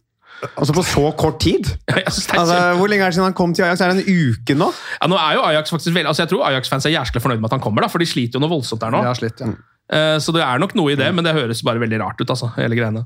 Altså 0.58 0.73
På 0.77 0.84
så 0.86 1.05
kort 1.17 1.39
tid? 1.43 1.69
Altså, 2.05 2.58
hvor 2.79 2.88
lenge 2.91 3.05
er 3.05 3.12
det 3.13 3.17
siden 3.17 3.27
han 3.29 3.38
kom 3.38 3.53
til 3.55 3.65
Ajax? 3.67 3.81
Er 3.81 3.93
det 3.93 4.03
en 4.05 4.31
uke 4.31 4.55
nå? 4.58 4.67
ja, 5.01 5.08
nå 5.12 5.17
er 5.19 5.38
jo 5.39 5.45
Ajax 5.49 5.71
faktisk 5.73 5.93
veldig, 5.95 6.08
altså 6.12 6.23
Jeg 6.25 6.31
tror 6.34 6.45
Ajax-fans 6.49 6.86
er 6.89 6.95
jæsklig 6.97 7.21
fornøyd 7.23 7.39
med 7.43 7.49
at 7.51 7.58
han 7.58 7.63
kommer, 7.65 7.81
da, 7.86 7.91
for 7.91 7.99
de 8.03 8.08
sliter 8.10 8.39
jo 8.39 8.43
noe 8.45 8.53
voldsomt 8.58 8.81
der 8.84 8.93
nå. 8.95 9.01
De 9.05 9.12
har 9.12 9.19
slitt, 9.19 9.41
ja. 9.43 9.51
Eh, 9.95 10.15
Så 10.23 10.34
det 10.36 10.41
er 10.45 10.62
nok 10.62 10.73
noe 10.77 10.93
i 10.93 10.97
det, 10.99 11.12
men 11.13 11.23
det 11.27 11.34
høres 11.38 11.62
bare 11.65 11.79
veldig 11.84 11.99
rart 12.01 12.21
ut. 12.21 12.29
altså, 12.29 12.49
hele 12.58 12.75
greiene. 12.77 13.05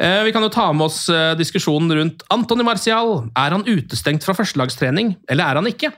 Eh, 0.00 0.22
Vi 0.24 0.32
kan 0.32 0.42
jo 0.46 0.48
ta 0.54 0.68
med 0.72 0.86
oss 0.86 1.08
eh, 1.12 1.34
diskusjonen 1.38 1.90
rundt 1.98 2.22
Antony 2.30 2.62
Martial. 2.64 3.26
Er 3.36 3.50
han 3.56 3.64
utestengt 3.66 4.24
fra 4.24 4.34
førstelagstrening, 4.38 5.16
eller 5.28 5.44
er 5.44 5.60
han 5.60 5.66
ikke? 5.66 5.90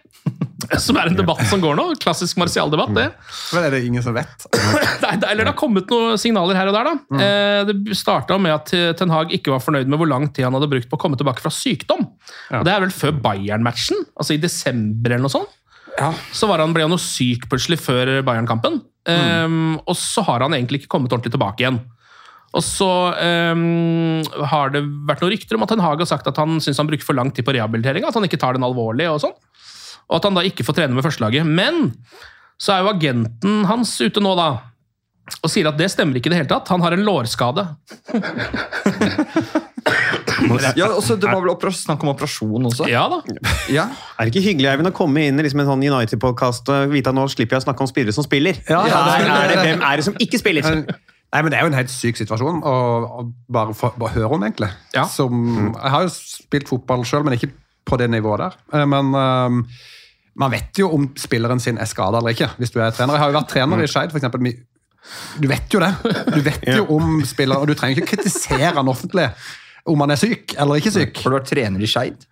Som 0.82 0.96
er 1.00 1.08
en 1.10 1.16
debatt 1.16 1.40
som 1.48 1.60
går 1.62 1.76
nå. 1.78 1.84
Klassisk 2.02 2.36
marsialdebatt, 2.42 2.92
det. 2.96 3.06
Men 3.54 3.64
er 3.66 3.70
det 3.74 3.80
ingen 3.86 4.02
som 4.04 4.14
vet? 4.16 4.46
Nei, 5.04 5.14
det- 5.16 5.30
eller 5.30 5.44
det 5.46 5.52
har 5.54 5.58
kommet 5.60 5.88
noen 5.90 6.18
signaler 6.20 6.58
her 6.58 6.68
og 6.70 6.76
der. 6.76 6.90
da. 6.90 7.20
Eh, 7.20 7.64
Det 7.70 7.96
starta 7.96 8.38
med 8.40 8.52
at 8.56 8.72
Ten 8.98 9.10
Hag 9.14 9.32
ikke 9.36 9.54
var 9.54 9.62
fornøyd 9.64 9.88
med 9.88 9.98
hvor 10.02 10.08
lang 10.10 10.28
tid 10.32 10.44
han 10.48 10.54
hadde 10.58 10.68
brukt 10.70 10.90
på 10.90 10.98
å 10.98 11.02
komme 11.06 11.16
tilbake 11.20 11.40
fra 11.44 11.50
sykdom. 11.54 12.06
Og 12.52 12.64
Det 12.66 12.72
er 12.74 12.80
vel 12.84 12.90
før 12.94 13.12
Bayern-matchen, 13.24 14.04
altså 14.18 14.34
i 14.36 14.42
desember 14.42 15.10
eller 15.16 15.26
noe 15.28 15.32
sånt. 15.38 15.56
Så 16.32 16.46
var 16.48 16.58
han, 16.62 16.72
ble 16.72 16.84
han 16.86 16.92
jo 16.94 17.00
syk 17.02 17.48
plutselig 17.50 17.80
før 17.82 18.20
Bayern-kampen. 18.24 18.80
Um, 19.10 19.80
og 19.88 19.96
så 19.96 20.22
har 20.24 20.40
han 20.44 20.52
egentlig 20.54 20.82
ikke 20.82 20.92
kommet 20.92 21.10
ordentlig 21.12 21.32
tilbake 21.34 21.64
igjen. 21.64 21.80
Og 22.54 22.62
så 22.66 22.86
um, 23.54 24.22
har 24.50 24.72
det 24.74 24.80
vært 25.06 25.20
noen 25.22 25.32
rykter 25.34 25.56
om 25.58 25.62
at 25.64 25.70
Ten 25.72 25.82
Hag 25.84 26.00
har 26.02 26.08
sagt 26.10 26.26
at 26.30 26.38
han 26.40 26.58
syns 26.62 26.80
han 26.82 26.88
bruker 26.90 27.06
for 27.06 27.14
lang 27.18 27.30
tid 27.34 27.46
på 27.46 27.54
rehabilitering, 27.54 28.04
at 28.06 28.16
han 28.16 28.26
ikke 28.26 28.40
tar 28.42 28.56
den 28.56 28.66
alvorlig, 28.66 29.06
og 29.10 29.20
sånn. 29.22 29.36
Og 30.10 30.16
at 30.18 30.26
han 30.26 30.34
da 30.34 30.42
ikke 30.46 30.64
får 30.66 30.74
trene 30.80 30.96
med 30.96 31.06
førstelaget. 31.06 31.46
Men 31.46 31.92
så 32.60 32.74
er 32.74 32.82
jo 32.84 32.90
agenten 32.90 33.62
hans 33.70 33.92
ute 34.02 34.20
nå, 34.20 34.34
da, 34.36 34.48
og 35.40 35.48
sier 35.52 35.68
at 35.70 35.78
det 35.78 35.86
stemmer 35.92 36.18
ikke 36.18 36.26
i 36.28 36.32
det 36.34 36.40
hele 36.42 36.50
tatt. 36.50 36.68
Han 36.74 36.82
har 36.82 36.96
en 36.98 37.06
lårskade. 37.06 37.68
Ja, 40.76 40.86
også, 40.94 41.16
Det 41.20 41.28
var 41.28 41.40
vel 41.42 41.50
opera- 41.52 41.72
snakk 41.74 42.02
om 42.04 42.10
operasjon 42.12 42.64
også? 42.68 42.86
Ja 42.88 43.02
da. 43.10 43.18
Ja. 43.72 43.84
Er 44.18 44.26
det 44.26 44.32
ikke 44.34 44.42
hyggelig 44.44 44.68
Eivind, 44.70 44.88
å 44.90 44.94
komme 44.96 45.22
inn 45.28 45.38
i 45.40 45.44
liksom 45.44 45.60
en 45.62 45.68
sånn 45.68 45.84
United-podkast 45.84 46.68
og 46.72 46.92
vite 46.94 47.10
at 47.12 47.16
nå 47.16 47.24
slipper 47.32 47.56
jeg 47.56 47.62
å 47.62 47.66
snakke 47.68 47.84
om 47.84 47.90
spillere 47.90 48.14
som 48.16 48.24
spiller? 48.26 48.58
Ja, 48.68 48.80
ja, 48.88 49.00
er, 49.16 49.24
det- 49.24 49.36
er 49.36 49.48
det, 49.52 49.58
hvem 49.66 49.84
er 49.90 49.96
det 50.00 50.04
som 50.06 50.16
ikke 50.20 50.40
spiller? 50.40 50.62
Nei, 50.70 51.42
men 51.42 51.50
Det 51.52 51.58
er 51.58 51.62
jo 51.62 51.70
en 51.70 51.78
helt 51.78 51.92
syk 51.92 52.16
situasjon 52.18 52.62
å, 52.66 52.74
bare, 53.52 53.74
bare 54.00 54.12
høre 54.16 54.32
om, 54.34 54.42
egentlig. 54.42 54.70
Ja. 54.96 55.04
Som, 55.06 55.74
jeg 55.76 55.90
har 55.94 56.02
jo 56.08 56.12
spilt 56.14 56.68
fotball 56.72 57.04
sjøl, 57.06 57.22
men 57.24 57.36
ikke 57.38 57.52
på 57.86 57.98
det 58.00 58.10
nivået 58.10 58.40
der. 58.44 58.56
Eh, 58.74 58.86
Men 58.86 59.12
ehm, 59.14 59.60
man 60.38 60.52
vet 60.52 60.78
jo 60.78 60.90
om 60.94 61.08
spilleren 61.18 61.60
sin 61.62 61.78
er 61.80 61.88
skada 61.90 62.20
eller 62.20 62.34
ikke, 62.36 62.52
hvis 62.60 62.72
du 62.74 62.80
er 62.80 62.92
trener. 62.94 63.16
Jeg 63.16 63.24
har 63.24 63.32
jo 63.32 63.38
vært 63.38 63.50
trener 63.50 63.82
i 63.82 63.88
Skeid, 63.90 64.14
f.eks. 64.14 64.52
Du 65.40 65.48
vet 65.50 65.74
jo 65.74 65.80
det. 65.82 65.90
Du 66.30 66.40
vet 66.44 66.66
jo 66.76 66.84
om 66.96 67.20
spilleren, 67.26 67.62
og 67.64 67.70
du 67.70 67.74
trenger 67.74 67.98
ikke 67.98 68.16
kritisere 68.16 68.74
han 68.76 68.90
offentlig 68.92 69.30
om 69.88 70.02
han 70.04 70.12
er 70.12 70.20
syk 70.20 70.54
eller 70.60 70.80
ikke 70.80 70.92
syk. 70.94 71.22
Har 71.22 71.32
du 71.32 71.38
vært 71.38 71.48
trener 71.50 71.82
i 71.82 71.88
Skeid? 71.90 72.26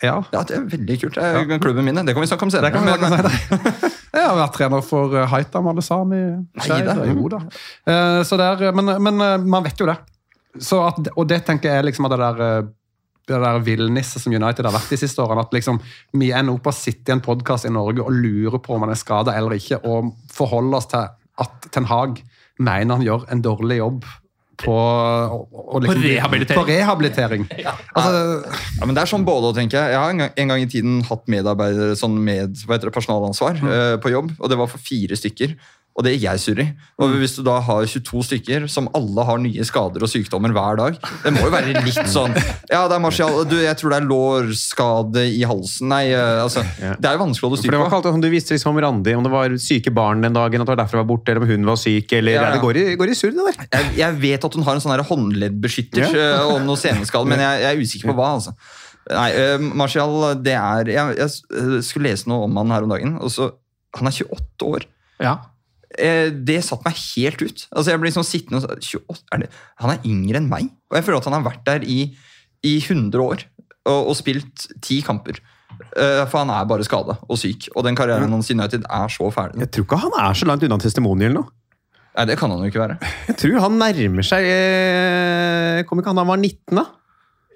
Ja. 0.00 0.16
Ja, 0.32 0.42
det 0.48 0.56
er 0.56 0.68
veldig 0.72 0.96
kult. 1.02 1.18
Det 1.18 1.24
er 1.56 1.60
klubben 1.60 1.84
min. 1.84 2.00
Det 2.06 2.14
kan 2.16 2.24
vi 2.24 2.28
snakke 2.30 2.46
om 2.46 2.52
senere. 2.52 2.70
Det 2.70 2.78
kan 2.78 2.86
vi 2.86 3.10
snakke 3.10 3.28
om. 3.28 3.96
Jeg 4.16 4.26
har 4.26 4.38
vært 4.38 4.56
trener 4.56 4.82
for 4.82 5.12
eh, 5.14 5.28
Haitam 5.30 5.68
Alesami. 5.70 6.20
Eh, 7.86 8.72
men, 8.74 8.94
men 9.04 9.20
eh, 9.26 9.44
man 9.44 9.66
vet 9.66 9.80
jo 9.80 9.86
det. 9.90 9.98
Så 10.58 10.80
at, 10.82 11.12
og 11.14 11.28
det 11.30 11.44
tenker 11.46 11.70
jeg 11.70 11.84
liksom 11.86 12.08
at 12.08 12.12
det 12.16 12.18
der 12.24 12.64
det 13.30 13.40
der 13.44 13.64
villnisset 13.66 14.22
som 14.22 14.34
United 14.34 14.66
har 14.66 14.74
vært 14.74 14.92
de 14.92 15.00
siste 15.00 15.22
årene. 15.22 15.46
At 15.46 15.54
liksom 15.56 15.80
vi 16.18 16.32
ender 16.34 16.56
opp 16.56 16.70
å 16.70 16.74
sitte 16.74 17.12
i 17.12 17.16
en 17.16 17.24
podkast 17.24 17.68
i 17.68 17.74
Norge 17.74 18.04
og 18.04 18.14
lure 18.14 18.60
på 18.62 18.76
om 18.76 18.86
han 18.86 18.94
er 18.94 19.00
skada 19.00 19.36
eller 19.38 19.56
ikke, 19.58 19.82
og 19.86 20.12
forholde 20.32 20.80
oss 20.80 20.90
til 20.90 21.06
at 21.40 21.70
Ten 21.72 21.88
Hag 21.90 22.20
mener 22.60 22.98
han 22.98 23.06
gjør 23.06 23.30
en 23.32 23.44
dårlig 23.44 23.80
jobb 23.80 24.04
på, 24.60 24.76
og, 24.76 25.46
og 25.56 25.82
liksom, 25.82 26.02
På 26.02 26.04
rehabilitering. 26.04 26.58
På 26.60 26.66
rehabilitering. 26.68 27.46
Altså, 27.96 28.18
Ja, 28.78 28.86
men 28.86 28.96
det 28.96 29.02
er 29.02 29.10
sånn 29.10 29.26
både, 29.26 29.54
tenker 29.56 29.80
Jeg 29.80 29.94
Jeg 29.94 30.00
har 30.00 30.12
en 30.12 30.22
gang, 30.22 30.32
en 30.36 30.52
gang 30.52 30.64
i 30.64 30.70
tiden 30.70 31.00
hatt 31.08 31.26
medarbeidere 31.32 31.96
sånn 31.98 32.18
med 32.24 32.56
personalansvar 32.60 32.82
mm. 32.84 32.90
uh, 32.90 32.92
personalansvar 32.94 34.00
på 34.04 34.12
jobb, 34.14 34.32
og 34.38 34.52
det 34.52 34.58
var 34.60 34.70
for 34.70 34.82
fire 34.84 35.18
stykker. 35.18 35.56
Og 36.00 36.06
det 36.06 36.14
gikk 36.14 36.22
jeg 36.24 36.40
surr 36.40 36.60
i. 36.64 36.66
Og 37.00 37.14
hvis 37.20 37.34
du 37.36 37.42
da 37.44 37.58
har 37.64 37.84
22 37.84 38.22
stykker 38.30 38.66
som 38.72 38.88
alle 38.96 39.24
har 39.28 39.40
nye 39.42 39.66
skader 39.68 40.04
og 40.06 40.08
sykdommer 40.08 40.54
hver 40.56 40.78
dag 40.80 40.96
Det 40.96 41.32
må 41.34 41.44
jo 41.44 41.52
være 41.52 41.74
litt 41.84 42.00
sånn 42.16 42.32
Ja, 42.70 42.86
det 42.88 42.96
er 42.96 43.02
Martial, 43.04 43.42
du, 43.48 43.58
jeg 43.60 43.76
tror 43.76 43.92
det 43.92 44.00
er 44.00 44.08
lårskade 44.08 45.26
i 45.28 45.42
halsen 45.48 45.90
Nei, 45.92 46.02
eh, 46.14 46.40
altså 46.40 46.64
Det 46.80 47.04
er 47.04 47.18
jo 47.18 47.22
vanskelig 47.26 47.44
å 47.44 47.50
holde 47.50 47.60
For 47.60 47.64
styr 47.66 47.76
det 47.76 47.80
var 47.82 47.86
på. 47.86 47.90
ikke 47.90 48.00
alltid 48.00 48.16
sånn 48.16 48.24
du 48.24 48.30
visste 48.32 48.56
liksom 48.56 48.72
om 48.72 48.82
Randi, 48.84 49.14
om 49.18 49.26
det 49.26 49.32
var 49.32 49.56
syke 49.60 49.92
barn 49.94 50.24
den 50.24 50.36
dagen, 50.36 50.62
at 50.62 50.68
det 50.68 50.74
var 50.74 50.80
derfor 50.82 51.00
hun 51.00 51.04
var 51.04 51.10
borte, 51.12 51.32
eller 51.32 51.44
om 51.44 51.50
hun 51.50 51.68
var 51.68 51.80
syk, 51.80 52.14
eller 52.16 52.36
Ja, 52.36 52.44
ja. 52.48 52.52
Det 52.56 52.64
går 52.64 52.80
i, 52.80 52.84
går 53.00 53.12
i 53.12 53.16
surr, 53.18 53.34
det 53.36 53.46
der. 53.50 53.66
Jeg, 53.76 53.90
jeg 54.00 54.20
vet 54.24 54.46
at 54.46 54.56
hun 54.56 54.66
har 54.66 54.78
en 54.78 54.84
sånn 54.84 55.04
håndleddbeskytter 55.10 56.06
ja. 56.06 56.28
og 56.46 56.62
noe 56.66 56.80
seneskade, 56.80 57.28
men 57.30 57.42
jeg, 57.42 57.64
jeg 57.64 57.70
er 57.70 57.84
usikker 57.84 58.12
på 58.12 58.16
hva. 58.18 58.30
altså. 58.38 58.54
Nei, 59.10 59.30
uh, 59.34 59.68
Martial, 59.80 60.16
det 60.44 60.54
er 60.54 60.90
jeg, 60.92 61.16
jeg 61.18 61.58
eh, 61.58 61.76
skulle 61.84 62.12
lese 62.12 62.30
noe 62.30 62.46
om 62.46 62.58
han 62.60 62.74
her 62.74 62.86
om 62.86 62.92
dagen. 62.92 63.16
og 63.18 63.32
så, 63.32 63.50
Han 63.98 64.10
er 64.10 64.14
28 64.14 64.68
år. 64.68 64.86
Ja. 65.20 65.34
Eh, 65.98 66.30
det 66.30 66.60
satte 66.62 66.86
meg 66.86 66.94
helt 67.16 67.40
ut. 67.42 67.64
Altså 67.74 67.90
jeg 67.90 68.00
blir 68.02 68.12
sånn 68.14 68.26
sittende 68.26 68.60
og 68.60 68.68
så- 68.84 69.00
28, 69.10 69.24
er 69.34 69.38
det, 69.38 69.48
Han 69.82 69.90
er 69.90 70.04
yngre 70.06 70.36
enn 70.38 70.48
meg, 70.48 70.68
og 70.90 70.96
jeg 70.96 71.04
føler 71.04 71.18
at 71.18 71.24
han 71.24 71.42
har 71.42 71.50
vært 71.50 71.64
der 71.66 71.82
i, 71.82 72.14
i 72.62 72.78
100 72.80 73.18
år 73.20 73.42
og, 73.86 74.08
og 74.10 74.14
spilt 74.16 74.68
ti 74.82 75.00
kamper. 75.02 75.40
Eh, 75.96 76.26
for 76.28 76.38
han 76.44 76.50
er 76.50 76.66
bare 76.68 76.84
skada 76.84 77.16
og 77.26 77.38
syk, 77.40 77.68
og 77.74 77.82
den 77.84 77.96
karrieren 77.96 78.30
hans 78.30 78.50
i 78.50 78.54
United 78.54 78.84
er 78.84 79.08
så 79.08 79.30
ferdig. 79.32 79.58
Jeg 79.64 79.70
tror 79.72 79.84
ikke 79.88 79.98
han 80.04 80.12
er 80.20 80.34
så 80.38 80.46
langt 80.46 80.62
unna 80.62 80.78
testimoniel 80.78 81.32
nå. 81.34 81.42
Nei, 82.16 82.24
det 82.26 82.36
kan 82.38 82.50
han 82.50 82.58
jo 82.60 82.68
ikke 82.70 82.82
være. 82.82 82.98
Jeg 83.28 83.36
tror 83.38 83.60
han 83.64 83.78
nærmer 83.78 84.26
seg 84.26 84.44
eh, 84.44 85.82
Kom 85.86 86.00
ikke 86.02 86.10
han 86.10 86.18
da 86.18 86.24
han 86.24 86.32
var 86.32 86.40
19, 86.42 86.76
da? 86.76 86.84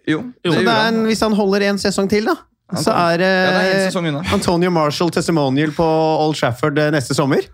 Jo, 0.07 0.21
han. 0.45 0.69
en, 0.95 1.05
hvis 1.09 1.23
han 1.25 1.33
holder 1.37 1.65
en 1.71 1.79
sesong 1.81 2.09
til, 2.11 2.27
da, 2.29 2.35
så 2.77 2.93
er 2.93 3.23
Ja, 3.25 3.53
det 3.57 3.95
er 3.95 3.99
unna. 4.01 4.21
Antonio 4.37 4.71
Marshall 4.71 5.11
testimonial 5.15 5.73
på 5.77 5.85
Old 5.85 6.37
Trafford 6.39 6.79
eh, 6.79 6.91
neste 6.95 7.17
sommer. 7.17 7.45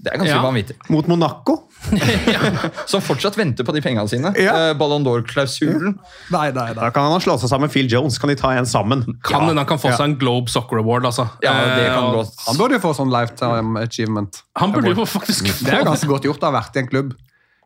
Det 0.00 0.14
er 0.14 0.18
ganske 0.22 0.32
Ja. 0.32 0.40
vanvittig. 0.42 0.76
Mot 0.88 1.06
Monaco. 1.10 1.58
ja, 2.32 2.40
Som 2.88 3.02
fortsatt 3.04 3.36
venter 3.36 3.64
på 3.68 3.72
de 3.76 3.82
pengene 3.84 4.08
sine. 4.08 4.30
Ja. 4.40 4.54
Eh, 4.70 4.74
Ballon 4.80 5.04
d'Or-klausulen. 5.04 5.98
nei, 6.32 6.46
nei, 6.56 6.66
nei. 6.72 6.74
Da 6.80 6.88
kan 6.94 7.10
han 7.12 7.20
slå 7.20 7.34
seg 7.40 7.50
sammen 7.52 7.68
med 7.68 7.74
Phil 7.74 7.88
Jones. 7.92 8.16
Kan 8.20 8.32
de 8.32 8.36
ta 8.40 8.52
en 8.56 8.64
sammen? 8.68 9.04
Kan 9.26 9.44
hende 9.44 9.60
han 9.60 9.68
kan 9.68 9.80
få 9.82 9.92
seg 9.92 10.06
en 10.08 10.16
Globe 10.20 10.48
Soccer 10.52 10.80
Award, 10.80 11.04
altså. 11.04 11.28
Ja, 11.44 11.52
det 11.76 11.84
Eh, 11.88 11.94
kan 11.94 12.04
og 12.04 12.14
gå. 12.20 12.24
Han 12.48 12.56
burde 12.60 12.78
jo 12.78 12.82
få 12.86 12.94
sånn 12.96 13.12
lifetime 13.12 13.80
achievement. 13.84 14.42
Han 14.56 14.72
burde 14.72 14.94
jo 14.94 15.04
faktisk 15.04 15.46
få 15.52 15.64
Det 15.68 15.74
er 15.74 15.84
ganske 15.84 16.08
godt 16.08 16.24
gjort 16.30 16.40
å 16.44 16.50
ha 16.52 16.56
vært 16.60 16.76
i 16.76 16.84
en 16.84 16.88
klubb 16.88 17.12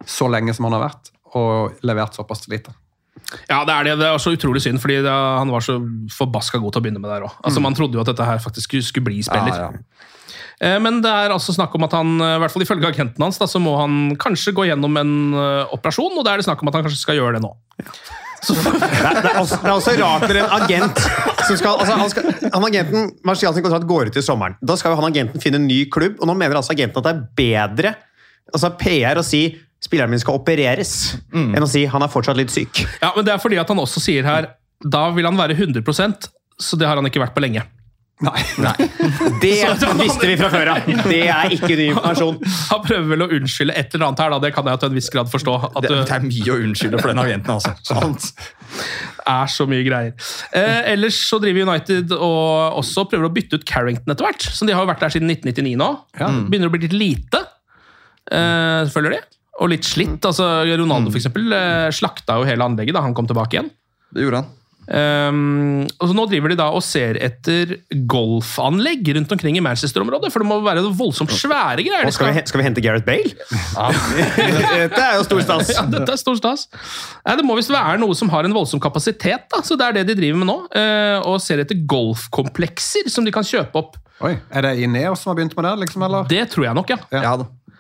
så 0.04 0.26
lenge 0.28 0.54
som 0.54 0.66
han 0.66 0.74
har 0.74 0.88
vært, 0.90 1.10
og 1.38 1.78
levert 1.86 2.14
såpass 2.18 2.48
lite. 2.50 2.74
Ja, 3.48 3.62
det 3.64 3.72
er 3.72 3.84
det. 3.84 3.98
Det 4.02 4.06
er 4.10 4.18
så 4.18 4.34
utrolig 4.36 4.60
synd, 4.60 4.80
fordi 4.82 4.98
det, 5.02 5.10
han 5.10 5.48
var 5.50 5.62
så 5.64 5.78
forbaska 6.12 6.58
god 6.60 6.74
til 6.74 6.82
å 6.82 6.84
begynne 6.84 7.00
med 7.00 7.10
der 7.10 7.22
òg. 7.24 7.32
Altså, 7.46 7.62
Man 7.62 7.74
trodde 7.78 7.94
jo 7.96 8.00
at 8.02 8.10
dette 8.10 8.26
her 8.26 8.38
faktisk 8.42 8.68
skulle, 8.68 8.82
skulle 8.84 9.04
bli 9.06 9.22
spiller. 9.22 9.54
Ja, 9.54 9.70
ja. 9.70 10.02
Eh, 10.60 10.76
Men 10.80 11.00
det 11.02 11.10
er 11.10 11.34
altså 11.34 11.54
snakk 11.56 11.74
om 11.74 11.86
at 11.86 11.96
han, 11.96 12.12
eh, 12.20 12.36
i 12.36 12.42
hvert 12.42 12.52
fall 12.54 12.62
ifølge 12.66 12.90
agenten 12.90 13.22
hans, 13.24 13.38
da, 13.40 13.48
så 13.50 13.60
må 13.62 13.76
han 13.80 14.16
kanskje 14.20 14.54
gå 14.54 14.68
gjennom 14.68 15.00
en 15.00 15.14
eh, 15.34 15.72
operasjon, 15.74 16.14
og 16.14 16.24
det 16.24 16.32
er 16.34 16.42
det 16.42 16.46
snakk 16.48 16.62
om 16.62 16.70
at 16.70 16.78
han 16.78 16.86
kanskje 16.86 17.00
skal 17.02 17.18
gjøre 17.18 17.38
det 17.38 17.44
nå. 17.46 17.52
Det 18.44 18.60
er, 18.60 19.22
det, 19.24 19.30
er 19.30 19.38
også, 19.40 19.56
det 19.62 19.70
er 19.70 19.72
også 19.72 19.92
rart 19.96 20.24
når 20.28 20.38
en 20.42 20.50
agent 20.58 20.98
som 21.48 21.56
skal, 21.56 21.78
altså 21.80 21.94
han, 21.96 22.10
skal, 22.12 22.26
han 22.52 22.66
agenten, 22.68 23.06
Marcial 23.24 23.54
sin 23.56 23.64
kontrakt 23.64 23.86
går 23.88 24.10
ut 24.12 24.18
i 24.20 24.24
sommeren. 24.24 24.58
Da 24.60 24.76
skal 24.76 24.92
jo 24.92 24.98
han 25.00 25.08
agenten 25.08 25.40
finne 25.40 25.56
en 25.62 25.68
ny 25.68 25.86
klubb, 25.88 26.18
og 26.20 26.28
nå 26.28 26.34
mener 26.36 26.60
altså 26.60 26.74
agenten 26.76 27.00
at 27.00 27.06
det 27.08 27.14
er 27.14 27.22
bedre 27.40 27.94
altså 28.52 28.68
PR 28.76 29.16
å 29.16 29.24
si 29.24 29.46
spilleren 29.84 30.12
min 30.12 30.20
skal 30.20 30.36
opereres, 30.36 30.92
enn 31.32 31.64
å 31.64 31.68
si 31.68 31.86
han 31.88 32.04
er 32.04 32.12
fortsatt 32.12 32.36
litt 32.36 32.52
syk. 32.52 32.84
Ja, 33.00 33.14
men 33.16 33.24
Det 33.24 33.32
er 33.32 33.40
fordi 33.40 33.58
at 33.60 33.72
han 33.72 33.80
også 33.80 34.00
sier 34.04 34.28
her 34.28 34.50
da 34.84 35.06
vil 35.16 35.24
han 35.24 35.40
være 35.40 35.56
100% 35.56 36.28
så 36.60 36.76
det 36.78 36.86
har 36.86 37.00
han 37.00 37.08
ikke 37.08 37.22
vært 37.22 37.34
på 37.34 37.42
lenge. 37.42 37.64
Nei. 38.22 38.42
Det 39.42 39.55
visste 40.05 40.29
vi 40.29 40.37
fra 40.38 40.50
før 40.53 40.70
av! 40.77 40.90
Det 41.09 41.22
er 41.27 41.55
ikke 41.57 41.72
ny 41.74 41.88
informasjon. 41.90 42.37
Han 42.70 42.85
prøver 42.85 43.09
vel 43.11 43.24
å 43.27 43.29
unnskylde 43.40 43.74
et 43.74 43.96
eller 43.96 44.07
annet 44.09 44.22
her, 44.22 44.35
da. 44.37 44.38
det 44.44 44.53
kan 44.55 44.70
jeg 44.70 44.83
til 44.83 44.92
en 44.92 44.98
viss 45.00 45.11
grad 45.12 45.33
forstå. 45.33 45.57
Det, 45.83 45.90
det 45.90 46.14
er 46.14 46.29
mye 46.29 46.55
å 46.55 46.61
unnskylde 46.68 47.03
for 47.03 47.11
den 47.11 47.24
agenten. 47.24 47.57
altså. 47.57 47.74
Sant? 47.83 48.31
er 49.24 49.50
så 49.50 49.66
mye 49.70 49.85
greier. 49.87 50.14
Eh, 50.57 50.81
ellers 50.92 51.18
så 51.29 51.38
driver 51.42 51.68
United 51.68 52.12
og 52.16 52.81
også 52.81 53.07
prøver 53.11 53.29
å 53.29 53.33
bytte 53.35 53.61
ut 53.61 53.66
Carrington 53.68 54.14
etter 54.14 54.29
hvert. 54.29 54.48
Som 54.57 54.68
de 54.68 54.77
har 54.77 54.85
jo 54.85 54.90
vært 54.90 55.05
der 55.05 55.14
siden 55.14 55.31
1999 55.33 55.79
nå. 55.81 55.90
Begynner 56.50 56.70
å 56.70 56.74
bli 56.74 56.85
litt 56.87 56.96
lite. 56.96 57.44
Eh, 58.31 58.83
følger 58.92 59.16
de? 59.16 59.22
Og 59.62 59.70
litt 59.70 59.87
slitt. 59.87 60.18
altså 60.27 60.48
Ronaldo 60.66 61.12
for 61.12 61.20
eksempel, 61.20 61.53
eh, 61.55 61.88
slakta 61.94 62.40
jo 62.40 62.48
hele 62.48 62.66
anlegget 62.66 62.96
da 62.96 63.05
han 63.05 63.14
kom 63.14 63.29
tilbake 63.31 63.59
igjen. 63.59 63.70
Det 64.14 64.27
gjorde 64.27 64.42
han. 64.42 64.53
Um, 64.84 65.86
og 65.96 66.10
så 66.10 66.14
Nå 66.16 66.26
driver 66.28 66.52
de 66.52 66.56
da 66.60 66.66
og 66.76 66.82
ser 66.84 67.16
etter 67.24 67.76
golfanlegg 68.10 69.08
rundt 69.16 69.32
omkring 69.32 69.56
i 69.58 69.62
Manchester-området. 69.64 70.30
For 70.34 70.44
det 70.44 70.48
må 70.50 70.58
være 70.64 70.84
voldsomt 70.94 71.32
svære 71.32 71.84
greier. 71.86 72.06
Og 72.08 72.14
skal, 72.16 72.32
vi, 72.34 72.44
skal 72.50 72.60
vi 72.60 72.66
hente 72.68 72.84
Gareth 72.84 73.06
Bale? 73.06 73.32
Dette 74.36 75.00
er 75.00 75.18
jo 75.18 75.24
stor 75.26 75.42
stas. 75.46 75.72
Ja, 75.74 75.84
dette 75.90 76.14
er 76.14 76.20
stor 76.20 76.38
stas. 76.38 76.66
Nei, 77.24 77.36
det 77.40 77.46
må 77.46 77.56
visst 77.58 77.72
være 77.72 77.98
noe 78.02 78.16
som 78.18 78.30
har 78.34 78.46
en 78.46 78.54
voldsom 78.56 78.82
kapasitet, 78.82 79.46
da. 79.52 79.62
så 79.64 79.78
det 79.80 79.88
er 79.88 79.98
det 80.00 80.06
de 80.12 80.18
driver 80.20 80.40
med 80.42 80.50
nå. 80.50 80.56
Uh, 80.74 81.18
og 81.30 81.40
ser 81.42 81.62
etter 81.64 81.80
golfkomplekser 81.90 83.10
som 83.12 83.26
de 83.26 83.32
kan 83.34 83.46
kjøpe 83.46 83.80
opp. 83.80 83.98
Oi, 84.24 84.36
Er 84.54 84.62
det 84.62 84.76
Ineos 84.84 85.24
som 85.24 85.32
har 85.32 85.40
begynt 85.40 85.56
med 85.58 85.66
det? 85.66 85.74
liksom, 85.84 86.04
eller? 86.06 86.28
Det 86.30 86.44
tror 86.52 86.68
jeg 86.68 86.78
nok, 86.78 86.90
ja. 86.94 86.98
Ja 87.12 87.22
ja 87.26 87.32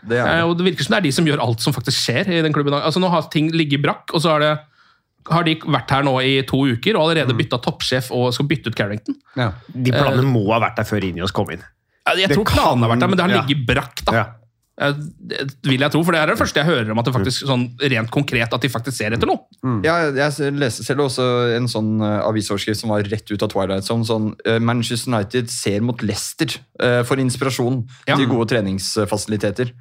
Det 0.04 0.18
er 0.18 0.26
det. 0.28 0.40
og 0.44 0.56
det 0.58 0.66
virker 0.66 0.84
som 0.84 0.96
det 0.96 0.98
er 0.98 1.06
de 1.06 1.12
som 1.14 1.28
gjør 1.28 1.40
alt 1.44 1.62
som 1.64 1.72
faktisk 1.76 2.00
skjer 2.08 2.28
i 2.28 2.40
den 2.44 2.52
klubben. 2.52 2.74
Altså 2.76 3.00
Nå 3.00 3.08
har 3.12 3.28
ting 3.32 3.52
ligget 3.54 3.84
brakk, 3.84 4.10
og 4.12 4.20
så 4.24 4.34
har, 4.34 4.42
det, 4.42 4.50
har 5.30 5.44
de 5.46 5.54
vært 5.64 5.90
her 5.90 6.04
nå 6.04 6.14
i 6.22 6.34
to 6.48 6.58
uker 6.74 6.96
og 6.98 7.06
allerede 7.08 7.36
bytta 7.38 7.58
toppsjef 7.64 8.10
og 8.12 8.32
skal 8.36 8.46
bytte 8.50 8.68
ut 8.72 8.76
Carrington. 8.78 9.16
Ja. 9.38 9.52
De 9.72 9.92
planene 9.94 10.26
må 10.28 10.46
ha 10.52 10.60
vært 10.60 10.76
der 10.80 10.88
før 10.88 11.04
Inios 11.06 11.32
kom 11.32 11.50
inn. 11.54 11.62
Ja, 12.04 12.12
Jeg 12.20 12.28
Det 12.28 12.36
tror 12.36 12.50
planene 12.52 12.84
har 12.84 12.92
vært 12.94 13.00
der, 13.00 13.08
men 13.08 13.16
det 13.16 13.24
har 13.24 13.32
ja. 13.32 13.42
ligget 13.44 13.66
brakk, 13.66 14.02
da. 14.04 14.12
Ja. 14.18 14.24
Eh, 14.74 14.92
Det 14.92 15.46
vil 15.70 15.80
jeg 15.80 15.90
tro, 15.94 16.02
for 16.04 16.12
det 16.12 16.20
er 16.20 16.26
det 16.32 16.36
første 16.36 16.60
jeg 16.60 16.66
hører 16.68 16.90
om 16.92 16.98
at 16.98 17.06
det 17.08 17.14
faktisk 17.14 17.46
sånn 17.48 17.64
rent 17.80 18.10
konkret 18.10 18.52
at 18.52 18.60
de 18.60 18.68
faktisk 18.68 18.98
ser 18.98 19.14
etter 19.16 19.30
noe. 19.30 19.46
Ja, 19.86 20.10
jeg 20.12 20.52
leste 20.58 20.84
selv 20.84 21.06
også 21.06 21.24
en 21.56 21.68
sånn 21.70 21.94
uh, 22.02 22.26
avisoverskrift 22.28 22.80
som 22.82 22.90
var 22.92 23.06
rett 23.08 23.30
ut 23.30 23.42
av 23.46 23.48
Twilight 23.54 23.86
Zone. 23.86 24.04
Sånn, 24.04 24.32
uh, 24.44 24.58
Manchester 24.60 25.08
United 25.14 25.48
ser 25.48 25.80
mot 25.80 26.02
Leicester 26.04 26.52
uh, 26.82 27.00
for 27.06 27.16
inspirasjon 27.22 27.84
Ja. 28.10 28.16
til 28.18 28.26
gode 28.28 28.50
treningsfasiliteter. 28.52 29.72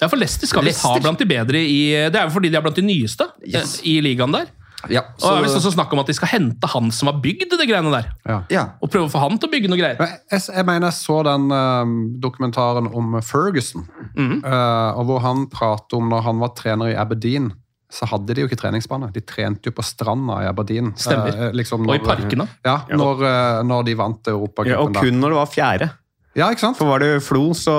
Ja, 0.00 0.06
for 0.06 0.16
Leicester 0.16 0.46
skal 0.46 0.62
vi 0.62 0.72
ta 0.72 0.94
blant 1.02 1.18
de 1.18 1.26
bedre 1.26 1.58
i 1.58 1.78
Det 2.08 2.14
er 2.14 2.28
jo 2.28 2.34
fordi 2.36 2.52
de 2.52 2.56
er 2.56 2.62
blant 2.62 2.76
de 2.78 2.84
nyeste 2.86 3.26
eh, 3.42 3.56
Yes. 3.58 3.80
i 3.82 3.96
ligaen 4.00 4.30
der. 4.32 4.46
Ja, 4.86 5.00
Og 5.18 5.24
det 5.26 5.38
er 5.40 5.42
visst 5.48 5.58
også 5.58 5.72
snakk 5.74 5.90
om 5.92 5.98
at 5.98 6.06
de 6.06 6.14
skal 6.14 6.30
hente 6.30 6.68
han 6.70 6.92
som 6.94 7.08
har 7.10 7.16
bygd 7.20 7.50
det 7.58 7.66
greiene 7.66 7.90
der. 7.90 8.12
Ja. 8.30 8.36
ja. 8.54 8.64
Og 8.80 8.92
prøve 8.92 9.08
å 9.08 9.10
få 9.10 9.18
han 9.24 9.34
til 9.42 9.48
å 9.50 9.52
bygge 9.56 9.70
noe 9.72 9.78
greier. 9.80 9.98
Jeg, 10.30 10.42
jeg 10.54 10.66
mener 10.68 10.86
jeg 10.92 10.98
så 11.00 11.16
den 11.26 11.48
uh, 11.50 11.82
dokumentaren 12.22 12.90
om 12.94 13.18
Ferguson, 13.26 13.86
Mm. 14.18 14.40
Uh, 14.42 14.98
og 14.98 15.04
hvor 15.06 15.20
han 15.22 15.44
prater 15.50 15.98
om 15.98 16.08
når 16.10 16.22
han 16.26 16.38
var 16.42 16.54
trener 16.58 16.90
i 16.90 16.96
Aberdeen. 16.98 17.52
Så 17.92 18.04
hadde 18.10 18.34
de 18.34 18.42
jo 18.42 18.48
ikke 18.48 18.58
treningsbane. 18.60 19.10
De 19.14 19.20
trente 19.24 19.70
jo 19.70 19.72
på 19.72 19.84
stranda 19.86 20.40
i 20.42 20.48
Aberdeen. 20.48 20.90
Stemmer. 20.98 21.34
Uh, 21.48 21.52
liksom 21.56 21.86
Og 21.86 21.94
i 21.94 21.98
når- 22.00 22.08
parkene. 22.08 22.46
Ja, 22.66 22.80
når, 22.90 23.22
eh, 23.28 23.62
når 23.64 23.84
de 23.86 23.94
vant 23.98 24.26
Ja, 24.28 24.34
og 24.82 24.94
kun 24.98 25.20
når 25.22 25.34
det 25.34 25.38
var 25.38 25.46
fjerde. 25.52 25.90
Ja, 26.36 26.50
ikke 26.52 26.60
sant? 26.66 26.76
For 26.78 26.86
var 26.86 27.00
det 27.02 27.22
Flo, 27.24 27.48
så 27.56 27.72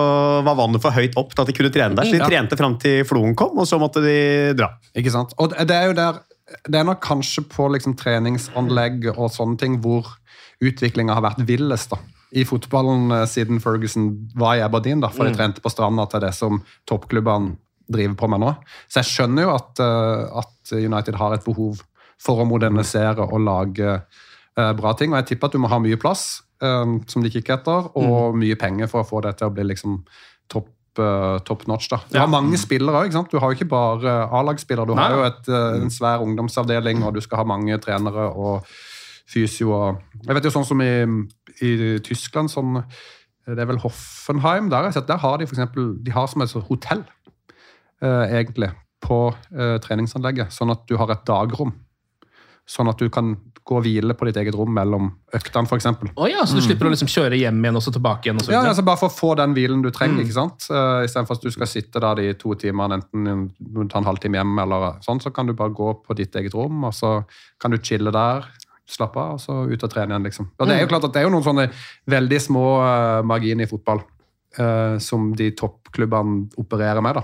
var 0.44 0.56
vannet 0.58 0.82
for 0.84 0.92
høyt 0.92 1.14
opp 1.20 1.32
til 1.36 1.44
at 1.46 1.48
de 1.52 1.54
kunne 1.56 1.72
trene 1.72 1.96
der. 1.96 2.04
Så 2.10 2.12
de 2.18 2.18
Ja. 2.24 2.28
trente 2.28 2.58
fram 2.58 2.78
til 2.82 3.04
Floen 3.06 3.36
kom, 3.36 3.58
og 3.60 3.68
så 3.70 3.78
måtte 3.80 4.02
de 4.04 4.54
dra. 4.58 4.72
Ikke 4.98 5.12
sant? 5.14 5.34
Og 5.38 5.52
det 5.56 5.72
er 5.76 5.88
jo 5.88 5.94
der 5.94 6.20
det 6.68 6.80
er 6.80 6.88
nok 6.88 7.02
kanskje 7.04 7.44
på 7.50 7.68
liksom 7.74 7.96
treningsanlegg 8.00 9.10
og 9.16 9.30
sånne 9.34 9.58
ting 9.62 9.78
hvor 9.84 10.08
utviklinga 10.62 11.14
har 11.16 11.24
vært 11.24 11.46
villest. 11.48 11.92
da. 11.94 11.98
I 12.36 12.44
fotballen 12.46 13.12
eh, 13.12 13.26
siden 13.26 13.62
Ferguson 13.64 14.12
var 14.38 14.58
i 14.58 14.62
Aberdeen, 14.66 15.02
da, 15.02 15.10
for 15.10 15.26
de 15.26 15.32
Mm. 15.32 15.38
trente 15.38 15.62
på 15.62 15.72
stranda 15.72 16.06
til 16.10 16.20
det 16.22 16.34
som 16.36 16.62
toppklubbene 16.86 17.58
driver 17.90 18.16
på 18.16 18.30
med 18.30 18.40
nå. 18.44 18.52
Så 18.88 19.02
jeg 19.02 19.10
skjønner 19.10 19.48
jo 19.48 19.56
at, 19.56 19.80
eh, 19.80 20.40
at 20.44 20.74
United 20.74 21.16
har 21.16 21.34
et 21.34 21.46
behov 21.46 21.82
for 22.20 22.38
å 22.44 22.46
modernisere 22.46 23.24
og 23.24 23.40
lage 23.42 24.02
uh, 24.58 24.74
bra 24.74 24.94
ting. 24.94 25.14
Og 25.14 25.22
jeg 25.22 25.26
tipper 25.32 25.48
at 25.48 25.54
du 25.54 25.58
må 25.64 25.70
ha 25.72 25.80
mye 25.80 25.98
plass, 25.98 26.42
eh, 26.62 26.86
som 27.08 27.24
de 27.24 27.30
kikker 27.32 27.54
etter, 27.58 27.90
og 27.96 28.36
mye 28.36 28.58
penger 28.60 28.88
for 28.88 29.02
å 29.02 29.08
få 29.08 29.22
det 29.24 29.38
til 29.38 29.48
å 29.48 29.54
bli 29.54 29.64
liksom 29.64 30.04
topp 30.52 30.68
top 30.96 31.68
notch. 31.68 31.90
da. 31.90 31.98
Du 32.12 32.18
Ja. 32.18 32.22
har 32.26 32.28
mange 32.28 32.58
spillere 32.58 33.06
òg. 33.08 33.30
Du 33.32 33.40
har 33.40 33.50
jo 33.52 33.56
ikke 33.58 33.70
bare 33.70 34.30
A-lagsspillere. 34.32 34.88
Du 34.88 34.94
har 34.96 35.12
jo 35.12 35.24
et, 35.24 35.48
eh, 35.50 35.82
en 35.84 35.90
svær 35.90 36.20
ungdomsavdeling, 36.22 37.04
og 37.04 37.14
du 37.14 37.22
skal 37.22 37.38
ha 37.38 37.44
mange 37.44 37.78
trenere 37.78 38.34
og 38.36 38.66
fysio. 39.28 39.72
og 39.72 40.02
Jeg 40.26 40.36
vet 40.36 40.44
jo 40.44 40.50
sånn 40.50 40.66
som 40.66 40.82
i, 40.82 41.04
i 41.62 42.00
Tyskland 42.00 42.50
sånn, 42.50 42.84
Det 43.48 43.58
er 43.58 43.66
vel 43.66 43.78
Hoffenheim. 43.80 44.70
Der, 44.70 44.84
har 44.84 44.92
sett, 44.92 45.08
der 45.08 45.18
har 45.18 45.38
de 45.38 45.48
for 45.48 45.56
eksempel, 45.56 46.04
de 46.04 46.12
har 46.12 46.28
som 46.28 46.42
et 46.42 46.52
hotell, 46.52 47.04
eh, 48.02 48.28
egentlig, 48.30 48.72
på 49.02 49.34
eh, 49.58 49.78
treningsanlegget. 49.80 50.52
Sånn 50.54 50.70
at 50.72 50.86
du 50.88 50.98
har 50.98 51.10
et 51.10 51.26
dagrom. 51.26 51.74
Sånn 52.70 52.90
at 52.92 53.00
du 53.02 53.08
kan 53.10 53.32
gå 53.66 53.78
og 53.80 53.84
hvile 53.86 54.14
på 54.18 54.26
ditt 54.28 54.38
eget 54.38 54.54
rom 54.58 54.70
mellom 54.74 55.08
øktene, 55.34 55.66
f.eks. 55.66 55.88
Oh, 56.18 56.28
ja, 56.30 56.44
Så 56.46 56.56
du 56.58 56.62
slipper 56.62 56.86
å 56.86 56.92
liksom 56.94 57.10
kjøre 57.10 57.38
hjem 57.38 57.58
igjen 57.64 57.76
og 57.80 57.82
så 57.86 57.92
tilbake 57.94 58.28
igjen? 58.30 58.38
og 58.38 58.46
så 58.46 58.52
Ja, 58.54 58.62
altså 58.66 58.84
Bare 58.86 58.98
for 59.02 59.10
å 59.10 59.14
få 59.14 59.32
den 59.38 59.54
hvilen 59.58 59.82
du 59.82 59.90
trenger, 59.94 60.20
Mm. 60.22 60.26
ikke 60.26 60.38
sant? 60.38 60.68
Uh, 60.70 61.02
istedenfor 61.06 61.38
at 61.38 61.42
du 61.42 61.50
skal 61.54 61.68
sitte 61.70 62.00
der 62.02 62.16
de 62.22 62.34
to 62.38 62.54
timene, 62.62 63.00
enten 63.02 63.50
du 63.60 63.82
tar 63.90 64.00
en 64.04 64.06
halvtime 64.10 64.38
hjem, 64.38 64.54
eller 64.62 65.00
sånn, 65.06 65.22
så 65.22 65.34
kan 65.34 65.46
du 65.50 65.54
bare 65.54 65.74
gå 65.74 65.90
på 66.06 66.16
ditt 66.16 66.34
eget 66.36 66.54
rom, 66.54 66.84
og 66.86 66.94
så 66.94 67.24
kan 67.60 67.72
du 67.72 67.78
chille 67.78 68.12
der, 68.14 68.46
slappe 68.90 69.18
av, 69.22 69.34
og 69.38 69.40
så 69.42 69.58
ut 69.70 69.84
og 69.86 69.90
trene 69.94 70.14
igjen, 70.16 70.24
liksom. 70.30 70.50
Og 70.60 70.68
det 70.68 70.76
er 70.76 70.80
jo 70.82 70.86
Mm. 70.88 70.90
klart 70.94 71.04
at 71.06 71.14
det 71.14 71.22
er 71.22 71.30
jo 71.30 71.34
noen 71.36 71.46
sånne 71.46 71.72
veldig 72.10 72.40
små 72.42 72.66
uh, 72.82 73.22
marginer 73.26 73.64
i 73.66 73.70
fotball 73.70 74.02
uh, 74.60 74.98
som 74.98 75.34
de 75.36 75.52
toppklubbene 75.52 76.50
opererer 76.58 77.02
med, 77.02 77.16
da. 77.16 77.24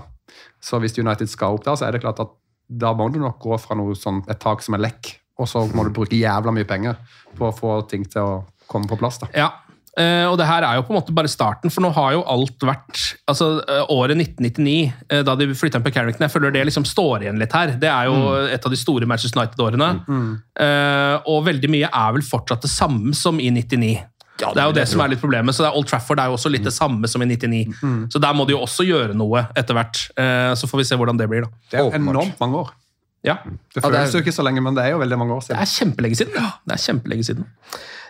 Så 0.62 0.78
hvis 0.82 0.98
United 0.98 1.28
skal 1.30 1.54
opp 1.54 1.64
der, 1.64 1.74
så 1.78 1.86
er 1.86 1.92
det 1.92 2.02
klart 2.02 2.20
at 2.20 2.30
da 2.68 2.92
må 2.94 3.10
du 3.12 3.18
nok 3.22 3.38
gå 3.42 3.58
fra 3.60 3.74
noe 3.78 3.94
sånn, 3.94 4.24
et 4.28 4.38
tak 4.42 4.62
som 4.62 4.74
er 4.74 4.82
lekk, 4.86 5.18
og 5.38 5.48
så 5.48 5.66
må 5.74 5.84
du 5.84 5.90
bruke 5.96 6.16
jævla 6.16 6.52
mye 6.54 6.64
penger 6.68 6.96
på 7.36 7.50
å 7.50 7.54
få 7.54 7.78
ting 7.90 8.04
til 8.08 8.22
å 8.22 8.44
komme 8.66 8.88
på 8.88 8.98
plass, 9.00 9.18
da. 9.22 9.28
Ja, 9.36 9.52
Uh, 9.96 10.28
og 10.28 10.34
det 10.36 10.44
her 10.44 10.60
er 10.60 10.74
jo 10.76 10.82
på 10.84 10.92
en 10.92 10.98
måte 10.98 11.12
bare 11.16 11.24
starten, 11.24 11.70
for 11.72 11.80
nå 11.80 11.88
har 11.96 12.10
jo 12.12 12.18
alt 12.28 12.60
vært 12.68 12.98
altså 13.32 13.46
uh, 13.64 13.86
Året 13.94 14.12
1999, 14.20 14.90
uh, 15.08 15.22
da 15.24 15.32
de 15.40 15.46
flytta 15.56 15.80
inn 15.80 15.86
på 15.86 15.92
Carrington, 15.94 16.26
jeg 16.26 16.34
føler 16.34 16.52
det 16.52 16.66
liksom 16.68 16.84
står 16.84 17.24
igjen 17.24 17.40
litt 17.40 17.56
her. 17.56 17.72
Det 17.80 17.88
er 17.88 18.10
jo 18.10 18.18
Mm. 18.26 18.50
et 18.52 18.66
av 18.68 18.74
de 18.74 18.76
store 18.76 19.08
Manchester 19.08 19.40
United-årene. 19.40 19.88
Eh, 20.60 21.16
og 21.32 21.46
veldig 21.46 21.70
mye 21.72 21.88
er 21.88 22.12
vel 22.12 22.24
fortsatt 22.28 22.60
det 22.66 22.70
samme 22.72 23.14
som 23.16 23.40
i 23.40 23.48
99. 23.48 23.96
det 24.36 24.60
er 24.60 24.66
jo 24.68 24.76
det 24.76 24.84
som 24.88 25.00
er 25.00 25.14
litt 25.14 25.20
problemet. 25.22 25.54
så 25.56 25.64
det 25.64 25.70
er 25.70 25.76
Old 25.80 25.88
Trafford 25.88 26.20
er 26.20 26.28
jo 26.28 26.36
også 26.36 26.52
litt 26.52 26.64
det 26.68 26.74
samme 26.76 27.08
som 27.08 27.22
i 27.22 27.28
99. 27.32 27.72
Så 28.12 28.20
der 28.20 28.34
må 28.36 28.44
de 28.46 28.52
jo 28.52 28.60
også 28.60 28.84
gjøre 28.84 29.16
noe 29.16 29.46
etter 29.56 29.72
hvert. 29.72 30.10
Eh, 30.16 30.52
så 30.60 30.68
får 30.68 30.82
vi 30.82 30.84
se 30.84 30.96
hvordan 31.00 31.16
det 31.16 31.28
blir, 31.32 31.48
da. 31.48 31.48
Det 31.72 31.80
er 31.80 31.96
enormt 31.96 32.36
mange 32.40 32.66
år. 32.66 32.74
Ja. 33.26 33.34
Det 33.44 33.82
Ja, 33.82 33.82
det 33.82 33.82
føles 33.90 34.14
er- 34.14 34.18
jo 34.20 34.24
ikke 34.24 34.36
så 34.38 34.44
lenge, 34.46 34.62
men 34.62 34.74
det 34.78 34.84
er 34.86 34.90
jo 34.94 34.98
veldig 35.02 35.18
mange 35.18 35.34
år 35.36 35.42
siden. 35.42 35.58
Det 35.58 35.66
er 35.66 35.74
kjempelenge 35.74 36.16
siden. 36.16 36.34
Ja, 36.38 36.50
Det 36.66 36.74
er 36.78 36.82
kjempelenge 36.86 37.24
siden. 37.26 37.44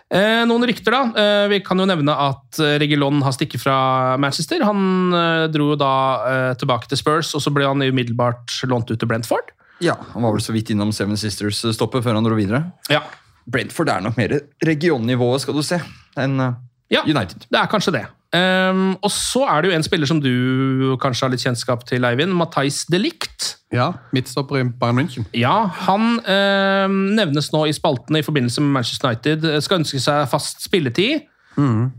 Eh, 0.09 0.45
noen 0.47 0.63
rykter, 0.63 0.91
da. 0.93 1.01
Eh, 1.19 1.47
vi 1.51 1.59
kan 1.59 1.77
jo 1.81 1.85
nevne 1.89 2.13
at 2.15 2.59
Regilon 2.79 3.21
har 3.25 3.33
stikket 3.35 3.59
fra 3.59 4.15
Manchester. 4.17 4.63
Han 4.63 5.11
eh, 5.13 5.47
dro 5.51 5.73
jo 5.73 5.75
da 5.75 5.89
eh, 6.29 6.53
tilbake 6.55 6.87
til 6.87 6.97
Spurs, 7.01 7.33
og 7.35 7.41
så 7.43 7.51
ble 7.51 7.65
han 7.67 7.81
umiddelbart 7.83 8.53
lånt 8.71 8.89
ut 8.93 8.97
til 9.01 9.07
Brentford. 9.09 9.51
Ja, 9.83 9.95
Han 10.13 10.23
var 10.23 10.31
vel 10.31 10.41
så 10.41 10.53
vidt 10.55 10.69
innom 10.71 10.93
Seven 10.93 11.17
Sisters-stoppet 11.19 12.01
før 12.05 12.15
han 12.15 12.23
dro 12.23 12.33
videre. 12.39 12.71
Ja. 12.89 13.01
Brentford 13.47 13.89
er 13.89 14.01
nok 14.01 14.15
mer 14.17 14.39
regionnivået, 14.65 15.41
skal 15.43 15.53
du 15.53 15.61
se, 15.61 15.81
enn 16.17 16.39
eh, 16.39 16.53
Ja, 16.89 17.01
United. 17.03 17.45
det 17.51 17.59
er 17.59 17.67
kanskje 17.67 17.91
det. 17.97 18.05
Um, 18.33 18.97
og 19.03 19.11
så 19.11 19.43
er 19.47 19.61
det 19.61 19.71
jo 19.71 19.75
en 19.77 19.83
spiller 19.83 20.07
som 20.07 20.19
du 20.23 20.95
kanskje 20.99 21.23
har 21.25 21.29
litt 21.31 21.43
kjennskap 21.43 21.83
til, 21.87 22.03
Eivind. 22.07 22.31
Matais 22.35 22.85
de 22.89 22.97
Ligt. 22.99 23.56
Ja, 23.75 23.91
midtstopper 24.15 24.61
i 24.61 24.63
Bayern 24.63 25.01
München. 25.01 25.25
Ja, 25.35 25.65
han 25.87 26.21
eh, 26.23 26.87
nevnes 26.87 27.49
nå 27.51 27.65
i 27.67 27.75
spaltene 27.75 28.21
i 28.21 28.25
forbindelse 28.25 28.63
med 28.63 28.77
Manchester 28.77 29.11
United. 29.11 29.47
Skal 29.65 29.81
ønske 29.81 29.99
seg 30.03 30.29
fast 30.31 30.63
spilletid. 30.63 31.27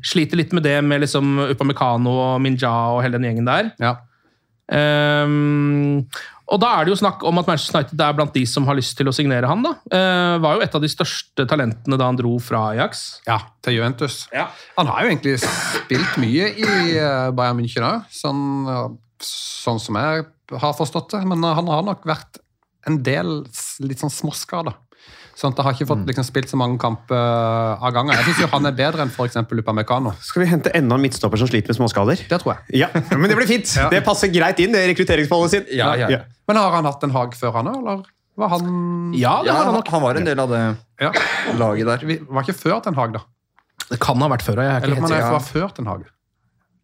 Sliter 0.06 0.38
litt 0.38 0.52
med 0.54 0.62
det 0.62 0.76
med 0.86 1.02
liksom 1.02 1.34
Upamecano 1.50 2.12
og 2.14 2.36
Minja 2.44 2.70
og 2.94 3.02
hele 3.02 3.18
den 3.18 3.26
gjengen 3.26 3.48
der. 3.48 3.72
Ja. 3.82 3.96
Ehm, 4.70 6.06
og 6.48 6.60
da 6.62 6.70
er 6.74 6.86
det 6.86 6.94
jo 6.94 7.00
snakk 7.02 7.24
om 7.28 7.40
at 7.42 7.48
Manchester 7.50 7.82
United 7.82 8.00
er 8.00 8.14
blant 8.16 8.32
de 8.32 8.44
som 8.48 8.64
har 8.68 8.78
lyst 8.78 8.96
til 8.96 9.10
å 9.10 9.12
signere 9.12 9.50
han. 9.50 9.64
da. 9.64 9.74
Uh, 9.92 10.38
var 10.40 10.56
jo 10.56 10.64
et 10.64 10.78
av 10.78 10.84
de 10.84 10.90
største 10.90 11.44
talentene 11.48 11.98
da 12.00 12.08
han 12.08 12.16
dro 12.16 12.34
fra 12.40 12.70
Ajax. 12.72 13.04
Ja, 13.28 13.40
til 13.64 13.78
Juventus. 13.78 14.22
Ja. 14.32 14.48
Han 14.78 14.88
har 14.88 15.04
jo 15.04 15.12
egentlig 15.12 15.36
spilt 15.44 16.16
mye 16.22 16.48
i 16.56 16.70
eh, 16.96 17.28
Bayern 17.36 17.60
München 17.60 17.84
òg, 17.84 18.08
sånn, 18.14 18.42
sånn 19.24 19.80
som 19.82 19.98
jeg 20.00 20.24
har 20.56 20.76
forstått 20.78 21.12
det. 21.16 21.22
Men 21.28 21.44
eh, 21.44 21.56
han 21.58 21.68
har 21.68 21.84
nok 21.84 22.08
vært 22.08 22.40
en 22.88 23.00
del 23.04 23.42
litt 23.84 24.00
sånn 24.00 24.14
småskada. 24.14 24.72
Sånn 25.38 25.52
at 25.54 25.60
jeg 25.60 25.64
har 25.68 25.74
ikke 25.76 25.86
fått 25.86 26.00
liksom, 26.10 26.24
spilt 26.26 26.50
så 26.50 26.58
mange 26.58 26.80
kamper 26.82 27.14
eh, 27.14 27.82
av 27.86 27.92
gangen. 27.94 28.10
Jeg 28.18 28.34
syns 28.34 28.50
han 28.50 28.66
er 28.66 28.72
bedre 28.74 29.04
enn 29.04 29.10
f.eks. 29.14 29.36
Upamecano. 29.38 30.10
Skal 30.26 30.42
vi 30.42 30.48
hente 30.50 30.72
enda 30.74 30.96
en 30.98 31.04
midtstopper 31.04 31.38
som 31.38 31.46
sliter 31.46 31.70
med 31.70 31.78
småskader? 31.78 32.24
Det 32.26 32.40
tror 32.42 32.56
jeg. 32.56 32.80
Ja, 32.82 32.88
men 33.14 33.30
det 33.30 33.36
blir 33.38 33.46
fint! 33.46 33.70
Det 33.92 34.00
passer 34.06 34.32
greit 34.34 34.58
inn, 34.64 34.74
det 34.74 34.82
rekrutteringspolicyen. 34.90 35.68
Ja, 35.78 35.92
ja, 36.00 36.08
ja. 36.10 36.20
Men 36.50 36.58
har 36.58 36.74
han 36.74 36.88
hatt 36.90 37.06
en 37.06 37.14
hag 37.14 37.36
før 37.38 37.54
han 37.60 37.70
òg, 37.70 37.78
eller 37.84 38.02
var 38.38 38.48
han 38.56 38.66
Ja, 39.14 39.36
det 39.42 39.50
Ja, 39.52 39.54
har 39.54 39.62
han 39.62 39.66
han, 39.70 39.74
nok. 39.78 39.88
han 39.94 40.02
var 40.02 40.18
en 40.18 40.26
del 40.26 40.42
av 40.42 40.50
det 40.50 40.62
Ja. 41.06 41.12
laget 41.54 41.86
der. 41.86 42.06
Vi- 42.06 42.18
Var 42.28 42.42
ikke 42.42 42.58
før 42.58 42.82
Ten 42.82 42.94
Hag, 42.98 43.12
da? 43.14 43.22
Det 43.90 43.98
kan 44.02 44.18
ha 44.20 44.28
vært 44.28 44.42
før. 44.42 44.58
Jeg 44.58 44.74
er 44.74 44.82
Eller 44.82 44.96
ikke 44.98 45.04
om 45.06 45.10
helt 45.12 45.22
han 45.22 45.32
var 45.38 45.46
før 45.46 45.74
Ten 45.74 45.86
Hag? 45.86 46.02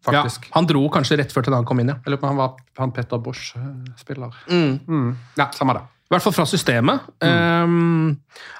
Ja, 0.05 0.21
Faktisk. 0.21 0.47
han 0.53 0.65
dro 0.69 0.87
kanskje 0.93 1.17
rett 1.19 1.31
før 1.33 1.43
til 1.43 1.51
da 1.51 1.57
han 1.59 1.65
kom 1.67 1.79
inn, 1.81 1.87
ja. 1.91 1.95
Jeg 2.05 2.13
lurer 2.13 2.21
på 2.21 2.27
om 2.29 2.37
han 2.37 2.37
var 2.37 2.55
han 2.77 2.91
Petter 2.95 3.17
Bosch-spiller. 3.19 4.31
Mm. 4.47 4.79
Mm. 4.87 5.15
Ja, 5.37 5.49
samme 5.51 5.73
det. 5.75 5.81
I 6.05 6.13
hvert 6.13 6.21
fall 6.21 6.35
fra 6.37 6.45
systemet. 6.45 7.01
Ehm, 7.25 8.17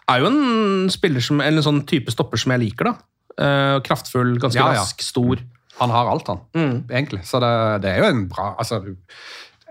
er 0.09 0.21
jo 0.23 0.29
en 0.31 0.89
spiller 0.89 1.21
som, 1.21 1.41
eller 1.41 1.61
en 1.61 1.67
sånn 1.67 1.83
type 1.87 2.11
stopper 2.13 2.41
som 2.41 2.51
jeg 2.55 2.63
liker. 2.63 2.89
da. 2.89 2.95
Eh, 3.37 3.79
kraftfull, 3.85 4.37
ganske 4.41 4.57
Ja, 4.57 4.71
ja. 4.79 4.83
stor. 4.83 5.41
Han 5.79 5.91
har 5.91 6.07
alt, 6.09 6.27
han. 6.31 6.39
Mm. 6.55 6.85
Egentlig. 6.89 7.21
Så 7.27 7.39
det, 7.43 7.81
det 7.83 7.91
er 7.91 7.97
jo 7.99 8.09
en 8.09 8.27
bra 8.31 8.55
altså, 8.57 8.79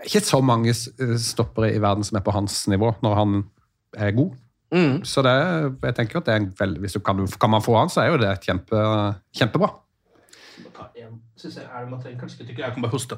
ikke 0.05 0.21
så 0.21 0.39
mange 0.45 0.69
s- 0.73 0.89
stoppere 1.25 1.73
i 1.73 1.79
verden 1.81 2.03
som 2.05 2.15
er 2.19 2.21
på 2.21 2.31
hans 2.35 2.67
nivå 2.69 2.93
når 3.03 3.15
han 3.15 3.43
er 3.97 4.11
god. 4.11 4.35
Mm. 4.71 5.03
Så 5.05 5.21
det, 5.25 5.33
jeg 5.83 5.95
tenker 5.95 6.17
at 6.19 6.25
det 6.27 6.33
er 6.35 6.39
en 6.43 6.53
veldig, 6.59 6.79
hvis 6.83 6.93
du 6.93 6.99
kan, 6.99 7.25
kan 7.27 7.49
man 7.49 7.61
få 7.65 7.75
han, 7.79 7.89
så 7.89 8.01
er 8.05 8.11
jo 8.13 8.17
det 8.21 8.35
kjempe, 8.45 8.77
kjempebra. 9.35 9.71
jeg 10.95 11.07
en. 11.09 11.19
Synes 11.37 11.55
jeg, 11.57 11.65
er 11.65 11.81
det 11.81 11.89
man 11.91 12.19
kanskje. 12.19 12.45
Jeg 12.47 12.73
kan 12.73 12.81
bare 12.81 12.91
hoste. 12.91 13.17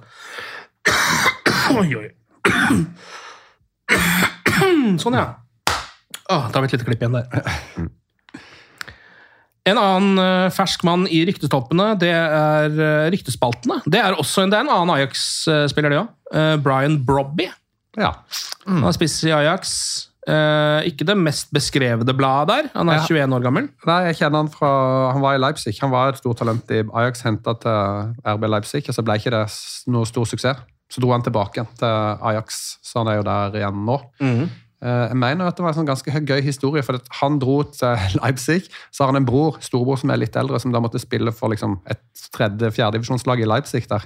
Oi, 1.77 1.93
oi. 1.95 2.07
Sånn, 5.01 5.17
ja. 5.17 5.27
Åh, 6.27 6.47
da 6.51 6.57
har 6.57 6.65
vi 6.65 6.69
et 6.69 6.75
lite 6.77 6.87
klipp 6.87 7.03
igjen 7.05 7.15
der. 7.15 7.87
En 9.67 9.75
annen 9.79 10.19
eh, 10.23 10.49
fersk 10.55 10.83
mann 10.87 11.05
i 11.11 11.25
ryktetoppene, 11.27 11.89
det 11.99 12.11
er 12.15 12.71
eh, 12.71 13.07
ryktespaltene. 13.11 13.81
Det 13.87 13.99
er 13.99 14.15
også 14.15 14.45
en, 14.45 14.51
det 14.53 14.59
er 14.61 14.63
en 14.67 14.71
annen 14.71 14.93
Ajax-spiller, 14.95 15.91
det 15.91 16.03
òg. 16.03 16.13
Brian 16.63 16.99
Brobby. 17.07 17.49
Ja. 17.99 18.13
Han 18.67 18.83
har 18.85 18.95
spiss 18.95 19.17
i 19.27 19.33
Ajax. 19.35 19.73
Eh, 20.27 20.87
ikke 20.89 21.05
det 21.07 21.15
mest 21.15 21.51
beskrevne 21.55 22.13
bladet 22.15 22.49
der. 22.51 22.69
Han 22.75 22.89
er 22.91 22.99
Ja. 22.99 23.05
21 23.07 23.35
år 23.37 23.43
gammel. 23.43 23.69
Nei, 23.87 23.99
jeg 24.09 24.17
kjenner 24.19 24.43
Han 24.43 24.49
fra, 24.51 24.71
han 25.13 25.21
var 25.23 25.35
i 25.35 25.39
Leipzig. 25.39 25.77
Han 25.81 25.91
var 25.91 26.09
et 26.11 26.17
stort 26.19 26.37
talent 26.37 26.67
i 26.71 26.83
Ajax, 26.83 27.21
henta 27.23 27.53
til 27.59 28.15
RB 28.27 28.43
Leipzig, 28.51 28.83
og 28.89 28.95
så 28.95 29.03
ble 29.07 29.15
ikke 29.19 29.31
det 29.31 29.45
noe 29.87 30.05
stor 30.05 30.25
suksess. 30.27 30.59
Så 30.89 31.01
dro 31.03 31.11
han 31.11 31.21
tilbake 31.25 31.65
til 31.77 31.87
Ajax, 32.23 32.77
så 32.83 32.99
han 33.03 33.07
er 33.11 33.17
jo 33.19 33.23
der 33.27 33.57
igjen 33.59 33.85
nå. 33.85 33.97
Eh, 34.79 35.07
Jeg 35.09 35.17
mener 35.17 35.47
at 35.49 35.55
det 35.57 35.63
var 35.65 35.73
en 35.73 35.79
sånn 35.81 35.89
ganske 35.89 36.11
gøy 36.27 36.41
historie, 36.45 36.83
for 36.85 36.99
han 37.21 37.39
dro 37.39 37.63
til 37.63 37.97
Leipzig. 38.21 38.69
Så 38.91 39.03
har 39.03 39.11
han 39.11 39.19
en 39.19 39.25
bror, 39.25 39.57
storebror 39.59 39.97
som 39.97 40.11
er 40.13 40.17
litt 40.21 40.35
eldre, 40.37 40.59
som 40.59 40.71
da 40.71 40.79
måtte 40.79 40.99
spille 41.01 41.31
for 41.33 41.49
liksom 41.49 41.79
et 41.89 41.99
tredje-fjerdedivisjonslag 42.37 43.41
i 43.41 43.49
Leipzig. 43.49 43.87
der. 43.89 44.05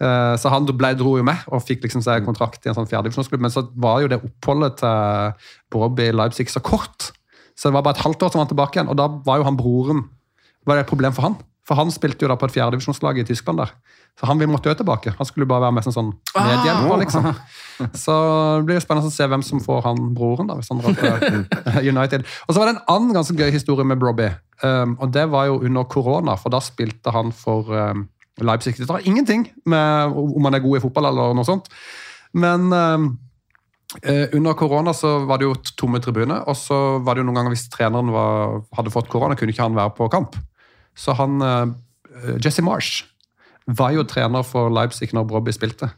Eh, 0.00 0.36
Så 0.40 0.48
han 0.50 0.64
ble, 0.66 0.94
dro 0.96 1.16
jo 1.18 1.22
med 1.22 1.36
og 1.52 1.62
fikk 1.62 1.82
liksom 1.84 2.02
seg 2.02 2.24
kontrakt 2.24 2.64
i 2.66 2.70
en 2.70 2.74
sånn 2.74 2.88
fjerdedivisjonsklubb. 2.88 3.40
Men 3.40 3.50
så 3.54 3.68
var 3.76 4.00
jo 4.02 4.08
det 4.08 4.22
oppholdet 4.24 4.78
til 4.80 5.52
Bobby 5.70 6.08
i 6.08 6.12
Leipzig 6.16 6.48
så 6.50 6.60
kort. 6.64 7.12
Så 7.54 7.68
det 7.68 7.74
var 7.76 7.82
bare 7.84 7.98
et 7.98 8.04
halvt 8.06 8.22
år 8.24 8.32
som 8.32 8.40
han 8.40 8.46
var 8.48 8.54
tilbake 8.54 8.78
igjen, 8.80 8.88
og 8.88 8.96
da 8.96 9.06
var 9.06 9.36
jo 9.38 9.44
han 9.44 9.56
broren 9.60 10.08
var 10.66 10.76
det 10.76 10.86
et 10.86 10.90
problem 10.90 11.12
for 11.12 11.22
han. 11.28 11.36
For 11.68 11.78
han 11.78 11.92
spilte 11.92 12.24
jo 12.24 12.30
da 12.30 12.36
på 12.40 12.48
et 12.48 12.54
fjerdedivisjonslag 12.56 13.20
i 13.20 13.24
Tyskland 13.28 13.60
der. 13.62 13.72
Så 14.18 14.26
han 14.26 14.40
måtte 14.50 14.72
jo 14.72 14.76
tilbake. 14.76 15.12
Han 15.16 15.28
skulle 15.28 15.46
bare 15.48 15.66
være 15.66 15.76
med 15.76 15.86
som 15.86 15.94
sånn 15.94 16.10
medhjelper, 16.34 16.96
liksom. 17.04 17.28
Så 18.04 18.16
det 18.58 18.66
blir 18.68 18.76
jo 18.76 18.84
spennende 18.84 19.08
å 19.08 19.14
se 19.14 19.28
hvem 19.30 19.44
som 19.46 19.62
får 19.64 19.84
han 19.86 20.10
broren, 20.16 20.50
da, 20.50 20.58
hvis 20.58 20.68
han 20.72 20.82
drar 20.82 21.22
til 21.22 21.44
United. 21.94 22.26
Og 22.46 22.52
så 22.52 22.58
var 22.60 22.68
det 22.68 22.74
en 22.74 22.82
annen 22.96 23.14
ganske 23.16 23.36
gøy 23.38 23.54
historie 23.54 23.86
med 23.86 24.02
Robbie. 24.04 24.34
Um, 24.64 24.98
og 25.00 25.14
det 25.14 25.24
var 25.32 25.48
jo 25.48 25.60
under 25.64 25.88
korona, 25.88 26.36
for 26.40 26.52
da 26.52 26.60
spilte 26.64 27.14
han 27.14 27.32
for 27.32 27.70
um, 27.72 28.04
Leipzig. 28.44 28.76
Det 28.80 28.90
har 28.90 29.08
ingenting 29.08 29.46
med 29.68 30.20
om 30.20 30.48
han 30.48 30.58
er 30.58 30.64
god 30.64 30.80
i 30.80 30.84
fotball 30.84 31.12
eller 31.12 31.36
noe 31.38 31.48
sånt. 31.48 31.72
Men 32.36 32.68
um, 32.72 33.10
Eh, 34.02 34.28
under 34.32 34.52
korona 34.54 34.94
så 34.94 35.18
var 35.26 35.40
det 35.40 35.48
jo 35.48 35.56
tomme 35.74 35.98
tribuner, 36.02 36.44
og 36.46 36.54
så 36.56 36.76
var 37.02 37.16
det 37.16 37.24
jo 37.24 37.26
noen 37.26 37.40
ganger 37.40 37.56
hvis 37.56 37.66
treneren 37.72 38.12
var, 38.14 38.60
hadde 38.78 38.92
fått 38.94 39.10
korona, 39.10 39.34
kunne 39.34 39.50
ikke 39.50 39.66
han 39.66 39.78
være 39.78 39.94
på 39.96 40.06
kamp. 40.12 40.38
Så 41.00 41.16
han, 41.16 41.40
eh, 41.42 42.36
Jesse 42.44 42.64
Marsh, 42.66 43.06
var 43.70 43.94
jo 43.94 44.04
trener 44.08 44.44
for 44.46 44.72
Leipzig 44.72 45.12
når 45.16 45.28
Brobby 45.30 45.54
spilte. 45.54 45.90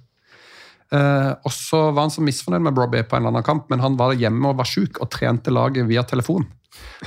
Uh, 0.93 1.33
og 1.41 1.53
så 1.57 1.79
var 1.89 2.05
han 2.05 2.13
så 2.13 2.21
misfornøyd 2.21 2.67
med 2.67 2.75
Brobby 2.77 3.01
på 3.09 3.17
en 3.17 3.23
eller 3.23 3.33
annen 3.33 3.47
kamp, 3.47 3.71
men 3.73 3.81
han 3.81 3.95
var 3.97 4.13
hjemme 4.13 4.51
og 4.51 4.59
var 4.59 4.69
sjuk 4.69 5.01
og 5.01 5.09
trente 5.15 5.55
laget 5.55 5.89
via 5.89 6.03
telefon. 6.05 6.45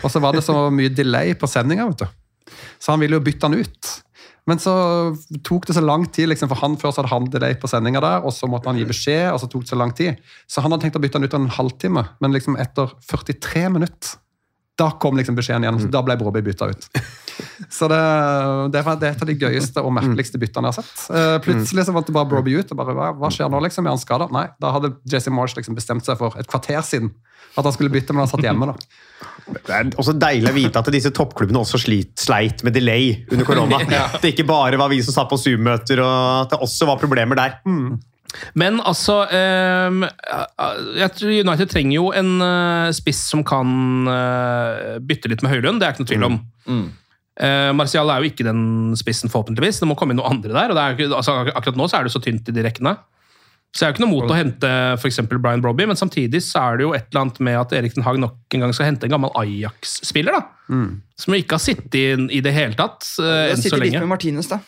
Og 0.02 0.10
så 0.10 0.22
var 0.24 0.34
det 0.34 0.42
så 0.46 0.56
mye 0.74 0.90
delay 0.90 1.36
på 1.38 1.50
sendinga, 1.50 1.86
vet 1.92 2.02
du. 2.02 2.56
Så 2.82 2.96
han 2.96 3.04
ville 3.04 3.20
jo 3.20 3.26
bytte 3.26 3.46
han 3.46 3.60
ut. 3.60 3.92
Men 4.50 4.62
så 4.62 4.74
tok 5.46 5.70
det 5.70 5.78
så 5.78 5.86
lang 5.86 6.06
tid, 6.14 6.32
liksom, 6.32 6.50
for 6.50 6.62
han 6.62 6.80
først 6.82 7.02
hadde 7.02 7.14
han 7.14 7.30
delay 7.34 7.56
på 7.62 7.70
sendinga 7.70 8.02
der, 8.02 8.26
og 8.26 8.34
så 8.34 8.50
måtte 8.50 8.70
han 8.70 8.82
gi 8.82 8.90
beskjed, 8.90 9.30
og 9.34 9.40
så 9.42 9.50
tok 9.50 9.66
det 9.66 9.74
så 9.74 9.80
lang 9.82 9.94
tid. 9.98 10.22
Så 10.50 10.66
han 10.66 10.74
hadde 10.74 10.86
tenkt 10.86 10.98
å 10.98 11.02
bytte 11.06 11.22
han 11.22 11.30
ut 11.30 11.38
en 11.38 11.50
halvtime, 11.54 12.06
men 12.22 12.34
liksom 12.34 12.58
etter 12.62 12.94
43 13.10 13.68
minutter 13.78 14.18
da 14.80 14.90
kom 15.00 15.18
liksom 15.18 15.38
beskjeden 15.38 15.64
igjen, 15.66 15.80
så 15.86 15.92
da 15.92 16.02
ble 16.06 16.18
Broby 16.20 16.44
bytta 16.46 16.72
ut. 16.72 16.90
Så 17.70 17.88
det, 17.92 17.98
det, 18.72 18.82
var, 18.86 18.96
det 19.00 19.08
er 19.10 19.16
et 19.16 19.24
av 19.24 19.28
de 19.28 19.34
gøyeste 19.36 19.82
og 19.84 19.92
merkeligste 19.96 20.40
byttene 20.40 20.70
jeg 20.70 20.78
har 20.78 20.86
sett. 20.86 21.02
Uh, 21.12 21.36
plutselig 21.44 21.84
så 21.88 21.96
valgte 21.96 22.14
bare 22.16 22.30
Brobby 22.32 22.54
ut. 22.56 22.70
og 22.72 22.80
bare, 22.80 22.96
hva, 22.96 23.10
hva 23.20 23.32
skjer 23.34 23.50
nå, 23.52 23.60
liksom? 23.66 23.88
Er 23.88 23.96
han 23.96 24.00
skada? 24.00 24.30
Nei, 24.32 24.46
da 24.62 24.72
hadde 24.72 24.94
Jesse 25.12 25.34
Marsh 25.34 25.58
liksom 25.58 25.76
bestemt 25.76 26.08
seg 26.08 26.20
for 26.22 26.38
et 26.40 26.48
kvarter 26.48 26.80
siden 26.86 27.12
at 27.56 27.64
han 27.64 27.76
skulle 27.76 27.92
bytte, 27.92 28.16
men 28.16 28.24
han 28.24 28.32
satt 28.32 28.44
hjemme. 28.44 28.68
da. 28.68 29.54
Det 29.56 29.76
er 29.76 29.92
også 29.96 30.16
deilig 30.20 30.52
å 30.52 30.56
vite 30.56 30.82
at 30.82 30.92
disse 30.92 31.12
toppklubbene 31.16 31.62
også 31.62 31.80
slit, 31.80 32.12
sleit 32.20 32.64
med 32.68 32.76
delay 32.76 33.14
under 33.32 33.48
korona. 33.48 33.80
At 34.08 34.20
det 34.24 34.34
ikke 34.34 34.48
bare 34.50 34.80
var 34.80 34.92
vi 34.92 35.00
som 35.06 35.16
satt 35.16 35.32
på 35.32 35.40
Zoom-møter, 35.40 36.02
og 36.04 36.44
at 36.44 36.56
det 36.56 36.60
også 36.66 36.88
var 36.90 37.00
problemer 37.00 37.40
der. 37.40 37.56
Men 38.60 38.82
altså 38.84 39.22
ehm, 39.32 40.06
tror 41.16 41.32
United 41.32 41.72
trenger 41.72 41.96
jo 41.98 42.12
en 42.16 42.36
eh, 42.44 42.92
spiss 42.96 43.24
som 43.32 43.44
kan 43.48 44.12
eh, 44.12 45.00
bytte 45.00 45.32
litt 45.32 45.44
med 45.46 45.56
Høylund, 45.56 45.82
det 45.82 45.88
er 45.88 45.96
ikke 45.96 46.06
noe 46.06 46.14
tvil 46.14 46.30
om. 46.30 46.38
Eh, 47.36 47.72
Martial 47.76 48.10
er 48.12 48.24
jo 48.24 48.32
ikke 48.32 48.48
den 48.48 48.96
spissen, 49.00 49.32
forhåpentligvis. 49.32 49.82
Det 49.82 49.90
må 49.90 49.98
komme 50.00 50.16
inn 50.16 50.22
noen 50.22 50.38
andre 50.38 50.54
der. 50.56 50.72
og 50.72 50.78
det 50.78 50.86
er 50.86 50.96
ikke, 50.96 51.12
altså, 51.18 51.42
Akkurat 51.52 51.80
nå 51.80 51.90
så 51.92 52.00
er 52.00 52.08
det 52.08 52.16
så 52.16 52.24
tynt 52.24 52.52
i 52.52 52.56
de 52.56 52.64
rekkene. 52.66 52.96
Så 53.76 53.84
jeg 53.84 53.90
har 53.90 53.96
ikke 53.98 54.06
noe 54.06 54.14
mot 54.14 54.30
å 54.32 54.38
hente 54.38 54.70
eksempel 55.10 55.40
Brian 55.44 55.60
Brobby, 55.60 55.84
men 55.90 55.98
samtidig 56.00 56.40
så 56.46 56.62
er 56.62 56.78
det 56.80 56.86
jo 56.86 56.94
et 56.96 57.10
eller 57.10 57.26
annet 57.26 57.42
med 57.44 57.58
at 57.60 57.74
Erik 57.76 57.98
Den 57.98 58.06
Haag 58.06 58.22
nok 58.24 58.56
en 58.56 58.64
gang 58.64 58.72
skal 58.76 58.88
hente 58.88 59.10
en 59.10 59.12
gammel 59.12 59.34
Ajax-spiller. 59.36 60.38
da. 60.38 60.78
Som 61.20 61.36
ikke 61.36 61.58
har 61.58 61.64
sittet 61.64 61.98
i, 62.00 62.06
i 62.38 62.40
det 62.46 62.54
hele 62.56 62.78
tatt 62.80 63.04
eh, 63.20 63.50
enn 63.52 63.60
så 63.60 63.68
sitter 63.68 63.84
litt 63.84 64.00
med 64.00 64.14
Martinez, 64.14 64.48
da. 64.48 64.62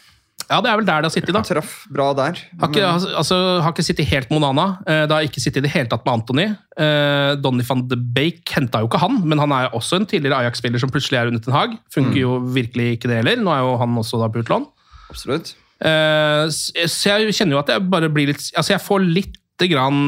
Ja, 0.50 0.62
det 0.64 0.70
er 0.72 0.78
vel 0.80 0.86
der 0.88 1.02
det 1.04 1.10
har 1.10 1.14
sittet, 1.14 1.34
da. 1.36 1.42
Traff 1.44 1.72
bra 1.92 2.14
der. 2.16 2.38
Har 2.62 2.70
ikke, 2.72 2.84
altså, 3.20 3.38
har 3.66 3.74
ikke 3.74 3.84
sittet 3.84 4.08
helt 4.08 4.30
med 4.32 4.38
Onana. 4.40 4.78
Eh, 4.88 5.02
Det 5.08 5.12
har 5.12 5.26
ikke 5.28 5.42
sittet 5.44 5.58
i 5.60 5.66
det 5.68 5.72
hele 5.74 5.90
tatt 5.92 6.06
med 6.08 6.14
Anthony. 6.22 6.46
Eh, 6.80 7.36
Donny 7.44 7.66
van 7.68 7.82
de 7.92 7.98
Bake 8.00 8.56
henta 8.56 8.80
jo 8.80 8.88
ikke 8.88 9.02
han, 9.04 9.20
men 9.28 9.40
han 9.44 9.52
er 9.52 9.70
også 9.76 10.00
en 10.00 10.06
tidligere 10.08 10.40
Ajax-spiller 10.46 10.80
som 10.80 10.90
plutselig 10.94 11.20
er 11.20 11.28
under 11.28 11.44
Ten 11.44 11.54
Hag. 11.58 11.76
Funker 11.92 12.16
jo 12.22 12.38
virkelig 12.56 12.94
ikke 12.98 13.10
det 13.12 13.18
heller. 13.24 13.36
Nå 13.44 13.52
er 13.52 13.60
jo 13.66 13.76
han 13.82 13.98
også 14.00 14.22
da 14.24 14.30
på 14.32 14.40
utlån. 14.46 14.68
Absolutt. 15.12 15.54
Eh, 15.84 16.48
Så 16.50 17.12
jeg 17.12 17.34
kjenner 17.36 17.58
jo 17.58 17.60
at 17.60 17.68
jeg 17.76 17.84
bare 17.92 18.08
blir 18.10 18.28
litt 18.32 18.42
Altså, 18.58 18.72
jeg 18.74 18.82
får 18.82 19.04
lite 19.04 19.68
grann 19.70 20.08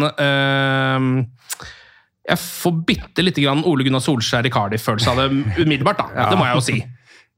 Jeg 2.29 2.37
får 2.41 2.73
bitte 2.85 3.23
lite 3.25 3.41
grann 3.43 3.63
Ole 3.65 3.83
Gunnar 3.85 4.01
Solskjær 4.05 4.45
i 4.45 4.51
Cardiff-følelse 4.53 5.09
av 5.13 5.17
det 5.21 5.27
umiddelbart, 5.65 5.97
da. 5.97 6.29
Det 6.29 6.37
må 6.37 6.45
jeg 6.45 6.55
jo 6.59 6.65
si. 6.65 6.79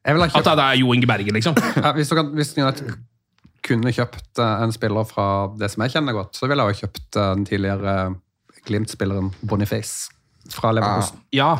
Jeg 0.01 0.17
vil 0.17 0.23
ha 0.23 0.39
At 0.39 0.49
det 0.57 0.65
er 0.65 0.79
Jo 0.81 0.93
Inge 0.95 1.07
Berge, 1.09 1.33
liksom. 1.35 1.57
ja, 1.83 1.91
hvis, 1.97 2.09
du 2.09 2.17
kan, 2.17 2.31
hvis 2.37 2.55
United 2.57 2.95
kunne 3.65 3.93
kjøpt 3.93 4.41
eh, 4.41 4.63
en 4.65 4.73
spiller 4.73 5.05
fra 5.05 5.25
det 5.59 5.69
som 5.73 5.85
jeg 5.85 5.93
kjenner 5.95 6.17
godt, 6.17 6.37
så 6.37 6.49
ville 6.49 6.65
jeg 6.65 6.73
jo 6.73 6.87
kjøpt 6.87 7.19
eh, 7.19 7.29
den 7.37 7.45
tidligere 7.47 7.95
Glimt-spilleren 8.65 9.29
Boniface 9.45 10.11
fra 10.53 10.73
Leverkusen. 10.73 11.21
Ja. 11.33 11.55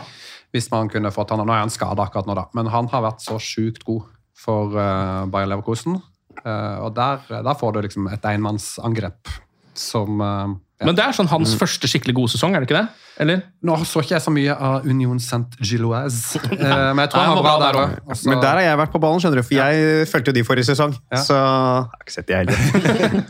Hvis 0.52 0.68
man 0.74 0.90
kunne 0.92 1.14
fått 1.14 1.32
han. 1.34 1.42
Nå 1.46 1.54
er 1.54 1.64
han 1.64 1.74
skada 1.74 2.04
akkurat 2.04 2.28
nå, 2.30 2.36
da, 2.38 2.48
men 2.58 2.70
han 2.74 2.90
har 2.92 3.06
vært 3.06 3.24
så 3.24 3.38
sjukt 3.42 3.86
god 3.88 4.10
for 4.38 4.74
uh, 4.76 5.24
Bayer 5.32 5.48
Leverkusen. 5.50 5.96
Uh, 6.42 6.82
og 6.84 6.92
der, 6.98 7.24
der 7.30 7.58
får 7.58 7.74
du 7.74 7.80
liksom 7.86 8.10
et 8.12 8.26
enmannsangrep 8.28 9.32
som 9.78 10.22
eh, 10.22 10.60
ja. 10.82 10.88
Men 10.90 10.98
det 10.98 11.04
er 11.06 11.14
sånn 11.14 11.30
hans 11.30 11.52
første 11.60 11.86
skikkelig 11.86 12.16
gode 12.18 12.34
sesong, 12.34 12.56
er 12.58 12.64
det 12.64 12.70
ikke 12.70 12.80
det? 12.80 12.88
Eller? 13.22 13.44
Nå 13.68 13.76
så 13.86 14.02
ikke 14.02 14.16
jeg 14.16 14.24
så 14.24 14.32
mye 14.34 14.56
av 14.56 14.88
Union 14.90 15.20
Saint-Gilloise, 15.22 16.42
eh, 16.56 16.88
men 16.96 17.04
jeg 17.04 17.12
tror 17.14 17.22
Nei, 17.22 17.28
han 17.28 17.38
var 17.38 17.46
bra 17.46 17.54
der 17.62 17.78
òg. 17.84 17.94
Men 18.26 18.42
der 18.42 18.56
har 18.56 18.66
jeg 18.66 18.80
vært 18.82 18.96
på 18.96 19.04
ballen, 19.04 19.22
skjønner 19.22 19.44
du, 19.44 19.46
for 19.46 19.60
jeg 19.60 20.10
fulgte 20.10 20.34
jo 20.34 20.38
de 20.40 20.46
forrige 20.48 20.72
sesong. 20.72 20.96
Ja. 21.14 21.22
Så 21.22 21.38
jeg 21.38 21.46
har 21.46 22.02
ikke 22.02 22.16
sett 22.18 22.32
de 22.32 22.40
heller. 22.40 23.22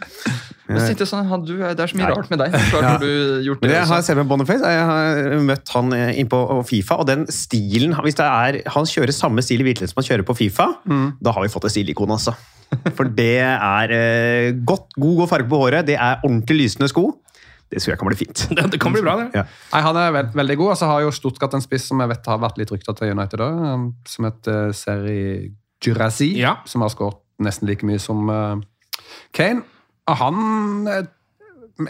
Men 0.76 0.95
så 0.97 1.07
sånn, 1.09 1.28
han- 1.30 1.45
du, 1.45 1.53
det 1.57 1.80
er 1.80 1.91
så 1.91 1.97
mye 1.99 2.11
rart 2.11 2.30
med 2.32 2.39
deg. 2.43 2.55
Klart 2.69 2.88
har 2.88 3.03
du 3.03 3.43
gjort 3.47 3.61
Men 3.61 3.74
det 3.74 3.78
jeg 3.78 3.89
har 3.91 4.05
sett 4.07 4.19
med 4.19 4.30
Boniface, 4.32 4.61
jeg 4.61 4.86
har 4.91 5.36
møtt 5.51 5.74
han 5.76 5.93
inn 5.93 6.32
på 6.32 6.41
Fifa, 6.67 6.99
og 7.01 7.09
den 7.09 7.28
stilen 7.32 7.95
hvis 8.01 8.17
det 8.19 8.26
er, 8.28 8.61
Han 8.72 8.88
kjører 8.89 9.13
samme 9.15 9.43
stil 9.45 9.61
i 9.61 9.67
virkeligheten 9.72 9.93
som 9.93 10.01
han 10.03 10.09
kjører 10.09 10.28
på 10.28 10.38
Fifa. 10.38 10.67
Da 11.22 11.36
har 11.36 11.45
vi 11.45 11.53
fått 11.53 11.65
et 11.69 11.76
stilikon, 11.76 12.11
altså. 12.13 12.36
For 12.95 13.09
det 13.11 13.41
er 13.43 13.91
eh, 13.91 14.51
godt, 14.63 14.93
god, 14.95 15.17
god 15.24 15.30
farge 15.34 15.49
på 15.51 15.59
håret, 15.59 15.86
det 15.89 15.97
er 15.99 16.24
ordentlig 16.24 16.63
lysende 16.63 16.88
sko. 16.91 17.09
Det 17.72 17.80
tror 17.80 17.93
jeg 17.93 17.99
kan 18.01 18.09
bli 18.09 18.19
fint. 18.19 18.43
Det, 18.51 18.65
det 18.74 18.80
kan 18.84 18.93
bli 18.95 19.03
bra, 19.03 19.15
det. 19.22 19.28
Ja. 19.36 19.45
Nei, 19.72 19.82
Han 19.86 19.99
er 19.99 20.15
veld, 20.15 20.34
veldig 20.36 20.57
god. 20.59 20.72
Og 20.74 20.80
så 20.80 20.89
har 20.91 21.03
jo 21.05 21.11
Stuttgart 21.15 21.55
en 21.55 21.63
spiss 21.63 21.88
som 21.88 22.03
jeg 22.03 22.11
vet 22.11 22.32
har 22.32 22.41
vært 22.43 22.59
litt 22.59 22.72
rykta 22.74 22.95
til 22.97 23.13
United 23.15 23.43
også, 23.47 23.76
som 24.11 24.28
heter 24.28 24.74
Seri 24.76 25.19
Jurazi. 25.84 26.34
Ja. 26.39 26.57
Som 26.67 26.84
har 26.84 26.91
skåret 26.93 27.19
nesten 27.41 27.69
like 27.69 27.88
mye 27.88 27.99
som 28.01 28.28
uh, 28.30 28.59
Kane. 29.36 29.63
Han 30.09 30.87
eh, 30.89 31.09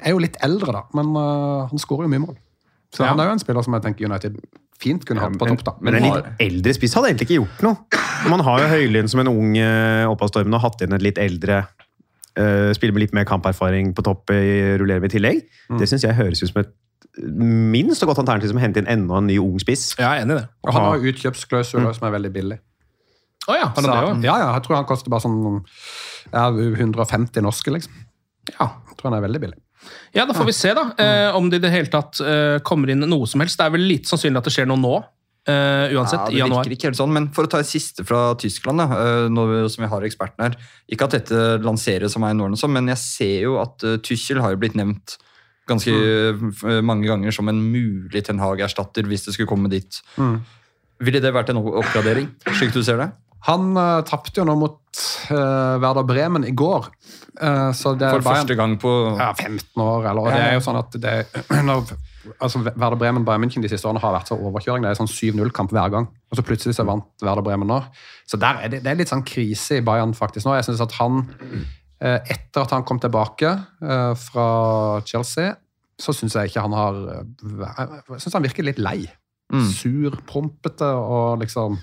er 0.01 0.15
jo 0.15 0.21
litt 0.23 0.39
eldre, 0.43 0.73
da, 0.75 0.83
men 0.97 1.13
eh, 1.15 1.69
han 1.71 1.81
skårer 1.81 2.07
jo 2.07 2.13
mye 2.13 2.25
mål. 2.25 2.35
Så 2.91 3.05
Ja. 3.05 3.13
han 3.13 3.21
er 3.23 3.29
jo 3.29 3.37
en 3.37 3.39
spiller 3.39 3.63
som 3.63 3.73
jeg 3.77 3.85
tenker 3.85 4.09
United 4.09 4.35
fint 4.81 5.05
kunne 5.05 5.21
hatt 5.21 5.37
på 5.37 5.47
topp. 5.47 5.63
da. 5.63 5.75
men 5.79 5.95
en 5.95 6.07
litt 6.09 6.41
eldre 6.41 6.73
spiss 6.73 6.95
hadde 6.97 7.11
egentlig 7.11 7.29
ikke 7.29 7.39
gjort 7.39 7.61
noe. 7.63 8.01
Man 8.29 8.41
har 8.45 8.63
jo 8.63 8.67
Høylund 8.71 9.11
som 9.13 9.21
en 9.23 9.29
ung 9.31 9.55
eh, 9.57 10.09
oppadstormende 10.09 10.57
og 10.57 10.65
hatt 10.65 10.81
inn 10.81 10.93
et 10.97 11.05
litt 11.05 11.21
eldre 11.21 11.61
eh, 12.35 12.71
spiller 12.73 12.95
med 12.95 13.05
litt 13.05 13.13
mer 13.13 13.27
kamperfaring 13.29 13.93
på 13.97 14.05
topp, 14.05 14.33
i 14.33 14.77
rullerer 14.81 15.03
med 15.03 15.13
i 15.13 15.17
tillegg. 15.17 15.43
Det 15.79 15.87
syns 15.89 16.03
jeg 16.07 16.17
høres 16.17 16.41
ut 16.43 16.51
som 16.51 16.63
et 16.63 16.73
minst 17.19 18.01
så 18.01 18.07
godt 18.07 18.21
alternativ 18.23 18.51
som 18.51 18.59
å 18.59 18.63
hente 18.63 18.81
inn 18.81 18.89
enda 18.89 19.19
en 19.19 19.27
ny 19.27 19.37
ung 19.41 19.57
spiss. 19.61 19.91
Jeg 19.99 20.07
er 20.07 20.23
enig 20.23 20.37
i 20.37 20.41
det. 20.41 20.47
Og 20.63 20.73
han 20.73 20.85
har 20.87 20.99
jo 20.99 21.11
mm. 21.11 21.93
som 21.97 22.07
er 22.07 22.13
veldig 22.15 22.31
billig. 22.33 22.57
Å 23.49 23.57
ja, 23.57 23.67
har 23.73 24.05
han 24.05 24.21
ja, 24.25 24.35
ja, 24.37 24.49
jeg 24.53 24.65
tror 24.67 24.77
han 24.77 24.87
koster 24.89 25.09
bare 25.13 25.23
sånn 25.23 25.63
ja, 26.29 26.45
150 26.51 27.41
norske, 27.41 27.73
liksom. 27.73 27.95
Ja. 28.53 28.67
Jeg 28.89 28.97
tror 28.99 29.09
han 29.09 29.17
er 29.17 29.25
veldig 29.25 29.41
billig. 29.41 29.57
Ja, 30.13 30.27
da 30.29 30.35
får 30.37 30.45
vi 30.45 30.53
se 30.53 30.75
da, 30.77 30.91
eh, 31.01 31.35
om 31.35 31.47
det 31.49 31.57
i 31.57 31.63
det 31.63 31.71
hele 31.73 31.89
tatt 31.89 32.19
eh, 32.21 32.59
kommer 32.65 32.91
inn 32.93 33.01
noe 33.09 33.25
som 33.29 33.41
helst. 33.41 33.57
Det 33.57 33.65
er 33.65 33.73
vel 33.73 33.87
lite 33.89 34.11
sannsynlig 34.11 34.41
at 34.41 34.49
det 34.49 34.53
skjer 34.53 34.69
noe 34.69 34.81
nå, 34.81 34.99
Uh, 35.41 35.89
uansett, 35.97 36.19
Ja, 36.19 36.27
i 36.29 36.33
det 36.35 36.37
januar. 36.37 36.59
virker 36.61 36.75
ikke 36.75 36.87
helt 36.91 36.99
sånn, 36.99 37.13
men 37.15 37.23
For 37.33 37.47
å 37.47 37.49
ta 37.49 37.57
et 37.63 37.65
siste 37.65 38.03
fra 38.05 38.35
Tyskland, 38.37 38.77
da, 38.77 38.85
uh, 38.93 39.25
nå 39.25 39.45
som 39.73 39.81
vi 39.81 39.89
har 39.89 40.03
eksperten 40.05 40.43
her 40.45 40.57
Ikke 40.85 41.07
at 41.07 41.15
dette 41.15 41.57
lanseres 41.65 42.13
som 42.13 42.21
sånt, 42.21 42.69
men 42.69 42.91
jeg 42.93 43.01
ser 43.01 43.47
jo 43.47 43.55
at 43.57 43.81
uh, 43.81 43.97
Tyskjel 43.97 44.37
har 44.37 44.53
jo 44.53 44.59
blitt 44.61 44.77
nevnt 44.77 45.17
ganske 45.65 45.89
mm. 45.89 46.85
mange 46.85 47.07
ganger 47.09 47.33
som 47.33 47.49
en 47.49 47.57
mulig 47.57 48.21
Ten 48.27 48.37
Hag-erstatter 48.37 49.07
hvis 49.07 49.25
det 49.25 49.33
skulle 49.33 49.49
komme 49.49 49.69
dit. 49.71 50.01
Ville 51.01 51.21
det 51.23 51.33
vært 51.33 51.49
en 51.49 51.61
oppgradering, 51.61 52.27
slik 52.59 52.73
du 52.75 52.83
ser 52.83 53.01
det? 53.01 53.09
Han 53.47 53.73
uh, 53.73 54.01
tapte 54.05 54.37
jo 54.37 54.45
nå 54.45 54.53
mot 54.59 54.77
uh, 55.31 55.81
Werder 55.81 56.05
Bremen 56.05 56.45
i 56.45 56.53
går. 56.53 56.87
Uh, 57.41 57.71
så 57.73 57.95
det 57.97 58.11
For 58.11 58.21
Bayern, 58.21 58.43
første 58.43 58.57
gang 58.59 58.75
på 58.81 58.91
ja, 59.17 59.31
15 59.33 59.81
år, 59.81 60.05
eller, 60.11 60.21
og 60.21 60.35
det 60.35 60.41
er 60.45 60.57
jo 60.57 60.63
sånn 60.65 60.77
at 60.77 60.97
det, 61.01 61.13
når, 61.69 61.93
altså, 62.37 62.61
Werder 62.67 62.99
Bremen 63.01 63.25
Bayern 63.25 63.41
München 63.45 63.65
de 63.65 63.71
siste 63.71 63.89
årene 63.89 64.03
har 64.03 64.13
vært 64.13 64.29
så 64.29 64.37
overkjøring. 64.37 64.85
Det 64.85 64.91
er 64.91 64.99
sånn 64.99 65.09
7-0-kamp 65.09 65.73
hver 65.73 65.93
gang. 65.95 66.09
Og 66.29 66.37
så 66.37 66.45
plutselig 66.45 66.77
så 66.77 66.85
vant 66.87 67.07
Werder 67.25 67.45
Bremen 67.45 67.71
nå. 67.71 67.79
Så 68.29 68.37
der 68.41 68.61
er 68.61 68.73
det, 68.73 68.83
det 68.85 68.93
er 68.93 69.01
litt 69.01 69.13
sånn 69.13 69.25
krise 69.25 69.79
i 69.79 69.85
Bayern 69.85 70.13
faktisk 70.17 70.45
nå. 70.45 70.59
Jeg 70.59 70.69
synes 70.69 70.85
at 70.85 70.93
han, 70.99 71.23
etter 72.01 72.61
at 72.61 72.75
han 72.75 72.85
kom 72.87 73.01
tilbake 73.01 73.55
fra 74.21 74.45
Chelsea, 75.09 75.55
så 76.01 76.13
syns 76.17 76.37
jeg 76.37 76.49
ikke 76.49 76.63
han 76.63 76.73
har 76.73 76.95
Jeg 77.11 78.21
syns 78.23 78.37
han 78.37 78.45
virker 78.45 78.65
litt 78.65 78.79
lei. 78.81 79.03
Sur, 79.75 80.15
prompete 80.29 80.87
og 80.87 81.41
liksom 81.41 81.75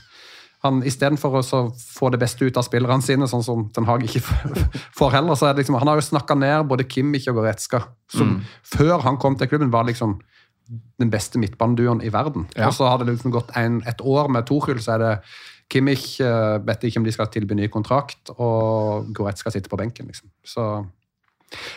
han 0.66 0.80
Istedenfor 0.86 1.38
å 1.38 1.42
få 1.78 2.08
det 2.10 2.18
beste 2.18 2.46
ut 2.46 2.56
av 2.58 2.66
spillerne 2.66 3.04
sine, 3.04 3.28
sånn 3.30 3.44
som 3.46 3.66
Den 3.76 3.86
Haag 3.86 4.06
ikke 4.08 4.24
får 4.98 5.14
heller, 5.14 5.38
så 5.38 5.48
er 5.48 5.54
det 5.54 5.62
liksom, 5.62 5.78
han 5.78 5.90
har 5.90 6.00
jo 6.00 6.08
snakka 6.08 6.34
ned 6.38 6.66
både 6.70 6.86
Kimmich 6.90 7.28
og 7.30 7.38
Goretzka, 7.38 7.84
som 8.10 8.40
før 8.66 8.98
han 9.06 9.20
kom 9.22 9.38
til 9.38 9.50
klubben, 9.50 9.70
var 9.74 9.86
liksom 9.86 10.18
den 10.98 11.12
beste 11.12 11.40
midtbaneduoen 11.40 12.02
i 12.04 12.10
verden. 12.12 12.48
Ja. 12.56 12.68
Og 12.68 12.74
så 12.76 12.88
har 12.90 12.98
det 13.00 13.12
liksom 13.12 13.32
gått 13.32 13.54
en, 13.56 13.80
et 13.88 14.02
år 14.04 14.28
med 14.32 14.48
Tuchel, 14.50 14.82
så 14.84 14.96
er 14.96 15.04
det 15.04 15.12
Kimmich 15.72 16.16
uh, 16.24 16.58
vet 16.64 16.84
ikke 16.88 17.00
om 17.00 17.06
de 17.06 17.12
skal 17.12 17.28
tilby 17.32 17.56
ny 17.56 17.68
kontrakt, 17.72 18.32
og 18.36 19.08
Goretzka 19.16 19.52
sitter 19.52 19.72
på 19.72 19.80
benken, 19.80 20.10
liksom. 20.10 20.32
Så 20.44 20.68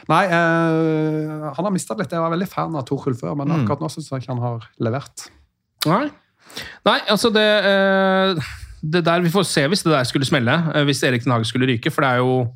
Nei, 0.09 0.25
eh, 0.27 1.43
han 1.55 1.63
har 1.63 1.71
mista 1.71 1.95
litt. 1.95 2.11
Jeg 2.11 2.19
var 2.19 2.33
veldig 2.33 2.47
fan 2.51 2.73
av 2.75 2.83
Tuchel 2.89 3.15
før, 3.15 3.37
men 3.39 3.53
akkurat 3.55 3.79
nå 3.79 3.87
syns 3.93 4.09
jeg 4.11 4.23
ikke 4.23 4.33
han 4.33 4.43
har 4.43 4.65
levert. 4.83 5.29
Nei. 5.87 6.09
Nei, 6.83 6.97
altså 7.07 7.31
det, 7.31 7.45
eh, 7.69 8.49
det 8.81 9.03
der, 9.05 9.21
Vi 9.21 9.29
får 9.29 9.45
se 9.45 9.67
hvis 9.69 9.83
det 9.85 9.93
der 9.93 10.07
skulle 10.09 10.25
smelle, 10.25 10.55
eh, 10.73 10.83
hvis 10.87 11.03
Erik 11.03 11.23
Den 11.23 11.35
Hage 11.35 11.45
skulle 11.45 11.69
ryke. 11.69 11.91
For 11.93 12.01
det 12.01 12.09
er 12.09 12.17
jo 12.17 12.53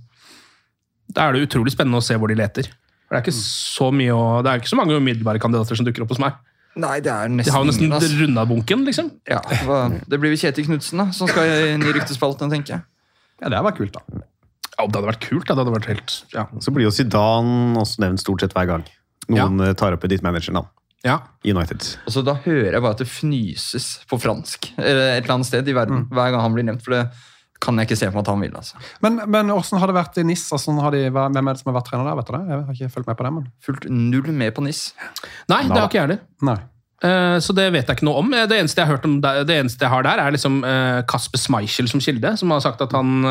Da 1.14 1.28
er 1.28 1.34
det 1.34 1.46
utrolig 1.46 1.72
spennende 1.72 2.02
å 2.02 2.04
se 2.04 2.18
hvor 2.18 2.28
de 2.28 2.36
leter. 2.36 2.66
Det 2.66 3.14
er 3.14 3.22
ikke 3.22 3.38
så 3.38 3.92
mye 3.94 4.12
å, 4.12 4.42
det 4.42 4.50
er 4.50 4.60
ikke 4.60 4.72
så 4.72 4.80
mange 4.80 4.98
umiddelbare 4.98 5.40
kandidater 5.40 5.78
som 5.78 5.86
dukker 5.86 6.04
opp 6.04 6.16
hos 6.16 6.20
meg. 6.20 6.34
Nei, 6.76 6.98
det 7.00 7.12
er 7.14 7.30
nesten 7.32 7.48
De 7.48 7.54
har 7.54 7.62
jo 7.64 7.70
nesten 7.70 7.94
altså. 7.94 8.10
runda 8.20 8.44
bunken, 8.50 8.82
liksom. 8.88 9.12
Ja, 9.30 9.40
hva, 9.64 9.86
det 9.94 10.18
blir 10.20 10.34
vel 10.34 10.42
Kjetil 10.42 10.66
Knutsen, 10.68 11.00
da, 11.00 11.06
som 11.16 11.30
skal 11.30 11.48
inn 11.70 11.86
i 11.86 11.94
ryktespalten, 11.96 12.52
tenker 12.52 12.76
jeg. 12.76 12.84
Ja, 13.40 13.48
det 13.48 13.56
hadde 13.56 13.68
vært 13.70 13.80
kult, 13.80 13.96
da. 13.96 14.26
Ja, 14.76 14.88
det 14.90 14.98
hadde 14.98 15.08
vært 15.08 15.24
kult. 15.24 15.46
da. 15.46 15.54
Det 15.54 15.62
hadde 15.62 15.76
vært 15.78 15.90
helt, 15.94 16.16
ja. 16.34 16.48
Så 16.60 16.74
blir 16.76 16.90
jo 16.90 16.92
Zidane 16.92 17.78
også 17.80 18.04
nevnt 18.04 18.26
stort 18.26 18.44
sett 18.44 18.58
hver 18.58 18.68
gang. 18.74 18.84
Noen 19.32 19.62
ja. 19.64 19.78
tar 19.78 19.96
opp 19.96 20.04
et 20.04 20.16
ditt 20.18 20.26
manager-navn. 20.26 20.68
Ja. 21.06 21.20
United. 21.46 21.86
Og 22.08 22.16
så 22.16 22.24
Da 22.26 22.34
hører 22.46 22.74
jeg 22.74 22.82
bare 22.82 22.96
at 22.98 23.02
det 23.04 23.08
fnyses 23.12 23.88
på 24.10 24.18
fransk 24.22 24.72
eller 24.80 25.12
et 25.16 25.24
eller 25.24 25.36
annet 25.38 25.50
sted 25.52 25.68
i 25.70 25.76
verden 25.78 26.08
hver 26.10 26.32
gang 26.34 26.42
han 26.42 26.56
blir 26.58 26.66
nevnt. 26.66 26.82
For 26.86 26.96
det 26.98 27.04
kan 27.62 27.78
jeg 27.80 27.88
ikke 27.88 27.98
se 27.98 28.10
for 28.10 28.18
meg 28.18 28.26
at 28.26 28.32
han 28.34 28.42
vil. 28.44 28.56
altså. 28.58 28.82
Men, 29.06 29.20
men 29.32 29.48
hvordan 29.54 29.80
har 29.82 29.88
det 29.92 29.96
vært 29.96 30.18
i 30.20 30.26
NIS? 30.28 30.48
Altså, 30.54 30.74
har 30.82 30.92
de, 30.98 31.04
hvem 31.14 31.38
er 31.40 31.54
det 31.56 31.62
som 31.62 31.70
har 31.72 31.78
vært 31.80 31.88
trener 31.92 32.10
der? 32.10 32.18
vet 32.20 32.28
du 32.30 32.34
det? 32.36 32.42
Jeg 32.50 32.66
har 32.66 32.74
ikke 32.80 32.94
fulgt 32.98 33.08
med 33.12 33.18
på 33.22 33.28
det, 33.28 33.34
men... 33.38 33.46
Fulgt 33.64 33.86
null 33.90 34.32
med 34.42 34.56
på 34.58 34.66
NIS. 34.66 34.82
Nei, 35.50 35.62
det 35.70 35.78
har 35.78 35.88
ikke 35.88 36.02
jeg 36.02 36.08
heller. 36.10 36.66
Eh, 37.06 37.38
Så 37.46 37.56
det 37.56 37.70
vet 37.74 37.86
jeg 37.88 37.98
ikke 38.00 38.08
noe 38.10 38.20
om. 38.26 38.34
Eh, 38.36 38.46
Det 38.52 38.60
eneste 38.60 38.82
jeg 38.82 38.90
har, 38.90 38.98
hørt 38.98 39.06
om 39.08 39.16
der, 39.24 39.44
det 39.48 39.56
eneste 39.62 39.86
jeg 39.88 39.94
har 39.94 40.04
der, 40.10 40.22
er 40.26 40.36
liksom 40.36 40.60
eh, 40.68 41.00
Kasper 41.10 41.42
Schmeichel 41.42 41.90
som 41.92 42.04
kilde, 42.04 42.36
som 42.42 42.52
har 42.52 42.66
sagt 42.66 42.82
at 42.86 42.92
han 42.98 43.24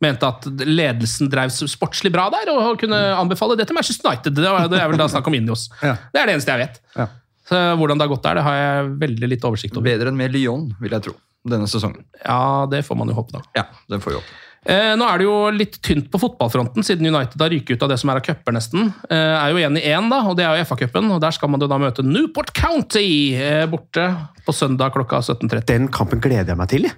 mente 0.00 0.26
at 0.26 0.46
ledelsen 0.64 1.28
drev 1.32 1.50
sportslig 1.52 2.12
bra 2.14 2.28
der, 2.32 2.48
og 2.54 2.78
kunne 2.80 2.96
anbefale 3.20 3.56
det 3.60 3.66
til 3.68 3.76
Manchester 3.76 4.08
United. 4.10 4.34
Det 4.34 4.44
var- 4.50 4.68
det 4.68 4.80
er 4.80 4.88
vel 4.88 4.98
da 4.98 5.08
snakk 5.08 5.26
om 5.26 5.34
Indios. 5.34 5.68
Ja. 5.82 5.96
Det 6.12 6.20
er 6.22 6.26
det 6.26 6.34
eneste 6.38 6.52
jeg 6.56 6.66
vet. 6.68 6.80
Ja. 6.96 7.06
Så 7.50 7.56
hvordan 7.76 7.98
det 7.98 8.06
har 8.06 8.14
gått 8.16 8.22
der, 8.22 8.34
det 8.38 8.42
har 8.46 8.54
jeg 8.60 8.92
veldig 9.00 9.28
litt 9.28 9.44
oversikt 9.44 9.76
over. 9.76 9.84
Bedre 9.90 10.08
enn 10.12 10.16
med 10.16 10.30
Lyon, 10.32 10.68
vil 10.80 10.90
jeg 10.94 11.02
tro. 11.08 11.16
Denne 11.48 11.66
sesongen. 11.66 12.04
Ja, 12.24 12.66
det 12.70 12.84
får 12.84 12.96
man 13.00 13.08
jo 13.08 13.14
håpe, 13.16 13.32
da. 13.32 13.40
Ja, 13.56 13.64
det 13.88 13.98
får 14.04 14.12
vi 14.12 14.18
håpe. 14.20 14.38
Eh, 14.68 14.90
nå 14.94 15.06
er 15.08 15.18
det 15.18 15.24
jo 15.24 15.36
litt 15.56 15.78
tynt 15.80 16.10
på 16.12 16.18
fotballfronten, 16.20 16.84
siden 16.84 17.08
United 17.08 17.40
har 17.40 17.48
ryket 17.48 17.78
ut 17.78 17.82
av 17.86 17.88
det 17.88 17.96
som 17.98 18.10
er 18.12 18.18
av 18.20 18.24
cuper, 18.26 18.52
nesten. 18.52 18.90
Eh, 19.08 19.16
er 19.16 19.50
jo 19.54 19.56
igjen 19.56 19.78
i 19.80 19.84
én, 19.88 20.10
da, 20.12 20.18
og 20.28 20.36
det 20.36 20.44
er 20.44 20.58
jo 20.60 20.66
FA-cupen. 20.68 21.08
Og 21.16 21.20
der 21.24 21.32
skal 21.32 21.48
man 21.48 21.60
jo 21.64 21.66
da 21.66 21.78
møte 21.80 22.04
Newport 22.04 22.52
County 22.52 23.32
eh, 23.40 23.64
borte 23.72 24.04
på 24.44 24.52
søndag 24.52 24.92
klokka 24.92 25.22
17.30. 25.24 25.64
Den 25.72 25.88
kampen 25.88 26.20
gleder 26.20 26.52
jeg 26.52 26.60
meg 26.60 26.68
til. 26.68 26.82
jeg. 26.90 26.92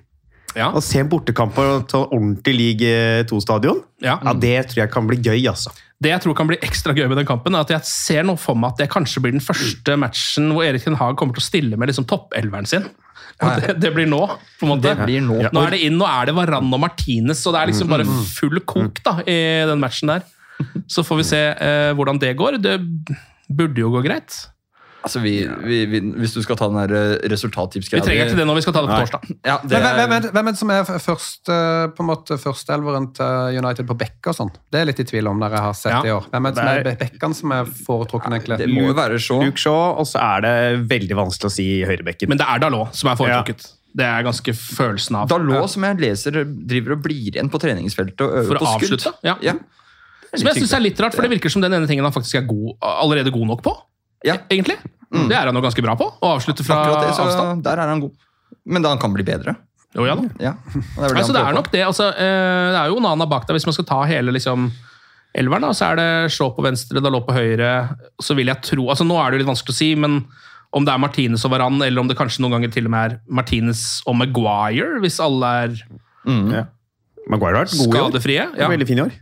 Ja. 0.59 0.69
Å 0.77 0.83
se 0.85 1.01
en 1.01 1.09
bortekamp 1.09 1.55
på 1.57 1.65
ordentlig 2.03 2.55
league 2.59 3.25
2-stadion, 3.31 3.83
Ja. 4.05 4.19
ja, 4.23 4.35
det 4.35 4.57
tror 4.71 4.83
jeg 4.83 4.93
kan 4.93 5.07
bli 5.09 5.19
gøy, 5.23 5.47
altså. 5.51 5.73
Det 6.03 6.11
jeg 6.11 6.23
tror 6.25 6.35
kan 6.35 6.49
bli 6.51 6.59
ekstra 6.65 6.95
gøy 6.97 7.07
med 7.09 7.21
den 7.21 7.29
kampen, 7.29 7.55
er 7.55 7.63
at 7.63 7.71
jeg 7.71 7.87
ser 7.87 8.27
nå 8.27 8.35
for 8.41 8.59
meg 8.59 8.75
at 8.75 8.83
det 8.83 8.89
kanskje 8.91 9.23
blir 9.23 9.33
den 9.37 9.45
første 9.45 9.95
matchen 10.01 10.51
hvor 10.53 10.67
Erik 10.67 10.85
Den 10.85 10.99
Haag 10.99 11.17
kommer 11.21 11.37
til 11.37 11.45
å 11.45 11.47
stille 11.47 11.79
med 11.79 11.93
liksom 11.93 12.09
toppelveren 12.11 12.67
sin. 12.69 12.89
Det, 13.39 13.77
det 13.81 13.91
blir 13.95 14.07
nå, 14.11 14.21
på 14.59 14.67
en 14.67 14.73
måte. 14.75 14.91
Det 14.91 15.07
blir 15.07 15.23
nå. 15.25 15.39
Nå 15.55 15.63
er 15.63 15.75
det 15.77 15.83
inn, 15.87 15.97
nå 15.99 16.07
er 16.07 16.29
det 16.29 16.35
Varan 16.37 16.69
og 16.75 16.83
Martinez, 16.83 17.41
og 17.47 17.55
det 17.55 17.63
er 17.63 17.71
liksom 17.73 17.93
bare 17.95 18.07
full 18.35 18.61
kok 18.67 19.01
da, 19.07 19.17
i 19.25 19.39
den 19.71 19.83
matchen 19.83 20.13
der. 20.13 20.27
Så 20.93 21.03
får 21.07 21.23
vi 21.23 21.29
se 21.31 21.41
eh, 21.55 21.91
hvordan 21.97 22.21
det 22.23 22.35
går. 22.39 22.59
Det 22.63 22.77
burde 23.49 23.83
jo 23.83 23.91
gå 23.95 24.03
greit. 24.05 24.37
Altså, 25.03 25.19
vi, 25.19 25.31
vi, 25.67 25.79
vi, 25.91 25.99
Hvis 26.23 26.35
du 26.37 26.43
skal 26.45 26.55
ta 26.57 26.69
den 26.71 26.77
der 26.79 26.93
eh, 26.95 27.29
resultattipsgreia 27.33 28.03
Vi 28.03 28.07
trenger 28.07 28.29
ikke 28.31 28.37
det 28.39 28.45
når 28.47 28.59
vi 28.61 28.63
skal 28.63 28.75
ta 28.77 28.83
det 28.85 28.91
på 28.93 28.99
torsdag. 29.03 29.25
Ja, 29.49 29.57
det 29.63 29.71
Men 29.73 29.83
hvem, 29.83 29.97
hvem, 29.99 30.13
er, 30.13 30.15
er 30.15 30.21
det- 30.23 30.31
hvem 30.37 30.47
er 30.47 30.55
det 30.55 30.61
som 30.61 30.71
er 30.71 30.85
først, 31.03 31.51
eh, 31.51 31.87
på 31.97 32.05
en 32.05 32.09
måte 32.13 32.39
førsteelveren 32.39 33.09
til 33.19 33.59
United 33.59 33.89
på 33.89 33.97
bekk 33.99 34.31
og 34.31 34.37
sånn? 34.39 34.53
Det 34.71 34.81
er 34.81 34.87
litt 34.87 35.01
i 35.03 35.07
tvil 35.11 35.27
om, 35.33 35.41
dere 35.43 35.59
jeg 35.59 35.67
har 35.67 35.75
sett 35.75 35.93
Ja. 35.93 36.03
i 36.07 36.15
år. 36.15 36.29
Hvem 36.31 36.47
er 36.47 36.51
det 36.55 36.57
som 36.63 36.71
er 36.71 36.87
er- 36.93 36.97
bekkene 37.03 37.35
som 37.35 37.53
er 37.59 37.65
foretrukken, 37.65 38.33
egentlig? 38.39 38.59
det 38.63 38.69
må 38.71 38.87
jo 38.87 38.95
være 38.95 39.19
så. 39.19 39.43
Luke 39.43 39.59
Shaw, 39.59 39.99
og 39.99 40.07
så 40.07 40.23
er 40.23 40.41
det 40.47 40.89
veldig 40.89 41.19
vanskelig 41.19 41.51
å 41.51 41.55
si 41.59 41.69
høyrebekken. 41.85 42.29
Men 42.29 42.39
det 42.39 42.47
er 42.49 42.59
Dalot 42.63 42.95
som 42.95 43.11
er 43.11 43.17
foretrukket. 43.17 43.73
Det 43.95 44.07
er 44.07 44.23
ganske 44.25 44.55
følelsen 44.57 45.17
av. 45.19 45.29
Dalot, 45.29 45.69
som 45.69 45.83
jeg 45.83 45.99
leser, 45.99 46.45
driver 46.47 46.93
og 46.95 47.03
blir 47.03 47.27
igjen 47.35 47.51
på 47.51 47.59
treningsfeltet 47.61 48.21
og 48.23 48.39
øver 48.39 48.47
For 48.55 48.63
på 48.63 48.71
skudd. 48.79 49.01
avslutte, 49.03 49.13
ja. 49.27 49.35
Ja. 49.43 49.53
Som 50.35 50.47
jeg 50.49 50.63
synes 50.63 50.73
er 50.73 50.81
litt 50.81 51.01
rart, 51.03 51.13
for 51.13 51.21
det 51.27 51.31
virker 51.35 51.51
som 51.53 51.61
den 51.61 51.75
ene 51.75 51.87
tingen 51.87 52.05
han 52.07 52.13
faktisk 52.15 52.39
er 52.41 52.47
god, 52.49 52.79
allerede 52.81 53.31
god 53.35 53.47
nok 53.51 53.63
på. 53.67 53.75
Ja. 54.25 54.37
Egentlig. 54.51 54.79
Det 55.13 55.35
er 55.37 55.49
han 55.51 55.55
jo 55.59 55.61
ganske 55.65 55.83
bra 55.85 55.95
på. 55.99 56.07
Å 56.23 56.29
avslutte 56.37 56.65
fra 56.65 56.79
det, 57.03 57.11
så 57.17 57.27
avstand. 57.27 57.63
der 57.67 57.81
er 57.83 57.91
han 57.91 58.01
god. 58.01 58.13
Men 58.65 58.83
da 58.85 58.89
han 58.95 58.99
kan 59.03 59.13
bli 59.13 59.25
bedre. 59.27 59.57
Jo, 59.93 60.07
ja 60.09 60.15
da. 60.17 60.23
Ja. 60.41 60.53
det 60.73 61.11
er 61.11 61.19
Altså, 61.21 61.35
det 61.37 61.43
er 61.43 61.53
nok 61.59 61.69
det. 61.73 61.83
Altså, 61.85 62.07
eh, 62.17 62.69
det 62.73 62.79
er 62.81 62.89
jo 62.95 63.01
Nana 63.05 63.27
bak 63.29 63.45
der, 63.47 63.59
hvis 63.59 63.67
man 63.69 63.75
skal 63.77 63.85
ta 63.91 63.99
hele 64.09 64.33
liksom, 64.33 64.71
elveren. 65.37 65.67
da, 65.67 65.73
Så 65.77 65.91
er 65.91 65.97
det 66.01 66.33
Shaw 66.33 66.55
på 66.57 66.65
venstre, 66.65 67.03
Dalot 67.05 67.27
på 67.27 67.35
høyre. 67.37 67.73
Så 68.23 68.35
vil 68.39 68.49
jeg 68.49 68.63
tro, 68.65 68.87
altså 68.89 69.05
Nå 69.05 69.19
er 69.21 69.31
det 69.31 69.41
jo 69.41 69.43
litt 69.45 69.51
vanskelig 69.53 69.75
å 69.75 69.81
si, 69.83 69.91
men 70.01 70.23
om 70.73 70.87
det 70.87 70.95
er 70.95 71.03
Martinez 71.03 71.45
og 71.45 71.53
Varan, 71.53 71.77
eller 71.85 72.01
om 72.01 72.09
det 72.09 72.17
kanskje 72.17 72.41
noen 72.41 72.57
ganger 72.57 72.73
til 72.73 72.87
og 72.89 72.95
med 72.95 73.13
er 73.13 73.19
Martinez 73.29 73.83
og 74.09 74.17
Maguire, 74.17 74.97
hvis 75.05 75.21
alle 75.21 75.51
er 75.67 75.77
Ja. 76.25 76.65
Maguire 77.29 77.59
har 77.61 77.67
vært 77.67 77.77
god 77.77 77.93
år. 77.93 78.09
skadefrie. 78.09 78.47
Ja. 78.57 78.69
Veldig 78.73 78.87
fin 78.89 78.99
i 78.99 79.03
år. 79.05 79.13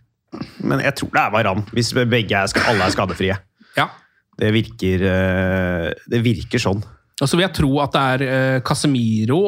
Men 0.63 0.79
jeg 0.85 0.95
tror 0.95 1.11
det 1.11 1.21
er 1.25 1.31
Varan, 1.35 1.65
hvis 1.75 1.91
begge 1.93 2.31
er, 2.39 2.47
alle 2.71 2.87
er 2.87 2.95
skadefrie. 2.95 3.37
Ja. 3.77 3.89
Det 4.41 4.51
virker, 4.57 5.05
eh, 5.11 5.89
det 6.11 6.23
virker 6.25 6.63
sånn. 6.63 6.81
Og 7.21 7.29
så 7.29 7.37
vil 7.37 7.45
jeg 7.45 7.57
tro 7.59 7.75
at 7.85 7.93
det 7.93 8.05
er 8.15 8.23
eh, 8.27 8.61
Casemiro, 8.65 9.43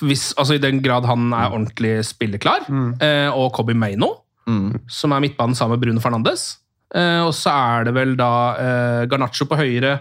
hvis, 0.00 0.30
altså 0.40 0.56
i 0.56 0.62
den 0.62 0.80
grad 0.84 1.04
han 1.08 1.28
er 1.36 1.52
ordentlig 1.52 1.98
spilleklar, 2.08 2.64
mm. 2.68 2.88
og 3.36 3.52
Cobby 3.56 3.76
Maino, 3.76 4.14
Mm. 4.48 4.78
som 4.88 5.12
er 5.12 5.20
midtbanen 5.20 5.52
sammen 5.52 5.76
med 5.76 5.82
Bruno 5.82 6.00
Fernandes. 6.00 6.54
Eh, 6.94 7.20
og 7.20 7.34
så 7.36 7.52
er 7.52 7.88
det 7.88 7.92
vel 7.92 8.14
da 8.16 8.30
eh, 8.56 9.02
Garnaccio 9.10 9.44
på 9.48 9.58
høyre, 9.60 9.98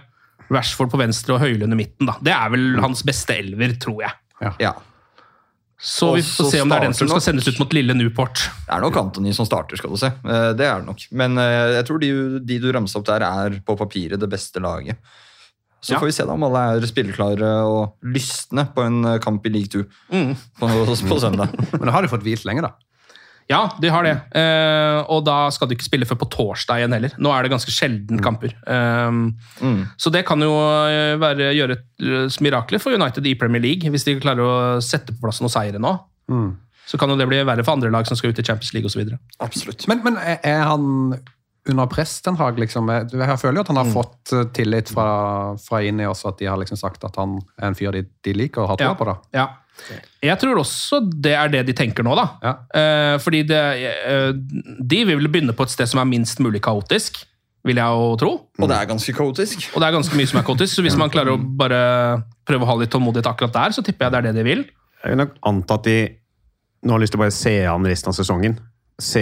Rashford 0.48 0.94
på 0.94 1.00
venstre 1.02 1.36
og 1.36 1.42
Høylund 1.44 1.76
i 1.76 1.80
midten. 1.82 2.08
da. 2.08 2.16
Det 2.24 2.32
er 2.32 2.54
vel 2.54 2.78
hans 2.80 3.04
beste 3.04 3.36
elver, 3.36 3.74
tror 3.84 4.06
jeg. 4.06 4.16
Ja. 4.40 4.54
Ja. 4.64 4.72
Så 5.80 6.08
vi 6.16 6.24
får 6.26 6.46
så 6.48 6.52
se 6.52 6.62
om 6.64 6.70
det 6.72 6.78
er 6.80 6.86
den 6.88 6.94
som 6.98 7.08
skal 7.12 7.22
sendes 7.22 7.48
ut 7.48 7.60
mot 7.62 7.74
lille 7.76 7.94
Newport. 7.94 8.48
Det 8.66 8.74
er 8.74 8.82
nok 8.82 8.96
Anthony 8.98 9.32
som 9.38 9.46
starter, 9.46 9.78
skal 9.78 9.92
du 9.94 9.98
se. 10.02 10.10
Eh, 10.26 10.54
Det 10.58 10.66
er 10.66 10.80
det 10.82 10.88
nok. 10.88 11.04
Men 11.12 11.38
eh, 11.38 11.76
jeg 11.78 11.86
tror 11.86 12.00
de, 12.02 12.10
de 12.42 12.58
du 12.64 12.72
ramset 12.74 12.98
opp 12.98 13.06
der, 13.06 13.22
er 13.28 13.60
på 13.62 13.76
papiret 13.78 14.20
det 14.20 14.30
beste 14.32 14.60
laget. 14.64 14.98
Så 15.80 15.94
Ja. 15.94 16.00
får 16.02 16.10
vi 16.10 16.16
se 16.18 16.26
da 16.26 16.34
om 16.34 16.44
alle 16.44 16.64
er 16.82 16.88
spilleklare 16.90 17.52
og 17.64 17.94
lystne 18.04 18.66
på 18.74 18.82
en 18.88 19.06
eh, 19.06 19.20
kamp 19.20 19.46
i 19.46 19.50
league 19.54 19.70
2 19.70 19.86
Mm. 20.12 20.34
på, 20.60 20.68
på 21.14 21.20
søndag. 21.22 21.54
Men 21.78 21.86
da 21.86 21.92
har 21.94 22.02
de 22.02 22.10
fått 22.10 22.26
hvilt 22.26 22.44
lenge, 22.50 22.66
da. 22.66 22.72
Ja, 23.48 23.62
de 23.80 23.88
har 23.88 24.04
det. 24.04 24.14
Uh, 24.36 25.08
og 25.14 25.22
da 25.24 25.38
skal 25.56 25.70
du 25.70 25.76
ikke 25.78 25.88
spille 25.88 26.08
før 26.10 26.20
på 26.20 26.28
torsdag 26.34 26.82
igjen 26.82 26.96
heller. 26.98 27.14
Nå 27.16 27.32
er 27.32 27.46
det 27.46 27.54
ganske 27.54 27.72
sjelden 27.72 28.20
kamper. 28.24 28.56
Um, 28.68 29.38
Mm. 29.62 29.86
Så 29.98 30.12
det 30.14 30.22
kan 30.28 30.42
jo 30.44 30.52
eh, 30.54 31.16
være, 31.18 31.50
gjøre 31.56 31.78
et 31.78 32.36
mirakel 32.44 32.78
for 32.82 32.94
United 32.94 33.26
i 33.26 33.34
Premier 33.40 33.62
League, 33.64 33.90
hvis 33.90 34.06
de 34.06 34.18
klarer 34.22 34.44
å 34.44 34.82
sette 34.84 35.16
på 35.16 35.24
plass 35.24 35.40
noen 35.42 35.54
seire 35.54 35.82
nå. 35.82 35.94
Mm. 36.30 36.52
Så 36.88 37.00
kan 37.00 37.10
jo 37.10 37.18
det 37.20 37.28
bli 37.28 37.40
verre 37.48 37.66
for 37.66 37.76
andre 37.76 37.90
lag 37.92 38.08
som 38.08 38.20
skal 38.20 38.32
ut 38.32 38.40
i 38.40 38.46
Champions 38.46 38.74
League 38.76 38.88
osv. 38.88 39.02
Absolutt. 39.44 39.88
Men, 39.90 40.04
men 40.06 40.20
er 40.22 40.62
han 40.68 41.18
under 41.70 41.86
press, 41.92 42.22
Ten 42.26 42.36
Hag? 42.40 42.58
Liksom? 42.60 42.90
Jeg 42.90 43.12
jeg 43.20 43.40
føler 43.42 43.60
jo 43.60 43.64
at 43.66 43.72
han 43.74 43.80
har 43.82 43.92
fått 43.94 44.34
eh, 44.34 44.44
tillit 44.56 44.90
fra, 44.94 45.56
fra 45.62 45.82
inni 45.84 46.06
også, 46.08 46.30
at 46.34 46.40
de 46.42 46.46
har 46.50 46.58
liksom 46.62 46.78
sagt 46.80 47.04
at 47.08 47.16
han 47.20 47.38
er 47.60 47.68
en 47.72 47.76
fyr 47.78 47.92
de, 47.96 48.06
de 48.24 48.34
liker 48.34 48.64
og 48.64 48.70
har 48.74 48.78
tro 48.82 48.92
Ja. 48.92 48.98
på. 49.00 49.06
da. 49.10 49.16
Ja. 49.34 49.48
Jeg 50.26 50.40
tror 50.42 50.58
også 50.58 51.00
det 51.22 51.36
er 51.38 51.50
det 51.54 51.66
de 51.68 51.74
tenker 51.78 52.04
nå, 52.04 52.16
da. 52.18 52.28
Ja. 52.42 52.54
Eh, 52.74 53.18
fordi 53.22 53.44
det, 53.46 53.60
eh, 54.08 54.32
de 54.34 55.04
vil 55.06 55.20
vel 55.20 55.28
begynne 55.30 55.54
på 55.54 55.64
et 55.68 55.70
sted 55.76 55.86
som 55.92 56.00
er 56.02 56.06
minst 56.10 56.40
mulig 56.42 56.62
kaotisk, 56.66 57.20
vil 57.68 57.76
jeg 57.78 57.86
jo 58.00 58.16
tro. 58.18 58.32
Og 58.60 58.70
det 58.72 58.78
er 58.78 58.88
ganske 58.90 59.14
kaotisk. 59.14 59.68
Og 59.76 59.82
det 59.84 59.88
er 59.90 59.98
ganske 59.98 60.16
mye 60.18 60.28
som 60.32 60.40
er 60.40 60.46
kaotisk, 60.48 60.74
så 60.78 60.82
hvis 60.86 60.96
man 60.98 61.12
klarer 61.14 61.36
å 61.36 61.42
bare 61.60 62.24
prøve 62.48 62.64
å 62.64 62.70
ha 62.72 62.76
litt 62.80 62.90
tålmodighet 62.94 63.28
akkurat 63.30 63.54
der, 63.54 63.76
så 63.76 63.84
tipper 63.84 64.08
jeg 64.08 64.12
det 64.16 64.18
er 64.22 64.28
det 64.32 64.36
de 64.40 64.44
vil. 64.48 64.64
Jeg 65.04 65.14
vil 65.14 65.20
nok 65.22 65.36
anta 65.46 65.76
at 65.78 65.84
de 65.84 65.98
nå 66.88 66.94
har 66.96 67.02
lyst 67.04 67.12
til 67.14 67.20
å 67.20 67.26
bare 67.26 67.36
se 67.36 67.54
an 67.68 67.86
resten 67.86 68.10
av 68.10 68.16
sesongen. 68.16 68.58
Se 69.00 69.22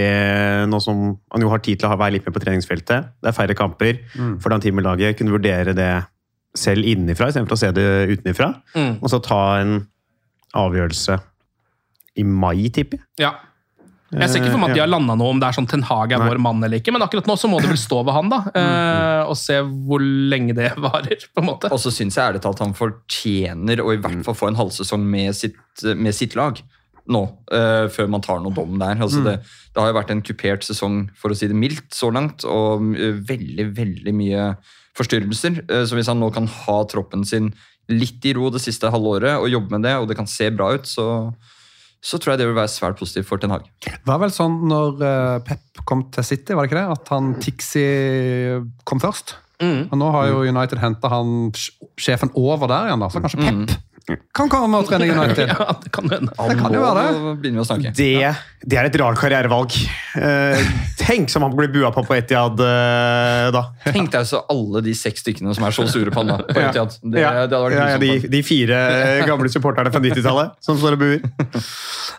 nå 0.72 0.78
som 0.84 1.00
han 1.34 1.42
jo 1.44 1.50
har 1.52 1.60
tid 1.60 1.80
til 1.82 1.88
å 1.90 1.92
ha- 1.92 1.98
være 2.00 2.14
litt 2.18 2.26
med 2.28 2.34
på 2.38 2.44
treningsfeltet. 2.44 3.10
Det 3.22 3.28
er 3.32 3.36
færre 3.36 3.56
kamper. 3.60 4.00
For 4.40 4.50
den 4.54 4.62
teamet 4.64 4.86
laget 4.88 5.18
kunne 5.20 5.36
vurdere 5.36 5.74
det 5.76 5.90
selv 6.56 6.86
innenfra 6.88 7.28
istedenfor 7.28 7.58
å 7.58 7.60
se 7.60 7.72
det 7.76 7.88
utenfra. 8.16 8.54
Mm. 8.76 8.94
Og 9.04 9.10
så 9.12 9.20
ta 9.22 9.42
en 9.60 9.82
avgjørelse 10.56 11.18
i 12.16 12.24
mai, 12.24 12.70
tipper 12.72 13.02
jeg. 13.02 13.06
Ja. 13.28 13.34
Jeg 14.16 14.30
ser 14.32 14.40
ikke 14.40 14.52
for 14.54 14.62
meg 14.62 14.70
at 14.72 14.76
de 14.78 14.80
har 14.86 14.88
landa 14.88 15.16
noe 15.20 15.34
om 15.34 15.40
det 15.42 15.48
er 15.50 15.56
sånn 15.58 15.68
Ten 15.68 15.82
Hag 15.84 16.14
er 16.14 16.22
Nei. 16.22 16.28
vår 16.30 16.40
mann 16.40 16.64
eller 16.64 16.80
ikke, 16.80 16.94
men 16.96 17.02
akkurat 17.04 17.26
nå 17.28 17.36
så 17.36 17.50
må 17.52 17.58
det 17.60 17.68
vel 17.68 17.80
stå 17.82 17.98
ved 18.06 18.16
han, 18.16 18.30
da. 18.32 18.38
Mm. 18.56 19.32
Og 19.32 19.36
se 19.42 19.56
hvor 19.60 20.00
lenge 20.32 20.54
det 20.56 20.70
varer, 20.86 21.18
på 21.34 21.42
en 21.42 21.48
måte. 21.50 21.72
Og 21.74 21.80
så 21.82 21.92
syns 21.92 22.16
jeg 22.16 22.24
ærlig 22.30 22.42
talt 22.46 22.60
han 22.64 22.76
fortjener 22.78 23.82
å 23.84 23.92
i 23.92 23.98
hvert 24.00 24.24
fall 24.24 24.38
få 24.38 24.48
en 24.52 24.60
halvsesong 24.60 25.04
med 25.04 25.36
sitt, 25.36 25.58
med 25.98 26.14
sitt 26.16 26.36
lag 26.38 26.62
nå, 27.12 27.22
uh, 27.54 27.86
før 27.94 28.10
man 28.12 28.24
tar 28.26 28.42
noen 28.42 28.56
dom 28.56 28.80
der. 28.82 28.98
Altså 29.02 29.22
det, 29.26 29.36
det 29.46 29.82
har 29.82 29.92
jo 29.92 29.98
vært 30.00 30.14
en 30.14 30.24
kupert 30.26 30.66
sesong, 30.66 31.04
for 31.20 31.34
å 31.34 31.38
si 31.38 31.50
det 31.52 31.58
mildt, 31.58 31.88
så 31.94 32.10
langt, 32.14 32.46
og 32.50 32.86
uh, 32.96 33.20
veldig, 33.30 33.70
veldig 33.78 34.16
mye 34.18 34.48
forstyrrelser. 34.98 35.62
Uh, 35.70 35.84
så 35.86 35.98
hvis 35.98 36.10
han 36.12 36.22
nå 36.22 36.32
kan 36.36 36.50
ha 36.50 36.80
troppen 36.92 37.26
sin 37.28 37.52
litt 37.92 38.26
i 38.26 38.34
ro 38.34 38.50
det 38.50 38.64
siste 38.64 38.90
halvåret 38.90 39.38
og 39.38 39.52
jobbe 39.52 39.76
med 39.76 39.86
det, 39.86 39.94
og 40.02 40.10
det 40.10 40.18
kan 40.18 40.30
se 40.30 40.50
bra 40.56 40.72
ut, 40.74 40.90
så, 40.90 41.30
så 42.02 42.18
tror 42.18 42.34
jeg 42.34 42.42
det 42.42 42.50
vil 42.50 42.58
være 42.58 42.74
svært 42.74 42.98
positivt 42.98 43.30
for 43.30 43.42
Ten 43.42 43.54
Hag. 43.54 43.68
Det 43.86 44.00
var 44.10 44.24
vel 44.24 44.34
sånn 44.34 44.64
når 44.66 44.98
Pep 45.46 45.84
kom 45.86 46.08
til 46.16 46.26
City, 46.26 46.58
var 46.58 46.66
det 46.66 46.74
ikke 46.74 46.82
det? 46.82 46.98
At 46.98 47.12
han 47.14 47.36
Tixi 47.38 47.86
kom 48.90 49.04
først. 49.04 49.38
Mm. 49.62 49.86
Og 49.94 50.00
nå 50.02 50.08
har 50.18 50.32
jo 50.32 50.42
United 50.50 50.82
henta 50.82 51.14
han 51.14 51.52
sjefen 52.02 52.34
over 52.34 52.68
der 52.74 52.90
igjen, 52.90 53.06
da. 53.06 53.12
Så 53.14 53.22
kanskje 53.22 53.46
Pep 53.46 53.78
kan 54.06 54.50
komme 54.52 54.80
og 54.82 54.90
trene 54.90 55.08
United. 55.16 55.50
Ja, 55.50 55.76
det 55.82 55.92
kan 55.94 56.10
hende. 56.12 56.34
Det 56.36 56.58
kan 56.60 56.76
jo 56.76 56.84
være 56.84 57.06
det. 57.42 57.94
Det, 57.98 58.12
det 58.66 58.78
er 58.78 58.90
et 58.90 58.98
rart 59.02 59.18
karrierevalg. 59.20 59.78
Eh, 60.20 60.68
tenk 61.00 61.32
som 61.34 61.46
han 61.46 61.56
blir 61.58 61.72
bua 61.74 61.92
på 61.96 62.04
på 62.06 62.18
Etiad 62.18 62.62
eh, 62.62 63.48
da. 63.56 63.64
Tenk 63.88 64.12
deg 64.14 64.28
så 64.30 64.44
alle 64.52 64.84
de 64.86 64.94
seks 64.98 65.26
stykkene 65.26 65.56
som 65.58 65.66
er 65.66 65.76
så 65.76 65.88
sure 65.90 66.14
på 66.14 66.22
han 66.22 66.34
da, 66.34 66.40
på 66.46 66.62
Etihad. 66.62 66.98
Det, 67.02 67.22
ja. 67.22 67.32
det 67.46 67.58
hadde 67.58 67.62
vært 67.66 67.78
ja, 67.78 67.88
ja, 67.96 68.02
de, 68.02 68.32
de 68.36 68.42
fire 68.46 68.82
gamle 69.26 69.50
supporterne 69.54 69.94
fra 69.94 70.04
90-tallet 70.04 70.58
som 70.66 70.80
står 70.82 71.00
og 71.00 71.06
buer. 71.06 71.26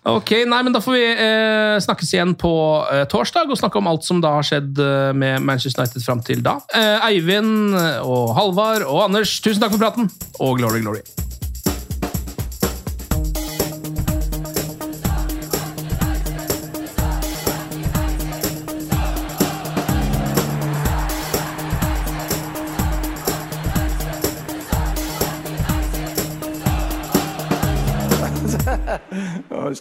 Ok, 0.07 0.31
nei, 0.47 0.61
men 0.63 0.71
Da 0.71 0.79
får 0.79 0.95
vi 0.95 1.07
eh, 1.11 1.77
snakkes 1.83 2.13
igjen 2.15 2.37
på 2.39 2.53
eh, 2.95 3.07
torsdag 3.11 3.51
og 3.51 3.59
snakke 3.59 3.81
om 3.81 3.91
alt 3.91 4.07
som 4.07 4.23
da 4.23 4.37
har 4.37 4.47
skjedd 4.47 4.79
med 5.19 5.43
Manchester 5.43 5.83
United 5.83 6.07
fram 6.07 6.23
til 6.23 6.45
da. 6.47 6.61
Eh, 6.71 7.11
Eivind 7.11 7.75
og 8.07 8.37
Halvard 8.39 8.87
og 8.87 9.09
Anders, 9.09 9.39
tusen 9.43 9.65
takk 9.65 9.75
for 9.75 9.83
praten, 9.83 10.13
og 10.39 10.61
glory, 10.63 10.85
glory. 10.87 11.26